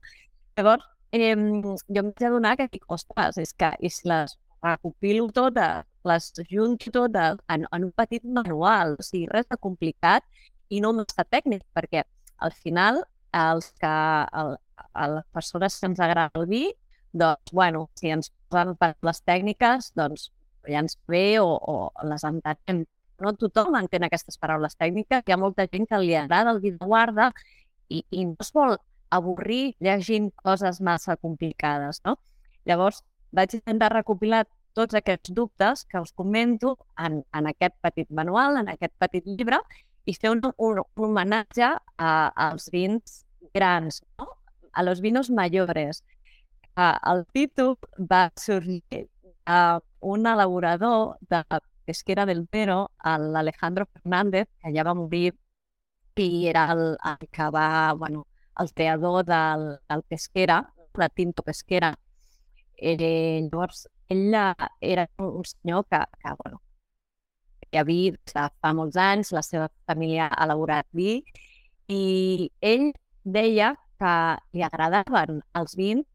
Llavors, 0.59 0.84
eh, 1.12 1.32
jo 1.32 2.03
em 2.03 2.11
vaig 2.12 2.26
adonar 2.28 2.57
que 2.59 2.68
dic, 2.72 2.84
ostres, 2.92 3.38
és 3.40 3.55
que 3.57 3.72
si 3.88 4.09
les 4.11 4.36
recopilo 4.62 5.28
totes, 5.32 5.86
les 6.05 6.32
junto 6.51 6.92
totes 6.92 7.38
en, 7.49 7.66
en 7.72 7.84
un 7.88 7.92
petit 7.92 8.24
manual, 8.24 8.96
o 8.99 9.07
sigui, 9.07 9.28
res 9.32 9.49
de 9.49 9.57
complicat 9.57 10.24
i 10.68 10.82
no 10.84 10.92
massa 10.96 11.24
tècnic, 11.24 11.64
perquè 11.74 12.05
al 12.44 12.53
final 12.53 13.03
els 13.34 13.70
que, 13.80 13.94
el, 14.42 14.57
a 14.92 15.09
les 15.14 15.26
persones 15.32 15.78
que 15.78 15.90
ens 15.90 16.01
agrada 16.01 16.42
el 16.42 16.46
vi, 16.51 16.64
doncs, 17.12 17.53
bueno, 17.53 17.88
si 17.96 18.12
ens 18.12 18.32
posen 18.53 18.76
per 18.76 18.94
les 19.07 19.22
tècniques, 19.24 19.92
doncs 19.96 20.30
ja 20.68 20.82
ens 20.82 20.99
ve 21.09 21.40
o, 21.40 21.49
o 21.49 21.76
les 22.05 22.24
entenem 22.28 22.84
no 23.21 23.33
tothom 23.37 23.77
entén 23.79 24.07
aquestes 24.07 24.39
paraules 24.39 24.77
tècniques, 24.79 25.25
hi 25.27 25.35
ha 25.35 25.41
molta 25.41 25.66
gent 25.71 25.89
que 25.91 26.01
li 26.03 26.14
agrada 26.16 26.55
el 26.55 26.77
guarda 26.79 27.33
i, 27.89 28.05
i 28.11 28.25
no 28.25 28.37
es 28.41 28.53
vol 28.55 28.77
avorrir 29.11 29.75
llegint 29.81 30.31
coses 30.45 30.81
massa 30.85 31.16
complicades, 31.16 32.03
no? 32.05 32.19
Llavors, 32.69 33.03
vaig 33.33 33.55
intentar 33.57 33.93
recopilar 33.95 34.45
tots 34.77 34.95
aquests 34.95 35.33
dubtes 35.35 35.85
que 35.89 35.99
els 35.99 36.12
comento 36.12 36.77
en, 37.01 37.23
en 37.35 37.49
aquest 37.51 37.75
petit 37.83 38.11
manual, 38.14 38.61
en 38.61 38.69
aquest 38.75 38.95
petit 39.01 39.27
llibre, 39.27 39.59
i 40.09 40.14
fer 40.14 40.33
un, 40.33 40.43
un, 40.45 40.83
un 40.83 41.09
homenatge 41.11 41.69
a, 41.69 42.12
als 42.49 42.69
vins 42.73 43.23
grans, 43.55 44.03
no? 44.21 44.29
a 44.73 44.83
los 44.83 45.01
vinos 45.01 45.31
mayores. 45.31 46.05
el 46.79 47.25
títol 47.35 47.77
va 47.99 48.31
sorgir 48.39 49.09
un 50.01 50.27
elaborador 50.27 51.16
de 51.29 51.43
Pesquera 51.89 52.26
del 52.26 52.47
Pero, 52.47 52.91
l'Alejandro 53.05 53.86
Fernández, 53.86 54.49
que 54.61 54.72
ja 54.74 54.84
va 54.84 54.95
morir 54.95 55.32
i 56.18 56.47
era 56.51 56.66
el, 56.72 56.82
el 57.11 57.28
que 57.30 57.47
va, 57.55 57.93
bueno, 57.95 58.26
el 58.59 58.72
creador 58.74 59.24
del, 59.24 59.78
del 59.89 60.03
Pesquera, 60.03 60.59
de 60.95 61.09
Tinto 61.14 61.43
Pesquera. 61.43 61.95
Eh, 62.76 63.41
llavors, 63.43 63.86
ell 64.09 64.34
era 64.80 65.09
un 65.18 65.45
senyor 65.45 65.86
que, 65.91 66.01
que 66.22 66.34
bueno, 66.43 66.61
que 67.70 67.78
havia 67.78 68.49
fa 68.62 68.72
molts 68.74 68.97
anys, 68.97 69.32
la 69.36 69.43
seva 69.47 69.68
família 69.86 70.28
ha 70.28 70.45
elaborat 70.45 70.86
vi, 70.93 71.22
i 71.89 72.51
ell 72.61 72.91
deia 73.24 73.74
que 73.99 74.14
li 74.53 74.62
agradaven 74.62 75.43
els 75.61 75.74
vins 75.76 76.07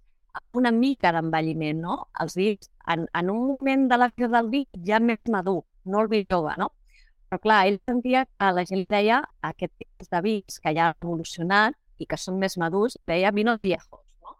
una 0.59 0.71
mica 0.71 1.11
d'envelliment, 1.13 1.82
no? 1.82 1.97
Els 2.24 2.38
vins, 2.39 2.69
en, 2.88 3.07
en 3.13 3.29
un 3.29 3.47
moment 3.47 3.89
de 3.89 3.97
la 3.97 4.09
vida 4.15 4.29
del 4.38 4.49
vi 4.49 4.63
ja 4.88 4.99
més 4.99 5.19
madur, 5.31 5.63
no 5.86 6.01
el 6.03 6.09
vi 6.11 6.23
jove, 6.29 6.55
no? 6.59 6.69
Però 7.29 7.39
clar, 7.41 7.63
ell 7.67 7.79
sentia 7.89 8.25
que 8.27 8.49
la 8.53 8.63
gent 8.69 8.84
deia 8.89 9.21
aquest 9.49 9.73
tipus 9.79 10.09
de 10.11 10.21
vins 10.21 10.59
que 10.61 10.73
ja 10.75 10.89
ha 10.89 10.95
evolucionat 11.01 11.77
i 11.97 12.07
que 12.09 12.19
són 12.19 12.38
més 12.41 12.57
madurs, 12.61 12.97
deia 13.09 13.31
vinos 13.34 13.61
viejos, 13.63 14.03
no? 14.21 14.36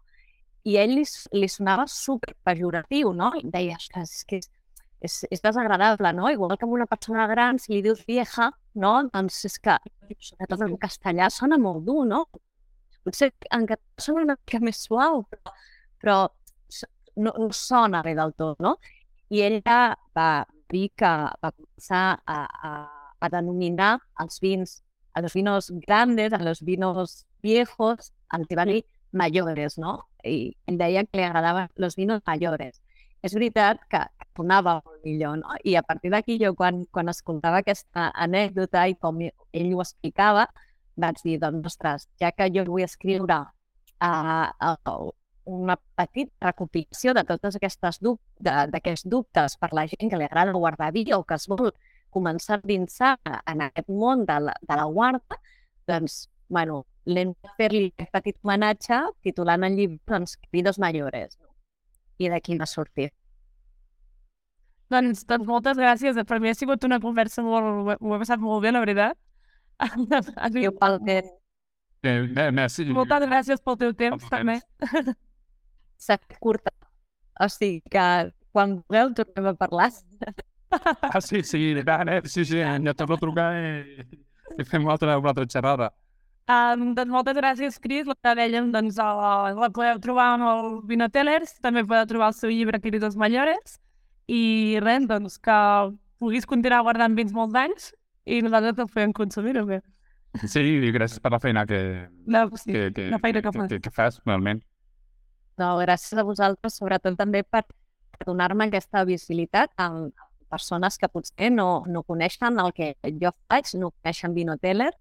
I 0.70 0.78
ell 0.84 0.94
li, 1.00 1.06
li 1.34 1.50
sonava 1.50 1.88
super 1.90 2.36
pejoratiu, 2.46 3.14
no? 3.18 3.32
I 3.40 3.48
deia, 3.56 3.80
que 3.94 4.04
és 4.04 4.20
que 4.30 4.40
és, 4.44 4.52
és, 5.10 5.18
és 5.32 5.44
desagradable, 5.44 6.14
no? 6.14 6.30
Igual 6.32 6.58
que 6.58 6.70
una 6.70 6.86
persona 6.86 7.28
gran, 7.28 7.60
si 7.60 7.74
li 7.74 7.82
dius 7.86 8.06
vieja, 8.08 8.52
no? 8.76 8.94
Doncs 9.14 9.42
és 9.50 9.60
que, 9.60 9.80
sobretot 10.30 10.68
en 10.68 10.78
castellà, 10.82 11.30
sona 11.34 11.58
molt 11.58 11.84
dur, 11.88 12.04
no? 12.08 12.26
Potser 13.04 13.34
en 13.52 13.66
català 13.68 14.06
sona 14.06 14.24
una 14.24 14.38
mica 14.38 14.62
més 14.64 14.86
suau, 14.86 15.26
però, 15.34 15.58
però 16.00 16.18
no, 17.16 17.34
no 17.38 17.50
sona 17.54 18.04
bé 18.04 18.16
del 18.16 18.34
tot, 18.38 18.60
no? 18.64 18.78
I 19.34 19.42
ella 19.48 19.96
va 20.16 20.46
dir 20.72 20.90
que 20.98 21.12
va 21.44 21.52
començar 21.52 22.06
a, 22.26 22.40
a, 22.70 22.74
a 23.20 23.30
denominar 23.34 23.98
els 24.22 24.40
vins, 24.44 24.82
a 25.14 25.22
los 25.22 25.34
vinos 25.34 25.72
grandes, 25.86 26.34
a 26.34 26.42
los 26.44 26.62
vinos 26.62 27.26
viejos, 27.42 28.12
els 28.34 28.58
va 28.58 28.66
dir 28.66 28.84
mayores, 29.12 29.78
no? 29.78 30.00
I 30.24 30.56
em 30.68 30.78
deia 30.80 31.06
que 31.06 31.20
li 31.20 31.28
agradaven 31.28 31.70
els 31.78 32.00
vinos 32.00 32.24
mayores 32.26 32.82
és 33.24 33.34
veritat 33.38 33.80
que 33.92 34.02
sonava 34.38 34.78
molt 34.84 35.08
millor, 35.08 35.38
no? 35.40 35.56
I 35.64 35.78
a 35.80 35.84
partir 35.88 36.12
d'aquí 36.14 36.38
jo 36.42 36.52
quan, 36.60 36.84
quan 36.92 37.12
escoltava 37.12 37.62
aquesta 37.64 38.10
anècdota 38.26 38.84
i 38.92 38.98
com 39.00 39.22
ell 39.24 39.74
ho 39.74 39.84
explicava, 39.84 40.48
vaig 41.00 41.22
dir, 41.24 41.38
doncs, 41.42 41.68
ostres, 41.72 42.08
ja 42.22 42.34
que 42.36 42.50
jo 42.54 42.66
vull 42.68 42.84
escriure 42.86 43.40
uh, 44.04 44.48
uh, 44.52 45.12
una 45.46 45.78
petita 45.96 46.50
recopilació 46.50 47.14
de 47.14 47.24
totes 47.28 47.58
aquestes 47.60 48.00
dub 48.00 48.20
d'aquests 48.40 49.08
dubtes 49.10 49.58
per 49.60 49.72
la 49.74 49.86
gent 49.92 50.10
que 50.10 50.20
li 50.20 50.28
agrada 50.28 50.56
guardar 50.56 50.92
vi 50.96 51.06
o 51.14 51.24
que 51.24 51.36
es 51.36 51.48
vol 51.52 51.72
començar 52.14 52.60
a 52.60 52.68
dinsar 52.68 53.16
en 53.26 53.66
aquest 53.68 53.90
món 53.90 54.26
de 54.26 54.40
la, 54.48 54.54
de 54.62 54.76
la 54.78 54.86
guarda, 54.86 55.40
doncs, 55.90 56.28
bueno, 56.48 56.84
l'hem 57.06 57.34
de 57.34 57.56
fer-li 57.58 57.88
un 57.90 58.12
petit 58.14 58.38
homenatge 58.44 59.00
titulant 59.26 59.66
el 59.66 59.76
llibre, 59.80 60.00
doncs, 60.08 60.38
Vidos 60.54 60.80
Mayores. 60.80 61.36
No? 61.40 61.54
i 62.18 62.32
d'aquí 62.32 62.58
va 62.60 62.68
sortir. 62.70 63.10
Doncs, 64.94 65.24
doncs 65.30 65.48
moltes 65.48 65.80
gràcies. 65.80 66.20
Per 66.30 66.40
mi 66.40 66.52
ha 66.52 66.58
sigut 66.58 66.84
una 66.86 67.00
conversa 67.04 67.44
molt... 67.46 67.96
Ho 67.98 68.16
he 68.16 68.22
passat 68.22 68.42
molt 68.42 68.64
bé, 68.66 68.74
la 68.74 68.84
veritat. 68.84 69.18
Jo 70.54 70.74
pel 70.80 71.00
temps. 71.08 71.34
Eh, 72.04 72.50
merci. 72.52 72.86
Moltes 72.94 73.26
gràcies 73.30 73.64
pel 73.64 73.80
teu 73.80 73.94
temps, 73.98 74.28
també. 74.32 74.60
S'ha 75.98 76.18
curta. 76.40 76.74
O 77.42 77.50
sigui 77.50 77.82
que 77.92 78.06
quan 78.54 78.78
vulgueu 78.78 79.14
tornem 79.18 79.52
a 79.52 79.56
parlar. 79.58 79.92
Ah, 80.74 81.22
sí, 81.22 81.44
sí, 81.46 81.60
tant, 81.86 82.10
eh? 82.10 82.22
Sí, 82.26 82.46
sí, 82.46 82.58
ja 82.58 82.94
t'ho 82.98 83.18
trucar 83.22 83.52
i, 83.60 84.06
i 84.58 84.66
fem 84.66 84.82
una 84.82 84.96
altra, 84.96 85.20
una 85.22 85.30
altra 85.30 85.46
xerrada. 85.46 85.92
Um, 86.50 86.90
doncs 86.98 87.12
moltes 87.14 87.38
gràcies, 87.38 87.78
Cris. 87.80 88.10
La 88.10 88.34
dèiem, 88.36 88.72
doncs, 88.74 88.98
la, 89.00 89.54
la 89.56 89.70
podeu 89.72 90.02
trobar 90.04 90.34
amb 90.34 90.48
el 90.50 90.72
Vinotellers, 90.90 91.56
també 91.64 91.86
podeu 91.88 92.10
trobar 92.10 92.32
el 92.34 92.38
seu 92.38 92.52
llibre 92.52 92.82
Queridos 92.84 93.16
Mayores, 93.16 93.78
i 94.28 94.80
res, 94.84 95.08
doncs, 95.08 95.38
que 95.40 95.60
puguis 96.20 96.48
continuar 96.50 96.84
guardant 96.84 97.16
vins 97.16 97.32
molts 97.36 97.56
anys 97.60 97.92
i 98.26 98.42
nosaltres 98.44 98.80
el 98.80 98.92
podem 98.92 99.16
consumir 99.16 99.56
bé. 99.68 99.80
Sí, 100.50 100.64
i 100.64 100.92
gràcies 100.96 101.22
per 101.22 101.32
la 101.36 101.40
feina 101.40 101.66
que, 101.70 101.80
no, 102.26 102.48
sí, 102.58 102.72
que, 102.74 102.88
que, 102.96 103.10
la 103.14 103.20
feina 103.22 103.42
que, 103.42 103.52
que, 103.52 103.60
fas. 103.60 103.70
que, 103.70 103.80
que 103.86 103.92
fas, 103.94 104.22
realment. 104.26 104.64
No, 105.62 105.78
gràcies 105.78 106.18
a 106.18 106.26
vosaltres, 106.26 106.78
sobretot 106.80 107.18
també 107.18 107.44
per 107.44 107.64
donar-me 108.26 108.68
aquesta 108.70 109.04
visibilitat 109.06 109.74
amb 109.78 110.14
persones 110.54 110.98
que 111.02 111.10
potser 111.10 111.50
no, 111.54 111.84
no 111.88 112.04
coneixen 112.04 112.60
el 112.62 112.74
que 112.78 112.94
jo 113.22 113.32
faig, 113.50 113.74
no 113.82 113.92
coneixen 113.92 114.34
Vinoteller, 114.38 114.92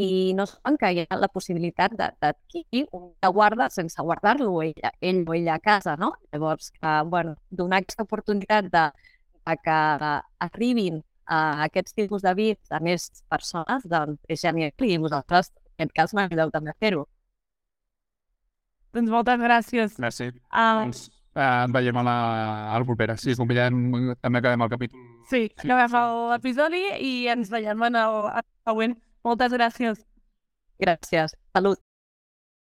i 0.00 0.32
no 0.36 0.46
saben 0.48 0.78
que 0.80 0.90
hi 0.94 1.02
ha 1.04 1.18
la 1.20 1.28
possibilitat 1.28 1.92
d'adquirir 1.98 2.86
un 2.96 3.10
de 3.22 3.30
guarda 3.36 3.68
sense 3.74 4.00
guardar-lo 4.08 4.62
ell, 4.64 4.74
ell 5.10 5.22
o 5.28 5.36
ella 5.36 5.58
a 5.58 5.62
casa, 5.66 5.96
no? 6.00 6.14
Llavors, 6.32 6.70
que, 6.76 6.94
bueno, 7.12 7.36
donar 7.50 7.82
aquesta 7.82 8.06
oportunitat 8.08 8.70
de, 8.72 8.86
de 9.50 9.56
que 9.64 9.78
arribin 10.48 11.02
a 11.26 11.40
aquests 11.68 11.96
tipus 11.98 12.24
de 12.24 12.32
vins 12.34 12.72
a 12.72 12.80
més 12.80 13.10
persones, 13.28 13.84
doncs 13.84 14.18
és 14.28 14.40
genial 14.40 14.88
i 14.88 14.96
vosaltres, 15.04 15.52
en 15.76 15.84
aquest 15.84 15.96
cas, 16.00 16.14
m'ajudeu 16.16 16.52
també 16.56 16.76
fer-ho. 16.80 17.04
Doncs 18.96 19.10
moltes 19.12 19.40
gràcies. 19.42 19.98
Merci. 20.02 20.30
Uh, 20.50 20.84
Doncs 20.84 21.04
eh, 21.36 21.42
ens 21.46 21.74
veiem 21.74 22.00
a 22.00 22.04
la, 22.06 22.16
a 22.74 22.78
la 22.78 22.88
propera. 22.88 23.16
Sí, 23.20 23.36
com 23.38 23.50
veiem, 23.50 24.14
també 24.20 24.42
acabem 24.42 24.66
el 24.66 24.72
capítol. 24.72 25.04
sí, 25.30 25.44
acabem 25.62 25.94
l'episodi 26.32 26.82
i 27.06 27.12
ens 27.30 27.52
veiem 27.52 27.86
en 27.90 28.00
el, 28.02 28.18
el 28.40 28.48
següent. 28.68 28.96
Moltes 29.26 29.52
gràcies. 29.52 30.02
Gràcies. 30.80 31.36
Salut. 31.54 31.89